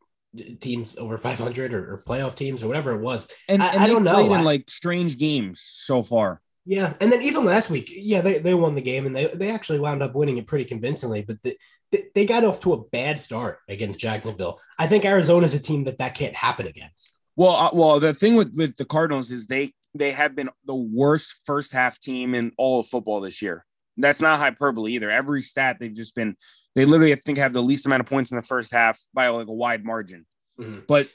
teams 0.61 0.97
over 0.99 1.17
500 1.17 1.75
or, 1.75 1.95
or 1.95 2.03
playoff 2.07 2.35
teams 2.35 2.63
or 2.65 2.69
whatever 2.69 2.93
it 2.93 3.01
was. 3.01 3.29
and, 3.49 3.63
I- 3.63 3.73
and 3.75 3.83
I 3.83 3.87
don't 3.87 4.05
know. 4.05 4.15
played 4.15 4.39
in 4.39 4.45
like 4.45 4.69
strange 4.71 5.19
games 5.19 5.61
so 5.65 6.03
far. 6.03 6.41
Yeah, 6.67 6.95
and 7.01 7.13
then 7.13 7.21
even 7.21 7.45
last 7.45 7.69
week, 7.69 7.91
yeah, 7.95 8.23
they, 8.23 8.39
they 8.39 8.55
won 8.55 8.75
the 8.75 8.81
game 8.81 9.05
and 9.05 9.15
they, 9.15 9.27
they 9.27 9.51
actually 9.51 9.81
wound 9.81 10.03
up 10.03 10.15
winning 10.15 10.39
it 10.39 10.47
pretty 10.47 10.65
convincingly. 10.65 11.21
But 11.21 11.43
the, 11.43 11.59
they, 11.93 12.05
they 12.15 12.27
got 12.27 12.43
off 12.43 12.61
to 12.61 12.73
a 12.73 12.83
bad 12.85 13.21
start 13.21 13.59
against 13.69 14.01
Jacksonville. 14.01 14.59
I 14.79 14.87
think 14.87 15.05
Arizona's 15.05 15.53
a 15.53 15.59
team 15.59 15.85
that 15.85 15.99
that 15.99 16.15
can't 16.15 16.35
happen 16.35 16.67
against. 16.67 17.19
Well, 17.37 17.55
uh, 17.55 17.71
well, 17.75 18.01
the 18.01 18.15
thing 18.15 18.35
with 18.35 18.55
with 18.55 18.77
the 18.79 18.87
Cardinals 18.87 19.31
is 19.31 19.47
they 19.47 19.75
they 19.95 20.13
have 20.13 20.35
been 20.35 20.49
the 20.65 20.75
worst 20.75 21.43
first 21.45 21.73
half 21.73 22.01
team 22.01 22.35
in 22.35 22.53
all 22.57 22.81
of 22.81 22.87
football 22.87 23.21
this 23.21 23.43
year. 23.43 23.67
That's 23.97 24.21
not 24.21 24.39
hyperbole 24.39 24.93
either. 24.95 25.11
Every 25.11 25.41
stat 25.43 25.77
they've 25.81 25.93
just 25.93 26.15
been 26.15 26.37
they 26.75 26.85
literally 26.85 27.13
I 27.13 27.17
think 27.17 27.39
have 27.39 27.53
the 27.53 27.63
least 27.63 27.87
amount 27.87 28.01
of 28.01 28.07
points 28.07 28.33
in 28.33 28.37
the 28.37 28.43
first 28.43 28.73
half 28.73 28.99
by 29.13 29.29
like 29.29 29.47
a 29.49 29.53
wide 29.53 29.85
margin. 29.85 30.27
Mhm. 30.59 30.87
But 30.87 31.09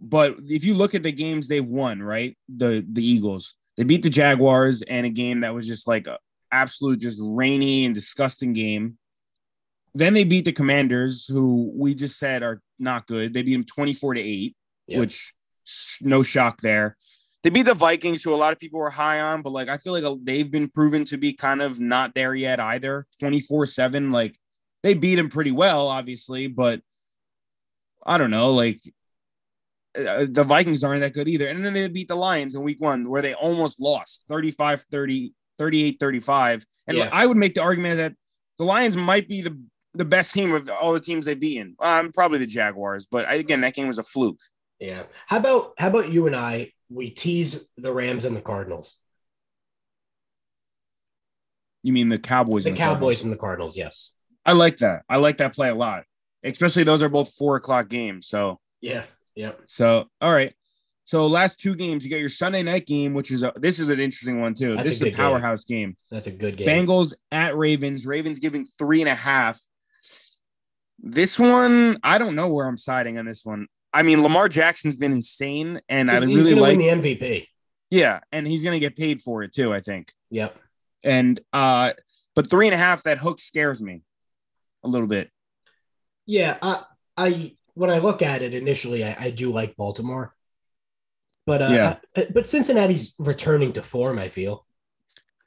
but 0.00 0.36
if 0.48 0.64
you 0.64 0.74
look 0.74 0.94
at 0.94 1.02
the 1.02 1.12
games 1.12 1.46
they've 1.48 1.64
won, 1.64 2.02
right? 2.02 2.36
The 2.54 2.84
the 2.90 3.06
Eagles, 3.06 3.54
they 3.76 3.84
beat 3.84 4.02
the 4.02 4.10
Jaguars 4.10 4.82
and 4.82 5.06
a 5.06 5.10
game 5.10 5.40
that 5.40 5.54
was 5.54 5.66
just 5.66 5.86
like 5.86 6.06
a 6.06 6.18
absolute 6.50 7.00
just 7.00 7.20
rainy 7.22 7.84
and 7.84 7.94
disgusting 7.94 8.52
game. 8.52 8.98
Then 9.94 10.12
they 10.12 10.24
beat 10.24 10.44
the 10.44 10.52
Commanders, 10.52 11.26
who 11.26 11.70
we 11.74 11.94
just 11.94 12.18
said 12.18 12.42
are 12.42 12.60
not 12.78 13.06
good. 13.06 13.32
They 13.32 13.42
beat 13.42 13.52
them 13.54 13.64
24 13.64 14.14
to 14.14 14.20
8, 14.20 14.56
Yeah. 14.88 14.98
which 14.98 15.32
no 16.00 16.22
shock 16.24 16.60
there. 16.60 16.96
They 17.44 17.50
beat 17.50 17.66
the 17.66 17.74
Vikings, 17.74 18.22
who 18.24 18.34
a 18.34 18.36
lot 18.36 18.54
of 18.54 18.58
people 18.58 18.80
were 18.80 18.88
high 18.88 19.20
on, 19.20 19.42
but 19.42 19.52
like 19.52 19.68
I 19.68 19.76
feel 19.76 19.92
like 19.92 20.04
they've 20.22 20.50
been 20.50 20.68
proven 20.68 21.04
to 21.06 21.18
be 21.18 21.34
kind 21.34 21.60
of 21.60 21.78
not 21.78 22.14
there 22.14 22.34
yet 22.34 22.58
either. 22.58 23.06
24 23.20 23.66
7. 23.66 24.10
Like 24.10 24.38
they 24.82 24.94
beat 24.94 25.16
them 25.16 25.28
pretty 25.28 25.52
well, 25.52 25.88
obviously, 25.88 26.46
but 26.46 26.80
I 28.04 28.16
don't 28.16 28.30
know. 28.30 28.52
Like 28.52 28.80
uh, 29.94 30.24
the 30.28 30.42
Vikings 30.42 30.82
aren't 30.82 31.02
that 31.02 31.12
good 31.12 31.28
either. 31.28 31.46
And 31.46 31.62
then 31.62 31.74
they 31.74 31.86
beat 31.88 32.08
the 32.08 32.16
Lions 32.16 32.54
in 32.54 32.62
week 32.62 32.80
one, 32.80 33.08
where 33.08 33.20
they 33.20 33.34
almost 33.34 33.78
lost 33.78 34.24
35 34.26 34.86
30, 34.90 35.34
38 35.58 35.96
35. 36.00 36.66
And 36.86 36.96
Yeah. 36.96 37.10
I 37.12 37.26
would 37.26 37.36
make 37.36 37.54
the 37.54 37.62
argument 37.62 37.98
that 37.98 38.14
the 38.58 38.64
Lions 38.64 38.96
might 38.96 39.28
be 39.28 39.42
the 39.42 39.60
the 39.96 40.04
best 40.04 40.32
team 40.32 40.52
of 40.54 40.68
all 40.68 40.92
the 40.92 40.98
teams 40.98 41.26
they've 41.26 41.38
beaten. 41.38 41.76
Um, 41.78 42.10
probably 42.10 42.38
the 42.38 42.46
Jaguars, 42.46 43.06
but 43.08 43.28
I, 43.28 43.34
again, 43.34 43.60
that 43.60 43.74
game 43.74 43.86
was 43.86 43.98
a 43.98 44.02
fluke. 44.02 44.40
Yeah. 44.80 45.04
How 45.26 45.36
about 45.36 45.74
how 45.78 45.88
about 45.88 46.08
you 46.08 46.26
and 46.26 46.34
I? 46.34 46.72
We 46.90 47.10
tease 47.10 47.68
the 47.76 47.92
Rams 47.92 48.24
and 48.24 48.36
the 48.36 48.40
Cardinals. 48.40 48.98
You 51.82 51.92
mean 51.92 52.08
the 52.08 52.18
Cowboys? 52.18 52.64
The, 52.64 52.70
and 52.70 52.78
Cowboys 52.78 52.96
Cardinals. 52.98 53.22
and 53.24 53.32
the 53.32 53.36
Cardinals. 53.36 53.76
Yes. 53.76 54.12
I 54.46 54.52
like 54.52 54.78
that. 54.78 55.02
I 55.08 55.16
like 55.16 55.38
that 55.38 55.54
play 55.54 55.68
a 55.68 55.74
lot. 55.74 56.04
Especially 56.42 56.84
those 56.84 57.02
are 57.02 57.08
both 57.08 57.32
four 57.34 57.56
o'clock 57.56 57.88
games. 57.88 58.26
So 58.26 58.60
Yeah. 58.80 59.04
Yeah. 59.34 59.52
so 59.66 60.04
all 60.20 60.32
right. 60.32 60.54
So 61.06 61.26
last 61.26 61.60
two 61.60 61.74
games, 61.74 62.02
you 62.04 62.10
got 62.10 62.16
your 62.20 62.30
Sunday 62.30 62.62
night 62.62 62.86
game, 62.86 63.12
which 63.12 63.30
is 63.30 63.42
a 63.42 63.52
this 63.56 63.78
is 63.78 63.90
an 63.90 64.00
interesting 64.00 64.40
one 64.40 64.54
too. 64.54 64.70
That's 64.76 64.84
this 64.84 64.92
a 64.92 64.94
is 64.94 65.00
a 65.00 65.04
good 65.04 65.16
game. 65.16 65.26
powerhouse 65.26 65.64
game. 65.64 65.96
That's 66.10 66.26
a 66.26 66.30
good 66.30 66.56
game. 66.56 66.66
Bengals 66.66 67.14
at 67.30 67.56
Ravens. 67.56 68.06
Ravens 68.06 68.38
giving 68.40 68.64
three 68.64 69.00
and 69.02 69.08
a 69.08 69.14
half. 69.14 69.60
This 70.98 71.38
one, 71.38 71.98
I 72.02 72.16
don't 72.16 72.34
know 72.34 72.48
where 72.48 72.66
I'm 72.66 72.78
siding 72.78 73.18
on 73.18 73.26
this 73.26 73.44
one. 73.44 73.66
I 73.94 74.02
mean, 74.02 74.22
Lamar 74.22 74.48
Jackson's 74.48 74.96
been 74.96 75.12
insane, 75.12 75.80
and 75.88 76.10
I 76.10 76.14
He's, 76.20 76.24
he's 76.28 76.36
really 76.38 76.50
gonna 76.50 76.60
like, 76.62 76.78
win 76.78 77.00
the 77.00 77.08
MVP. 77.16 77.46
yeah, 77.90 78.20
and 78.32 78.46
he's 78.46 78.64
gonna 78.64 78.80
get 78.80 78.96
paid 78.96 79.22
for 79.22 79.42
it 79.44 79.52
too. 79.54 79.72
I 79.72 79.80
think, 79.80 80.12
Yep. 80.30 80.56
and 81.04 81.38
uh, 81.52 81.92
but 82.34 82.50
three 82.50 82.66
and 82.66 82.74
a 82.74 82.78
half, 82.78 83.04
that 83.04 83.18
hook 83.18 83.40
scares 83.40 83.80
me 83.80 84.02
a 84.82 84.88
little 84.88 85.06
bit. 85.06 85.30
Yeah. 86.26 86.56
I 86.60 86.82
I 87.16 87.56
when 87.74 87.90
I 87.90 87.98
look 87.98 88.20
at 88.22 88.42
it 88.42 88.52
initially, 88.54 89.04
I, 89.04 89.16
I 89.18 89.30
do 89.30 89.52
like 89.52 89.76
Baltimore. 89.76 90.34
But 91.46 91.62
uh, 91.62 91.68
Yeah. 91.70 91.96
I- 92.16 92.26
but 92.32 92.46
Cincinnati's 92.48 93.14
returning 93.18 93.72
to 93.74 93.82
form. 93.82 94.18
I 94.18 94.28
feel. 94.28 94.66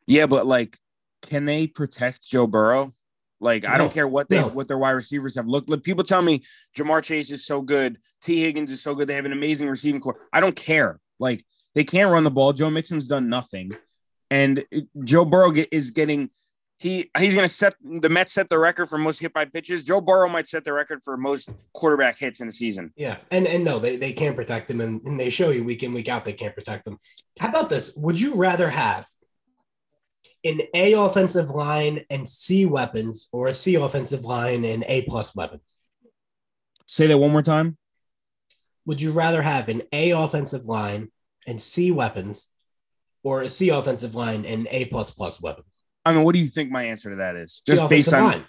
Yeah, 0.06 0.26
but 0.28 0.46
like, 0.46 0.78
can 1.24 1.46
they 1.46 1.68
protect 1.68 2.26
Joe 2.26 2.48
Burrow? 2.48 2.92
Like, 3.40 3.66
I 3.66 3.78
don't 3.78 3.94
care 3.94 4.08
what 4.08 4.30
they 4.30 4.40
no. 4.40 4.48
what 4.48 4.68
their 4.68 4.78
wide 4.78 4.92
receivers 4.92 5.36
have 5.36 5.48
looked. 5.48 5.70
Like, 5.70 5.84
people 5.84 6.04
tell 6.04 6.22
me 6.22 6.44
Ja'Marr 6.76 7.04
Chase 7.04 7.32
is 7.32 7.46
so 7.46 7.62
good, 7.62 8.00
Tee 8.22 8.42
Higgins 8.42 8.72
is 8.72 8.82
so 8.82 8.96
good. 8.96 9.08
They 9.08 9.14
have 9.14 9.26
an 9.26 9.32
amazing 9.32 9.70
receiving 9.70 10.02
corps. 10.02 10.20
I 10.34 10.40
don't 10.40 10.56
care. 10.56 11.00
Like, 11.20 11.46
they 11.76 11.84
can't 11.84 12.12
run 12.12 12.24
the 12.24 12.32
ball. 12.32 12.54
Joe 12.54 12.70
Mixon's 12.70 13.08
done 13.08 13.30
nothing, 13.30 13.72
and 14.32 14.66
Joe 15.04 15.26
Burrow 15.26 15.52
get, 15.52 15.70
is 15.72 15.92
getting. 15.92 16.30
He 16.80 17.10
he's 17.18 17.34
going 17.34 17.48
to 17.48 17.54
set 17.54 17.74
the 17.84 18.10
Mets 18.10 18.34
set 18.34 18.50
the 18.50 18.60
record 18.60 18.88
for 18.88 19.00
most 19.00 19.20
hit 19.20 19.34
by 19.34 19.46
pitches. 19.46 19.84
Joe 19.84 20.00
Burrow 20.00 20.30
might 20.30 20.48
set 20.48 20.64
the 20.64 20.74
record 20.74 21.04
for 21.04 21.18
most 21.18 21.52
quarterback 21.74 22.20
hits 22.20 22.40
in 22.40 22.48
a 22.48 22.52
season. 22.52 22.94
Yeah, 22.96 23.18
and 23.32 23.48
and 23.48 23.64
no, 23.64 23.80
they, 23.80 23.96
they 23.96 24.14
can't 24.14 24.36
protect 24.36 24.68
them, 24.68 24.82
and, 24.82 25.02
and 25.04 25.20
they 25.20 25.32
show 25.32 25.50
you 25.50 25.64
week 25.64 25.82
in 25.82 25.92
week 25.92 26.08
out 26.08 26.24
they 26.24 26.34
can't 26.34 26.54
protect 26.54 26.86
them. 26.86 27.00
How 27.40 27.50
about 27.50 27.70
this? 27.70 27.96
Would 27.98 28.20
you 28.20 28.36
rather 28.36 28.70
have 28.70 29.08
an 30.48 30.62
A 30.74 30.94
offensive 30.94 31.50
line 31.50 32.06
and 32.10 32.28
C 32.28 32.66
weapons, 32.66 33.28
or 33.32 33.48
a 33.48 33.54
C 33.54 33.76
offensive 33.76 34.24
line 34.24 34.66
and 34.66 34.84
A 34.88 35.04
plus 35.04 35.36
weapons? 35.36 35.78
Say 36.86 37.08
that 37.08 37.18
one 37.18 37.32
more 37.32 37.42
time. 37.42 37.78
Would 38.86 39.02
you 39.02 39.12
rather 39.12 39.42
have 39.42 39.70
an 39.70 39.82
A 39.92 40.12
offensive 40.12 40.66
line 40.66 41.12
and 41.46 41.62
C 41.62 41.92
weapons, 41.92 42.48
or 43.24 43.42
a 43.42 43.50
C 43.50 43.70
offensive 43.70 44.16
line 44.16 44.46
and 44.46 44.68
A 44.72 44.86
plus 44.86 45.12
plus 45.12 45.42
weapons? 45.42 45.68
I 46.06 46.14
mean, 46.14 46.24
what 46.24 46.34
do 46.34 46.40
you 46.40 46.48
think 46.48 46.72
my 46.72 46.84
answer 46.86 47.10
to 47.10 47.18
that 47.18 47.36
is? 47.36 47.62
Just 47.68 47.90
based 47.90 48.14
on 48.14 48.24
line. 48.24 48.46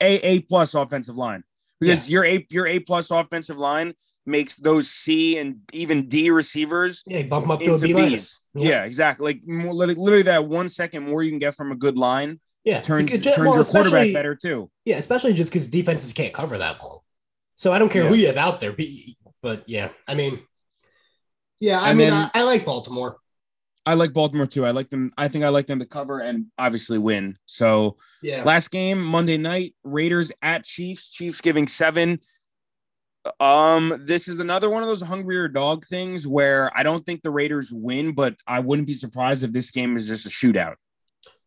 a 0.00 0.16
A 0.16 0.40
plus 0.40 0.74
offensive 0.74 1.16
line 1.16 1.42
because 1.80 2.10
your 2.10 2.24
A 2.24 2.46
your 2.50 2.66
A 2.66 2.78
plus 2.80 3.10
offensive 3.10 3.56
line 3.56 3.94
makes 4.26 4.56
those 4.56 4.90
C 4.90 5.38
and 5.38 5.56
even 5.72 6.08
D 6.08 6.30
receivers 6.30 7.02
yeah, 7.06 7.22
bump 7.22 7.44
them 7.44 7.50
up 7.52 7.60
to 7.60 7.74
a 7.74 7.78
B's. 7.78 7.92
minus. 7.94 8.42
Yeah. 8.54 8.84
exactly. 8.84 9.34
Like 9.34 9.46
more, 9.46 9.72
literally 9.74 10.22
that 10.22 10.46
one 10.46 10.68
second 10.68 11.04
more 11.08 11.22
you 11.22 11.30
can 11.30 11.38
get 11.38 11.54
from 11.54 11.72
a 11.72 11.76
good 11.76 11.96
line 11.98 12.40
yeah, 12.64 12.80
turns 12.80 13.10
Because- 13.12 13.36
turns 13.36 13.46
well, 13.46 13.54
your 13.54 13.64
quarterback 13.64 14.12
better 14.12 14.34
too. 14.34 14.70
Yeah, 14.84 14.96
especially 14.96 15.34
just 15.34 15.52
because 15.52 15.68
defenses 15.68 16.12
can't 16.12 16.34
cover 16.34 16.58
that 16.58 16.82
long. 16.82 16.98
So 17.54 17.72
I 17.72 17.78
don't 17.78 17.88
care 17.90 18.02
Yeah. 18.02 18.08
who 18.08 18.14
you 18.16 18.26
have 18.26 18.36
out 18.36 18.58
there, 18.60 18.72
but, 18.72 18.86
but 19.40 19.68
yeah, 19.68 19.90
I 20.08 20.14
mean, 20.14 20.40
yeah, 21.60 21.80
I 21.80 21.90
And 21.90 21.98
mean, 21.98 22.10
then- 22.10 22.30
I, 22.34 22.40
I 22.40 22.42
like 22.42 22.64
Baltimore. 22.64 23.18
I 23.88 23.94
like 23.94 24.12
Baltimore 24.12 24.46
too. 24.48 24.66
I 24.66 24.72
like 24.72 24.90
them. 24.90 25.12
I 25.16 25.28
think 25.28 25.44
I 25.44 25.48
like 25.50 25.68
them 25.68 25.78
to 25.78 25.86
cover 25.86 26.18
and 26.18 26.46
obviously 26.58 26.98
win. 26.98 27.38
So 27.44 27.96
Yeah, 28.20 28.42
last 28.42 28.72
game 28.72 29.00
Monday 29.00 29.36
night 29.36 29.76
Raiders 29.84 30.32
at 30.42 30.64
Chiefs. 30.64 31.08
Chiefs 31.08 31.40
giving 31.40 31.68
seven. 31.68 32.18
Um, 33.40 34.02
this 34.06 34.28
is 34.28 34.38
another 34.40 34.68
one 34.70 34.82
of 34.82 34.88
those 34.88 35.02
hungrier 35.02 35.48
dog 35.48 35.84
things 35.86 36.26
where 36.26 36.70
I 36.76 36.82
don't 36.82 37.04
think 37.04 37.22
the 37.22 37.30
Raiders 37.30 37.72
win, 37.72 38.12
but 38.12 38.36
I 38.46 38.60
wouldn't 38.60 38.86
be 38.86 38.94
surprised 38.94 39.42
if 39.44 39.52
this 39.52 39.70
game 39.70 39.96
is 39.96 40.06
just 40.06 40.26
a 40.26 40.28
shootout. 40.28 40.74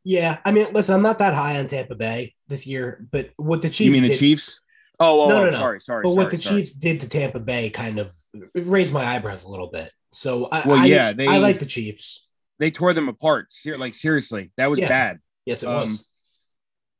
yeah. 0.03 0.39
I 0.45 0.51
mean, 0.51 0.67
listen, 0.73 0.95
I'm 0.95 1.01
not 1.01 1.19
that 1.19 1.33
high 1.33 1.57
on 1.59 1.67
Tampa 1.67 1.95
Bay 1.95 2.33
this 2.47 2.65
year, 2.67 3.05
but 3.11 3.29
what 3.37 3.61
the 3.61 3.69
Chiefs 3.69 3.79
you 3.81 3.91
mean 3.91 4.03
the 4.03 4.09
did, 4.09 4.19
Chiefs? 4.19 4.61
Oh, 4.99 5.21
oh, 5.23 5.29
No, 5.29 5.37
oh, 5.37 5.45
no, 5.45 5.51
no. 5.51 5.57
sorry, 5.57 5.79
sorry. 5.81 6.03
but 6.03 6.09
sorry, 6.09 6.23
what 6.25 6.31
the 6.31 6.39
sorry. 6.39 6.61
Chiefs 6.61 6.73
did 6.73 6.99
to 7.01 7.09
Tampa 7.09 7.39
Bay 7.39 7.69
kind 7.69 7.99
of 7.99 8.13
raised 8.55 8.91
my 8.93 9.05
eyebrows 9.05 9.43
a 9.45 9.49
little 9.49 9.69
bit. 9.71 9.91
So 10.13 10.47
I, 10.51 10.67
Well, 10.67 10.77
I, 10.79 10.85
yeah, 10.85 11.13
they- 11.13 11.27
I 11.27 11.37
like 11.37 11.59
the 11.59 11.65
Chiefs. 11.65 12.25
they 12.59 12.71
tore 12.71 12.93
them 12.93 13.07
apart. 13.07 13.53
Like 13.77 13.95
seriously, 13.95 14.51
that 14.57 14.69
was 14.69 14.79
Yeah. 14.79 14.89
bad. 14.89 15.19
Yes, 15.45 15.63
it 15.63 15.67
Um, 15.67 15.73
was. 15.75 16.05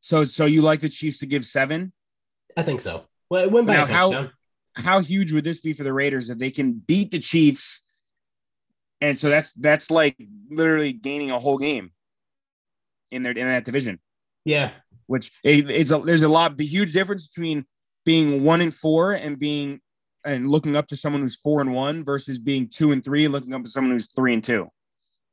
So, 0.02 0.24
so 0.24 0.46
you 0.46 0.62
like 0.62 0.80
the 0.80 0.88
Chiefs 0.90 1.20
to 1.20 1.26
give 1.26 1.46
seven? 1.46 1.92
I 2.56 2.64
think 2.64 2.80
so. 2.80 3.06
Well, 3.30 3.44
it 3.44 3.52
went 3.52 3.68
by 3.68 3.74
Now, 3.74 3.84
a 3.84 3.88
touchdown. 3.88 4.26
How 4.26 4.32
huge 5.00 5.32
would 5.34 5.44
this 5.44 5.62
be 5.62 5.74
for 5.74 5.84
the 5.84 5.94
Raiders 5.94 6.30
if 6.30 6.38
they 6.38 6.52
can 6.52 6.74
beat 6.74 7.12
the 7.12 7.20
Chiefs? 7.20 7.84
And 9.02 9.18
so 9.18 9.30
that's 9.30 9.54
that's 9.54 9.90
like 9.92 10.18
literally 10.50 10.92
gaining 10.94 11.32
a 11.32 11.40
whole 11.40 11.58
game 11.58 11.92
in 13.12 13.24
their 13.24 13.32
in 13.32 13.48
that 13.48 13.66
division. 13.66 14.00
Yeah, 14.46 14.72
Which 15.08 15.32
it, 15.44 15.70
it's 15.70 15.92
a 15.92 16.00
there's 16.00 16.24
a 16.24 16.28
lot, 16.30 16.58
the 16.58 16.66
huge 16.66 16.94
difference 16.94 17.28
between 17.28 17.66
being 18.06 18.44
one 18.44 18.62
and 18.62 18.74
four 18.74 19.14
and 19.14 19.38
being 19.38 19.80
and 20.26 20.50
looking 20.50 20.76
up 20.76 20.88
to 20.88 20.96
someone 20.98 21.22
who's 21.22 21.36
four 21.36 21.62
and 21.62 21.74
one 21.74 22.04
versus 22.04 22.40
being 22.40 22.68
two 22.68 22.92
and 22.92 23.04
three 23.04 23.28
looking 23.28 23.54
up 23.54 23.64
to 23.64 23.70
someone 23.70 23.92
who's 23.94 24.08
three 24.14 24.34
and 24.34 24.44
two. 24.44 24.68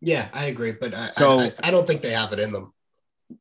yeah, 0.00 0.28
I 0.32 0.46
agree, 0.46 0.72
but 0.72 0.94
I, 0.94 1.10
So- 1.10 1.40
I, 1.40 1.44
I, 1.46 1.52
I 1.64 1.70
don't 1.70 1.86
think 1.86 2.02
they 2.02 2.12
have 2.12 2.32
it 2.32 2.38
in 2.38 2.52
them. 2.52 2.72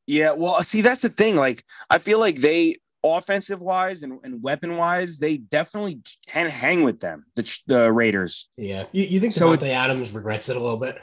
Yeah, 0.07 0.31
well, 0.31 0.61
see, 0.63 0.81
that's 0.81 1.03
the 1.03 1.09
thing. 1.09 1.35
Like, 1.35 1.63
I 1.91 1.99
feel 1.99 2.19
like 2.19 2.37
they, 2.37 2.77
offensive 3.05 3.61
wise 3.61 4.03
and, 4.03 4.19
and 4.23 4.41
weapon 4.41 4.77
wise, 4.77 5.19
they 5.19 5.37
definitely 5.37 5.99
can 6.27 6.49
hang 6.49 6.83
with 6.83 6.99
them, 6.99 7.25
the, 7.35 7.61
the 7.67 7.91
Raiders. 7.91 8.49
Yeah, 8.57 8.85
you, 8.91 9.03
you 9.05 9.19
think 9.19 9.33
So 9.33 9.55
Davante 9.55 9.69
Adams 9.69 10.11
regrets 10.11 10.49
it 10.49 10.55
a 10.55 10.59
little 10.59 10.79
bit? 10.79 10.97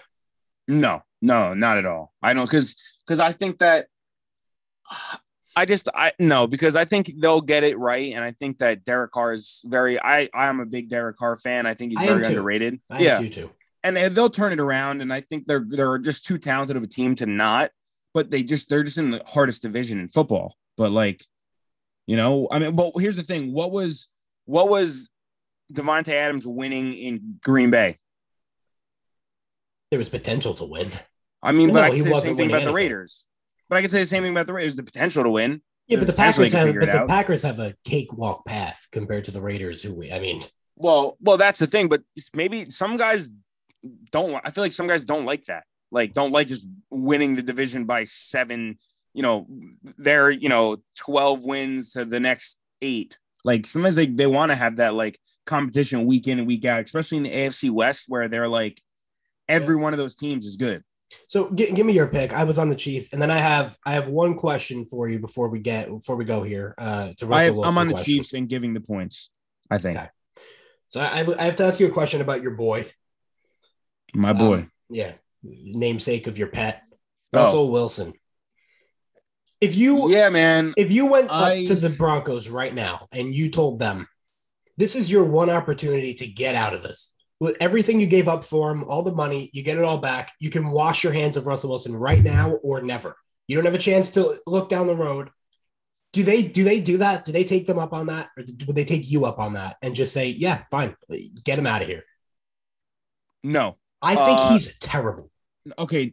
No, 0.67 1.03
no, 1.21 1.55
not 1.55 1.79
at 1.79 1.87
all. 1.87 2.13
I 2.23 2.33
don't, 2.33 2.47
because, 2.47 2.81
because 3.07 3.21
I 3.21 3.33
think 3.33 3.59
that, 3.59 3.87
I 5.55 5.67
just, 5.67 5.89
I 5.95 6.13
no, 6.19 6.47
because 6.47 6.77
I 6.77 6.87
think 6.87 7.13
they'll 7.19 7.43
get 7.43 7.63
it 7.63 7.79
right. 7.79 8.15
And 8.15 8.25
I 8.25 8.33
think 8.33 8.59
that 8.59 8.85
Derek 8.85 9.13
Carr 9.13 9.35
is 9.35 9.63
very, 9.67 10.01
I, 10.01 10.31
I'm 10.35 10.61
a 10.61 10.67
big 10.67 10.89
Derek 10.89 11.19
Carr 11.19 11.37
fan. 11.37 11.67
I 11.67 11.75
think 11.75 11.93
he's 11.93 12.01
I 12.01 12.07
very 12.07 12.25
underrated. 12.25 12.81
I 12.89 13.03
yeah. 13.03 13.19
too. 13.21 13.51
and 13.83 13.99
and 13.99 14.17
they'll 14.17 14.31
turn 14.31 14.53
it 14.53 14.61
around. 14.61 15.03
And 15.03 15.13
I 15.13 15.21
think 15.21 15.47
they're 15.47 15.65
they're 15.67 15.99
just 15.99 16.25
too 16.25 16.39
talented 16.39 16.77
of 16.77 16.83
a 16.83 16.87
team 16.87 17.15
to 17.17 17.27
not. 17.27 17.71
But 18.15 18.31
they 18.31 18.43
just 18.43 18.69
they're 18.69 18.83
just 18.83 18.99
in 18.99 19.11
the 19.11 19.23
hardest 19.27 19.63
division 19.63 20.01
in 20.01 20.09
football. 20.09 20.57
But 20.77 20.91
like, 20.91 21.25
you 22.13 22.19
know, 22.19 22.47
I 22.51 22.59
mean, 22.59 22.77
but 22.77 22.93
here's 22.99 23.17
the 23.17 23.23
thing: 23.23 23.55
what 23.55 23.73
was 23.73 24.07
what 24.45 24.69
was 24.69 25.09
Davante 25.73 26.13
Adams 26.13 26.47
winning 26.47 26.93
in 26.93 27.39
Green 27.43 27.71
Bay? 27.71 27.97
There 29.91 29.99
was 29.99 30.11
potential 30.11 30.53
to 30.57 30.67
win. 30.67 30.91
I 31.43 31.53
mean, 31.53 31.69
No, 31.69 31.73
but 31.73 31.85
I 31.85 31.87
he 31.87 32.03
can 32.03 32.05
say 32.05 32.11
the 32.11 32.21
same 32.21 32.37
thing 32.37 32.51
about 32.51 32.65
the. 32.65 32.73
Raiders. 32.75 33.25
But 33.71 33.79
I 33.79 33.81
can 33.81 33.89
say 33.89 34.01
the 34.01 34.05
same 34.05 34.25
thing 34.25 34.33
about 34.33 34.47
the 34.47 34.53
Raiders: 34.53 34.77
the 34.77 34.83
potential 34.83 35.23
to 35.23 35.31
win. 35.31 35.63
Yeah, 35.87 36.01
but 36.01 36.07
the 36.07 36.13
Packers 36.13 36.53
have 36.53 36.75
but 36.75 36.93
the. 36.93 37.07
Packers 37.09 37.43
have 37.45 37.59
a 37.61 37.75
cakewalk 37.87 38.45
path 38.45 38.89
compared 38.93 39.25
to 39.25 39.31
the 39.31 39.41
Raiders, 39.41 39.83
who 39.83 39.95
we 39.95 40.13
I 40.13 40.21
mean, 40.21 40.43
Well, 40.77 41.17
well, 41.19 41.39
that's 41.39 41.61
the 41.61 41.67
thing. 41.67 41.89
But 41.89 42.03
maybe 42.35 42.67
some 42.67 42.99
guys 42.99 43.31
don't. 44.11 44.39
I 44.45 44.51
feel 44.51 44.65
like 44.65 44.73
some 44.73 44.87
guys 44.87 45.07
don't 45.07 45.25
like 45.25 45.47
that. 45.47 45.65
Like, 45.91 46.13
don't 46.13 46.31
like 46.31 46.49
just 46.49 46.67
winning 46.91 47.37
the 47.37 47.43
division 47.43 47.87
by 47.87 48.05
seven. 48.05 48.77
You 49.15 49.23
know, 49.23 49.47
they're 49.99 50.31
you 50.31 50.49
know 50.49 50.79
twelve 50.99 51.45
wins 51.45 51.93
to 51.93 52.05
the 52.05 52.21
next 52.21 52.59
eight. 52.81 53.19
Like 53.45 53.67
sometimes 53.67 53.95
they 53.97 54.07
they 54.07 54.27
want 54.27 54.51
to 54.53 54.57
have 54.57 54.77
that 54.77 54.95
like 54.95 55.19
competition 55.47 56.07
week 56.07 56.29
in 56.29 56.39
and 56.39 56.47
week 56.47 56.65
out, 56.65 56.85
especially 56.85 57.19
in 57.19 57.25
the 57.25 57.31
AFC 57.35 57.71
West 57.71 58.07
where 58.09 58.29
they're 58.29 58.49
like 58.49 58.81
every 59.49 59.77
one 59.77 59.93
of 59.93 59.99
those 59.99 60.15
teams 60.17 60.47
is 60.47 60.57
good. 60.57 60.83
so 61.27 61.51
gi- 61.51 61.73
give 61.73 61.85
me 61.85 61.93
your 61.93 62.07
pick. 62.07 62.33
I 62.33 62.45
was 62.45 62.59
on 62.59 62.69
the 62.71 62.77
Chiefs, 62.77 63.09
and 63.13 63.21
then 63.21 63.31
I 63.31 63.39
have 63.39 63.77
I 63.85 63.93
have 63.93 64.09
one 64.09 64.35
question 64.35 64.87
for 64.87 65.09
you 65.09 65.19
before 65.19 65.49
we 65.49 65.59
get 65.59 65.89
before 65.89 66.17
we 66.17 66.25
go 66.25 66.43
here. 66.43 66.75
Uh, 66.79 67.13
to 67.19 67.27
Russell 67.27 67.65
I 67.65 67.69
i'm 67.69 67.77
on 67.79 67.89
the 67.89 67.95
question. 67.95 68.15
Chiefs 68.15 68.35
and 68.35 68.49
giving 68.49 68.73
the 68.75 68.81
points. 68.81 69.31
I 69.71 69.79
think 69.79 69.99
Okay. 69.99 70.09
So 70.89 71.01
I 71.01 71.07
have, 71.19 71.29
I 71.39 71.45
have 71.45 71.57
to 71.57 71.65
ask 71.65 71.81
you 71.81 71.87
a 71.87 71.91
question 71.91 72.21
about 72.21 72.43
your 72.43 72.53
boy. 72.55 72.91
my 74.15 74.33
boy. 74.33 74.55
Um, 74.59 74.71
yeah, 74.91 75.13
namesake 75.43 76.27
of 76.27 76.39
your 76.39 76.49
pet, 76.49 76.83
Oh. 77.33 77.39
Russell 77.45 77.73
Wilson. 77.73 78.13
If 79.63 79.77
you 79.77 80.11
yeah, 80.11 80.29
man. 80.29 80.75
if 80.77 80.91
you 80.91 81.07
went 81.07 81.31
I- 81.31 81.61
up 81.63 81.67
to 81.69 81.75
the 81.77 81.89
Broncos 81.91 82.49
right 82.49 82.75
now 82.75 83.07
and 83.13 83.33
you 83.35 83.49
told 83.51 83.79
them 83.79 84.09
this 84.77 84.97
is 84.97 85.11
your 85.11 85.25
one 85.25 85.49
opportunity 85.51 86.15
to 86.15 86.27
get 86.27 86.55
out 86.57 86.75
of 86.75 86.83
this. 86.83 87.15
With 87.39 87.57
everything 87.61 88.01
you 88.01 88.07
gave 88.07 88.27
up 88.29 88.43
for 88.45 88.71
him, 88.71 88.85
all 88.85 89.03
the 89.03 89.15
money, 89.15 89.51
you 89.53 89.63
get 89.63 89.79
it 89.79 89.85
all 89.85 89.99
back. 89.99 90.33
You 90.41 90.51
can 90.51 90.71
wash 90.71 91.05
your 91.05 91.13
hands 91.13 91.37
of 91.37 91.47
Russell 91.47 91.71
Wilson 91.71 91.95
right 91.95 92.23
now 92.23 92.53
or 92.63 92.83
never. 92.83 93.17
You 93.49 93.57
don't 93.57 93.65
have 93.65 93.75
a 93.75 93.79
chance 93.79 94.11
to 94.13 94.37
look 94.47 94.69
down 94.69 94.87
the 94.89 94.95
road. 94.97 95.31
do 96.13 96.23
they 96.25 96.43
do 96.43 96.63
they 96.65 96.79
do 96.81 96.99
that? 96.99 97.25
Do 97.25 97.33
they 97.33 97.45
take 97.45 97.67
them 97.67 97.79
up 97.79 97.93
on 97.95 98.07
that, 98.07 98.31
or 98.37 98.45
would 98.67 98.77
they 98.77 98.85
take 98.85 99.11
you 99.11 99.25
up 99.25 99.39
on 99.39 99.55
that 99.55 99.77
and 99.81 99.95
just 99.95 100.13
say, 100.13 100.29
"Yeah, 100.29 100.63
fine, 100.71 100.95
get 101.45 101.59
him 101.59 101.67
out 101.67 101.81
of 101.83 101.89
here"? 101.89 102.05
No, 103.43 103.79
I 104.03 104.15
think 104.15 104.39
Uh, 104.39 104.53
he's 104.53 104.77
terrible. 104.79 105.31
okay 105.79 106.13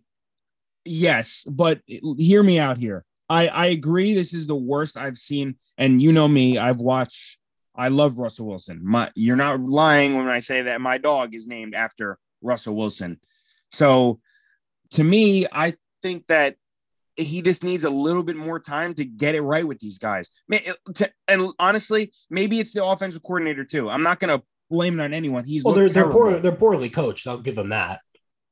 yes 0.86 1.44
but 1.50 1.82
hear 1.86 2.42
me 2.44 2.58
out 2.60 2.78
here 2.78 3.04
i 3.30 3.48
i 3.48 3.66
agree. 3.68 4.14
This 4.14 4.34
is 4.34 4.48
the 4.48 4.56
worst 4.56 4.98
i've 4.98 5.18
seen. 5.18 5.56
And 5.78 6.02
you 6.02 6.12
know 6.12 6.28
me 6.28 6.58
i've 6.58 6.80
watched 6.80 7.38
i 7.76 7.88
love 7.90 8.20
russell 8.20 8.48
wilson. 8.48 8.82
My 8.84 9.12
you're 9.16 9.36
not 9.36 9.60
lying 9.62 10.16
when 10.16 10.28
i 10.28 10.40
say 10.40 10.64
that 10.64 10.82
my 10.82 10.98
dog 10.98 11.36
is 11.36 11.48
named 11.48 11.76
after 11.76 12.18
russell 12.42 12.76
wilson. 12.76 13.20
So 13.72 14.20
to 14.92 15.04
me 15.04 15.46
i 15.52 15.74
think 16.02 16.28
that 16.28 16.56
he 17.16 17.42
just 17.42 17.64
needs 17.64 17.84
a 17.84 17.90
little 17.90 18.24
bit 18.24 18.38
more 18.38 18.60
time 18.60 18.94
to 18.94 19.04
get 19.04 19.36
it 19.36 19.42
right 19.42 19.68
with 19.68 19.80
these 19.80 19.98
guys. 19.98 20.32
Man, 20.48 20.62
to- 20.96 21.12
and 21.28 21.50
honestly 21.60 22.14
maybe 22.30 22.60
it's 22.60 22.74
the 22.74 22.84
offensive 22.84 23.22
coordinator 23.24 23.66
too. 23.66 23.90
I'm 23.90 24.04
not 24.04 24.20
going 24.20 24.38
to 24.40 24.46
blame 24.70 25.00
it 25.00 25.04
on 25.04 25.14
anyone. 25.14 25.44
He's 25.44 25.64
Well, 25.64 25.74
they're 25.74 25.90
they're 25.90 26.10
poor, 26.10 26.40
they're 26.40 26.52
poorly 26.52 26.90
coached. 26.90 27.28
I'll 27.28 27.40
give 27.40 27.56
them 27.56 27.70
that. 27.70 28.02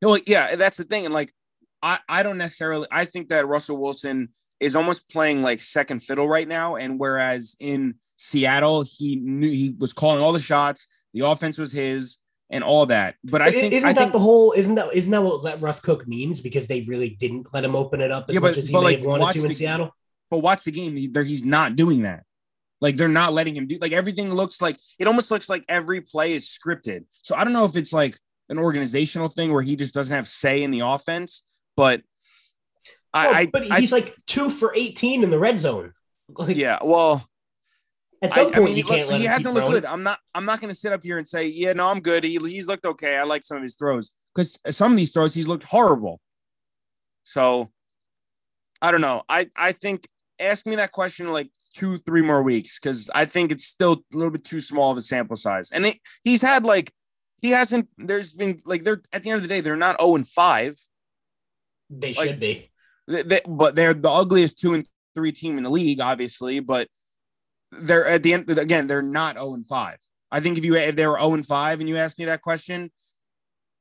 No, 0.01 0.19
yeah, 0.27 0.55
that's 0.55 0.77
the 0.77 0.83
thing. 0.83 1.05
And 1.05 1.13
like, 1.13 1.33
I, 1.81 1.99
I 2.09 2.23
don't 2.23 2.37
necessarily, 2.37 2.87
I 2.91 3.05
think 3.05 3.29
that 3.29 3.47
Russell 3.47 3.77
Wilson 3.77 4.29
is 4.59 4.75
almost 4.75 5.09
playing 5.09 5.41
like 5.41 5.61
second 5.61 6.01
fiddle 6.01 6.27
right 6.27 6.47
now. 6.47 6.75
And 6.75 6.99
whereas 6.99 7.55
in 7.59 7.95
Seattle, 8.15 8.83
he 8.83 9.15
knew 9.17 9.49
he 9.49 9.75
was 9.77 9.93
calling 9.93 10.21
all 10.21 10.33
the 10.33 10.39
shots, 10.39 10.87
the 11.13 11.21
offense 11.25 11.57
was 11.57 11.71
his 11.71 12.17
and 12.49 12.63
all 12.63 12.85
that. 12.87 13.15
But 13.23 13.41
I 13.41 13.51
think, 13.51 13.73
isn't 13.73 13.87
I 13.87 13.93
that 13.93 13.99
think, 13.99 14.11
the 14.13 14.19
whole? 14.19 14.53
Isn't 14.53 14.75
that 14.75 14.93
isn't 14.93 15.11
that 15.11 15.21
what 15.21 15.43
let 15.43 15.61
Russ 15.61 15.79
cook 15.79 16.07
means? 16.07 16.41
Because 16.41 16.67
they 16.67 16.81
really 16.81 17.11
didn't 17.19 17.47
let 17.53 17.63
him 17.63 17.75
open 17.75 18.01
it 18.01 18.11
up 18.11 18.25
as 18.29 18.33
Yeah, 18.35 18.39
much 18.41 18.57
as 18.57 18.67
he 18.67 18.73
but, 18.73 18.79
may 18.79 18.85
like, 18.85 18.97
have 18.99 19.05
wanted 19.05 19.33
to 19.33 19.41
in 19.43 19.47
the- 19.49 19.53
Seattle. 19.53 19.91
but 20.31 20.39
watch 20.39 20.63
the 20.63 20.71
game. 20.71 20.95
He, 20.95 21.07
there, 21.07 21.23
he's 21.23 21.43
not 21.45 21.75
doing 21.75 22.03
that. 22.03 22.23
Like 22.79 22.95
they're 22.95 23.07
not 23.07 23.33
letting 23.33 23.55
him 23.55 23.67
do 23.67 23.77
like 23.81 23.91
everything 23.91 24.31
looks 24.33 24.61
like 24.61 24.77
it 24.99 25.07
almost 25.07 25.31
looks 25.31 25.49
like 25.49 25.65
every 25.67 25.99
play 26.01 26.33
is 26.35 26.47
scripted. 26.47 27.05
So 27.23 27.35
I 27.35 27.43
don't 27.43 27.53
know 27.53 27.65
if 27.65 27.75
it's 27.75 27.91
like 27.91 28.17
an 28.49 28.59
organizational 28.59 29.29
thing 29.29 29.51
where 29.51 29.63
he 29.63 29.75
just 29.75 29.93
doesn't 29.95 30.15
have 30.15 30.27
say 30.27 30.61
in 30.63 30.69
the 30.71 30.81
offense, 30.81 31.43
but 31.75 32.01
I, 33.17 33.25
Well, 33.27 33.35
I 33.35 33.45
but 33.47 33.71
I- 33.71 33.79
he's 33.79 33.91
like 33.91 34.15
two 34.27 34.49
for 34.49 34.73
eighteen 34.75 35.23
in 35.23 35.29
the 35.31 35.39
red 35.39 35.59
zone. 35.59 35.93
Like, 36.35 36.55
yeah, 36.57 36.79
well, 36.83 37.25
At 38.21 38.33
some 38.33 38.47
I 38.47 38.51
point, 38.57 38.75
you 38.75 38.83
can't 38.83 39.07
look- 39.09 39.17
he 39.19 39.25
hasn't 39.25 39.53
looked 39.55 39.67
throwing. 39.67 39.81
good. 39.81 39.85
I'm 39.89 40.03
not. 40.03 40.19
I'm 40.35 40.45
not 40.45 40.59
going 40.59 40.69
to 40.69 40.75
sit 40.75 40.91
up 40.91 41.03
here 41.03 41.17
and 41.17 41.27
say, 41.27 41.47
yeah, 41.47 41.73
no, 41.73 41.87
I'm 41.87 42.01
good. 42.01 42.23
He, 42.23 42.37
he's 42.37 42.67
looked 42.67 42.85
okay. 42.85 43.15
I 43.17 43.23
like 43.23 43.45
some 43.45 43.57
of 43.57 43.63
his 43.63 43.75
throws 43.75 44.11
because 44.35 44.59
some 44.71 44.91
of 44.91 44.97
these 44.97 45.11
throws 45.13 45.33
he's 45.33 45.47
looked 45.47 45.63
horrible. 45.63 46.19
So, 47.23 47.71
I 48.81 48.91
don't 48.91 49.01
know. 49.01 49.23
I 49.29 49.49
I 49.55 49.71
think 49.71 50.07
ask 50.39 50.65
me 50.65 50.75
that 50.77 50.91
question 50.91 51.31
like 51.31 51.49
two, 51.73 51.97
three 51.97 52.21
more 52.21 52.43
weeks 52.43 52.79
because 52.79 53.09
I 53.15 53.25
think 53.25 53.51
it's 53.51 53.65
still 53.65 54.03
a 54.13 54.15
little 54.17 54.31
bit 54.31 54.43
too 54.43 54.59
small 54.61 54.91
of 54.91 54.97
a 54.97 55.01
sample 55.01 55.35
size. 55.35 55.71
And 55.71 55.85
it, 55.85 55.97
he's 56.23 56.41
had 56.41 56.63
like 56.65 56.91
he 57.41 57.51
hasn't. 57.51 57.87
There's 57.97 58.33
been 58.33 58.59
like 58.65 58.83
they're 58.83 59.01
at 59.13 59.23
the 59.23 59.29
end 59.29 59.37
of 59.37 59.41
the 59.43 59.47
day 59.49 59.61
they're 59.61 59.75
not 59.75 59.99
zero 60.01 60.15
and 60.15 60.27
five. 60.27 60.75
They 61.89 62.13
like- 62.13 62.27
should 62.29 62.39
be. 62.39 62.69
They, 63.07 63.23
they- 63.23 63.41
but 63.47 63.75
they're 63.75 63.93
the 63.93 64.09
ugliest 64.09 64.59
two 64.59 64.73
and 64.73 64.87
three 65.15 65.31
team 65.31 65.57
in 65.57 65.63
the 65.63 65.69
league, 65.71 65.99
obviously. 65.99 66.59
But 66.59 66.87
they're 67.71 68.05
at 68.05 68.23
the 68.23 68.33
end 68.33 68.49
again. 68.49 68.87
They're 68.87 69.01
not 69.01 69.35
zero 69.35 69.53
and 69.53 69.67
five. 69.67 69.97
I 70.31 70.39
think 70.39 70.57
if 70.57 70.65
you 70.65 70.75
if 70.75 70.95
they 70.95 71.07
were 71.07 71.17
zero 71.19 71.33
and 71.33 71.45
five 71.45 71.79
and 71.79 71.87
you 71.89 71.97
asked 71.97 72.19
me 72.19 72.25
that 72.25 72.41
question, 72.41 72.91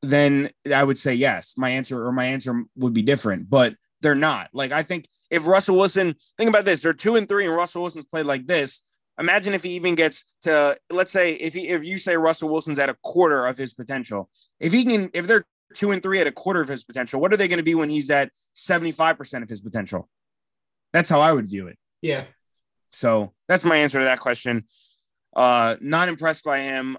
then 0.03 0.51
I 0.72 0.85
would 0.85 0.99
say 0.99 1.14
yes. 1.14 1.55
My 1.57 1.70
answer 1.70 2.05
or 2.07 2.12
my 2.12 2.27
answer 2.27 2.64
would 2.77 2.93
be 2.95 3.03
different. 3.03 3.51
But 3.51 3.74
they're 4.01 4.14
not. 4.14 4.51
Like 4.53 4.72
I 4.72 4.83
think 4.83 5.09
if 5.31 5.47
Russell 5.47 5.77
Wilson, 5.77 6.14
think 6.37 6.49
about 6.49 6.64
this: 6.64 6.83
they're 6.83 6.93
two 6.93 7.16
and 7.16 7.29
three, 7.29 7.47
and 7.47 7.55
Russell 7.55 7.83
Wilson's 7.83 8.07
played 8.07 8.27
like 8.27 8.47
this. 8.47 8.83
Imagine 9.18 9.55
if 9.55 9.62
he 9.62 9.70
even 9.70 9.95
gets 9.95 10.35
to, 10.43 10.77
let's 10.91 11.11
say, 11.11 11.33
if 11.33 11.55
he 11.55 11.68
if 11.68 11.85
you 11.85 11.97
say 11.97 12.16
Russell 12.18 12.51
Wilson's 12.51 12.79
at 12.79 12.91
a 12.91 12.97
quarter 13.03 13.47
of 13.47 13.57
his 13.57 13.72
potential, 13.72 14.29
if 14.61 14.72
he 14.74 14.85
can, 14.85 15.11
if 15.14 15.27
they're 15.27 15.47
two 15.75 15.91
and 15.93 16.03
three 16.03 16.21
at 16.21 16.27
a 16.27 16.33
quarter 16.33 16.61
of 16.61 16.69
his 16.69 16.85
potential, 16.85 17.21
what 17.21 17.33
are 17.33 17.37
they 17.37 17.49
going 17.49 17.59
to 17.59 17.62
be 17.62 17.75
when 17.75 17.91
he's 17.91 18.11
at 18.11 18.31
seventy 18.55 18.93
five 18.93 19.19
percent 19.19 19.43
of 19.43 19.51
his 19.51 19.61
potential? 19.61 20.09
That's 20.93 21.11
how 21.11 21.21
I 21.21 21.33
would 21.33 21.49
view 21.49 21.67
it. 21.67 21.79
Yeah. 22.03 22.25
So 22.91 23.33
that's 23.49 23.64
my 23.64 23.77
answer 23.77 23.99
to 23.99 24.05
that 24.05 24.21
question. 24.21 24.64
Uh, 25.35 25.77
not 25.81 26.09
impressed 26.09 26.45
by 26.45 26.61
him. 26.61 26.97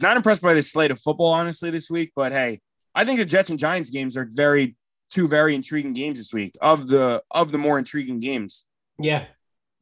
Not 0.00 0.16
impressed 0.16 0.42
by 0.42 0.54
this 0.54 0.70
slate 0.70 0.90
of 0.90 1.00
football, 1.00 1.32
honestly, 1.32 1.70
this 1.70 1.90
week. 1.90 2.12
But 2.14 2.32
hey, 2.32 2.60
I 2.94 3.04
think 3.04 3.18
the 3.18 3.24
Jets 3.24 3.50
and 3.50 3.58
Giants 3.58 3.90
games 3.90 4.16
are 4.16 4.28
very 4.30 4.76
two 5.10 5.26
very 5.26 5.54
intriguing 5.54 5.92
games 5.92 6.18
this 6.18 6.32
week 6.32 6.56
of 6.60 6.88
the 6.88 7.22
of 7.30 7.50
the 7.52 7.58
more 7.58 7.78
intriguing 7.78 8.20
games, 8.20 8.64
Yeah. 8.98 9.24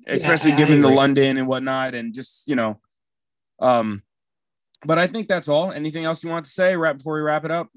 especially 0.07 0.53
I 0.53 0.57
given 0.57 0.81
the. 0.81 0.89
London 0.89 1.37
and 1.37 1.47
whatnot, 1.47 1.95
and 1.95 2.15
just 2.15 2.49
you 2.49 2.57
know, 2.57 2.81
um. 3.61 4.03
But 4.85 4.99
I 4.99 5.09
think 5.09 5.27
that's 5.27 5.49
all. 5.49 5.73
Anything 5.73 6.05
else 6.05 6.23
you 6.23 6.31
want 6.31 6.45
to 6.47 6.51
say 6.53 6.77
right 6.77 6.97
before 6.97 7.15
we 7.15 7.21
wrap 7.21 7.45
it 7.45 7.51
up? 7.51 7.69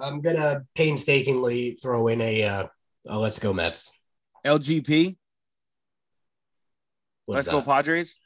I'm 0.00 0.20
gonna 0.20 0.64
painstakingly 0.74 1.72
throw 1.72 2.08
in 2.08 2.20
a 2.20 2.44
uh, 2.44 2.66
a 3.06 3.18
let's 3.18 3.38
go 3.38 3.52
Mets. 3.52 3.90
LGP, 4.46 5.16
What's 7.26 7.46
let's 7.46 7.48
go 7.48 7.62
Padres. 7.62 8.20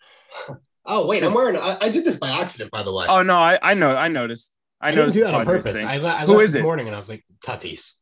Oh 0.85 1.07
wait, 1.07 1.23
I'm 1.23 1.33
wearing. 1.33 1.57
I, 1.57 1.77
I 1.81 1.89
did 1.91 2.05
this 2.05 2.17
by 2.17 2.29
accident, 2.29 2.73
by 2.73 2.83
the 2.83 2.93
way. 2.93 3.07
Oh 3.09 3.23
no, 3.23 3.37
I 3.37 3.57
I 3.63 3.75
know 3.75 3.95
I 3.95 4.09
noticed. 4.09 4.53
I, 4.81 4.89
I, 4.89 4.91
didn't 4.91 5.01
noticed 5.01 5.19
do 5.19 5.25
that 5.25 5.35
on 5.35 5.45
Padres 5.45 5.65
purpose. 5.65 5.79
thing. 5.79 5.87
I, 5.87 6.05
I 6.05 6.27
Who 6.27 6.41
is 6.41 6.55
this 6.55 6.61
it? 6.61 6.65
morning 6.65 6.89
and 6.89 6.97
I 6.97 6.99
was 6.99 7.09
like, 7.09 7.25
Tatis. 7.47 7.93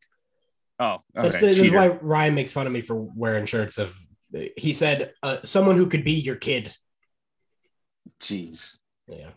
oh, 0.79 0.95
okay. 0.95 1.03
That's 1.15 1.37
the, 1.37 1.41
this 1.47 1.59
is 1.59 1.73
why 1.73 1.89
Ryan 1.89 2.35
makes 2.35 2.55
fun 2.55 2.67
of 2.67 2.73
me 2.73 2.81
for 2.81 2.97
wearing 2.97 3.45
shirts 3.45 3.77
of. 3.77 3.95
He 4.57 4.73
said, 4.73 5.13
uh, 5.23 5.39
"Someone 5.45 5.77
who 5.77 5.89
could 5.89 6.05
be 6.05 6.13
your 6.13 6.37
kid." 6.37 6.75
Jeez. 8.19 8.79
Yeah. 9.09 9.29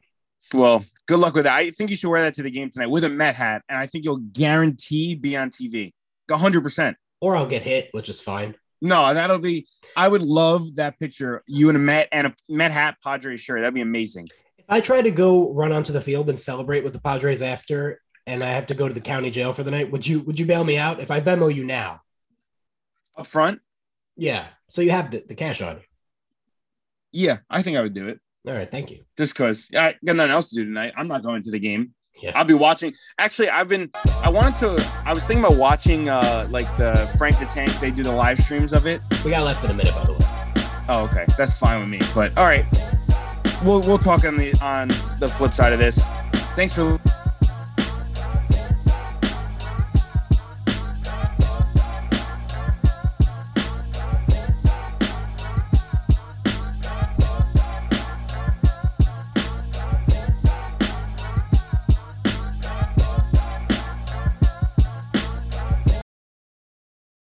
Well, 0.54 0.84
good 1.08 1.20
luck 1.20 1.34
with 1.36 1.46
that. 1.46 1.56
I 1.56 1.72
think 1.72 1.90
you 1.90 1.96
should 1.96 2.10
wear 2.10 2.22
that 2.24 2.36
to 2.36 2.44
the 2.44 2.52
game 2.52 2.70
tonight 2.70 2.88
with 2.88 3.04
a 3.04 3.10
Met 3.10 3.36
hat, 3.36 3.64
and 3.70 3.78
I 3.78 3.88
think 3.88 4.06
you'll 4.06 4.18
guarantee 4.18 5.16
be 5.16 5.36
on 5.38 5.50
TV. 5.50 5.94
hundred 6.30 6.62
percent. 6.62 6.98
Or 7.22 7.36
I'll 7.36 7.48
get 7.48 7.62
hit, 7.62 7.90
which 7.92 8.10
is 8.10 8.22
fine. 8.22 8.56
No, 8.82 9.14
that'll 9.14 9.40
be. 9.40 9.68
I 9.96 10.08
would 10.08 10.22
love 10.22 10.76
that 10.76 11.00
picture. 11.00 11.42
You 11.48 11.70
in 11.70 11.76
a 11.76 11.80
Met 11.80 12.10
and 12.12 12.28
a 12.28 12.36
Met 12.50 12.72
hat 12.72 12.98
Padres 13.04 13.40
shirt. 13.40 13.62
That'd 13.62 13.74
be 13.74 13.82
amazing. 13.82 14.28
If 14.58 14.66
I 14.70 14.82
try 14.82 15.02
to 15.02 15.12
go 15.12 15.54
run 15.54 15.72
onto 15.72 15.94
the 15.94 16.02
field 16.02 16.30
and 16.30 16.40
celebrate 16.40 16.84
with 16.84 16.94
the 16.94 17.00
Padres 17.00 17.42
after, 17.42 18.02
and 18.28 18.44
I 18.44 18.50
have 18.50 18.66
to 18.68 18.74
go 18.76 18.88
to 18.88 18.94
the 18.94 19.02
county 19.02 19.32
jail 19.32 19.54
for 19.54 19.64
the 19.64 19.72
night, 19.72 19.92
would 19.92 20.06
you 20.06 20.20
would 20.22 20.38
you 20.40 20.46
bail 20.46 20.64
me 20.66 20.78
out 20.78 21.00
if 21.00 21.12
I 21.12 21.22
Venmo 21.22 21.54
you 21.54 21.64
now? 21.64 22.02
Up 23.18 23.28
front, 23.28 23.62
Yeah. 24.18 24.48
So 24.70 24.82
you 24.82 24.92
have 24.92 25.12
the, 25.12 25.24
the 25.28 25.36
cash 25.36 25.62
on 25.62 25.76
you. 25.76 25.82
yeah, 27.12 27.38
I 27.50 27.62
think 27.62 27.78
I 27.78 27.82
would 27.82 27.94
do 27.94 28.08
it. 28.08 28.20
All 28.48 28.54
right. 28.54 28.70
Thank 28.70 28.92
you. 28.92 29.04
Just 29.18 29.34
because 29.34 29.70
I 29.76 29.96
got 30.06 30.16
nothing 30.16 30.32
else 30.32 30.50
to 30.50 30.56
do 30.56 30.66
tonight. 30.66 30.94
I'm 30.98 31.08
not 31.08 31.24
going 31.24 31.44
to 31.44 31.52
the 31.52 31.60
game. 31.60 31.94
Yeah. 32.22 32.32
I'll 32.36 32.46
be 32.46 32.54
watching. 32.54 32.94
Actually, 33.18 33.50
I've 33.50 33.68
been. 33.68 33.90
I 34.24 34.30
wanted 34.30 34.56
to. 34.58 35.04
I 35.06 35.14
was 35.14 35.26
thinking 35.26 35.44
about 35.44 35.58
watching, 35.58 36.10
uh, 36.10 36.48
like 36.50 36.66
the 36.78 36.96
Frank 37.18 37.40
the 37.40 37.46
Tank. 37.46 37.72
They 37.80 37.92
do 37.92 38.04
the 38.04 38.12
live 38.12 38.40
streams 38.40 38.74
of 38.74 38.86
it. 38.86 39.02
We 39.26 39.32
got 39.32 39.44
less 39.44 39.60
than 39.60 39.72
a 39.72 39.74
minute, 39.74 39.94
by 39.96 40.06
the 40.06 40.14
way. 40.14 40.20
Oh, 40.90 41.10
okay. 41.12 41.26
That's 41.38 41.54
fine 41.54 41.80
with 41.80 41.90
me. 41.90 42.00
But 42.14 42.38
all 42.38 42.46
right. 42.46 42.66
We'll 43.66 43.82
we'll 43.82 44.00
talk 44.00 44.26
on 44.26 44.38
the 44.38 44.54
on 44.62 44.90
the 45.20 45.28
flip 45.28 45.54
side 45.54 45.74
of 45.74 45.80
this. 45.80 46.06
Thanks 46.56 46.76
for 46.76 47.00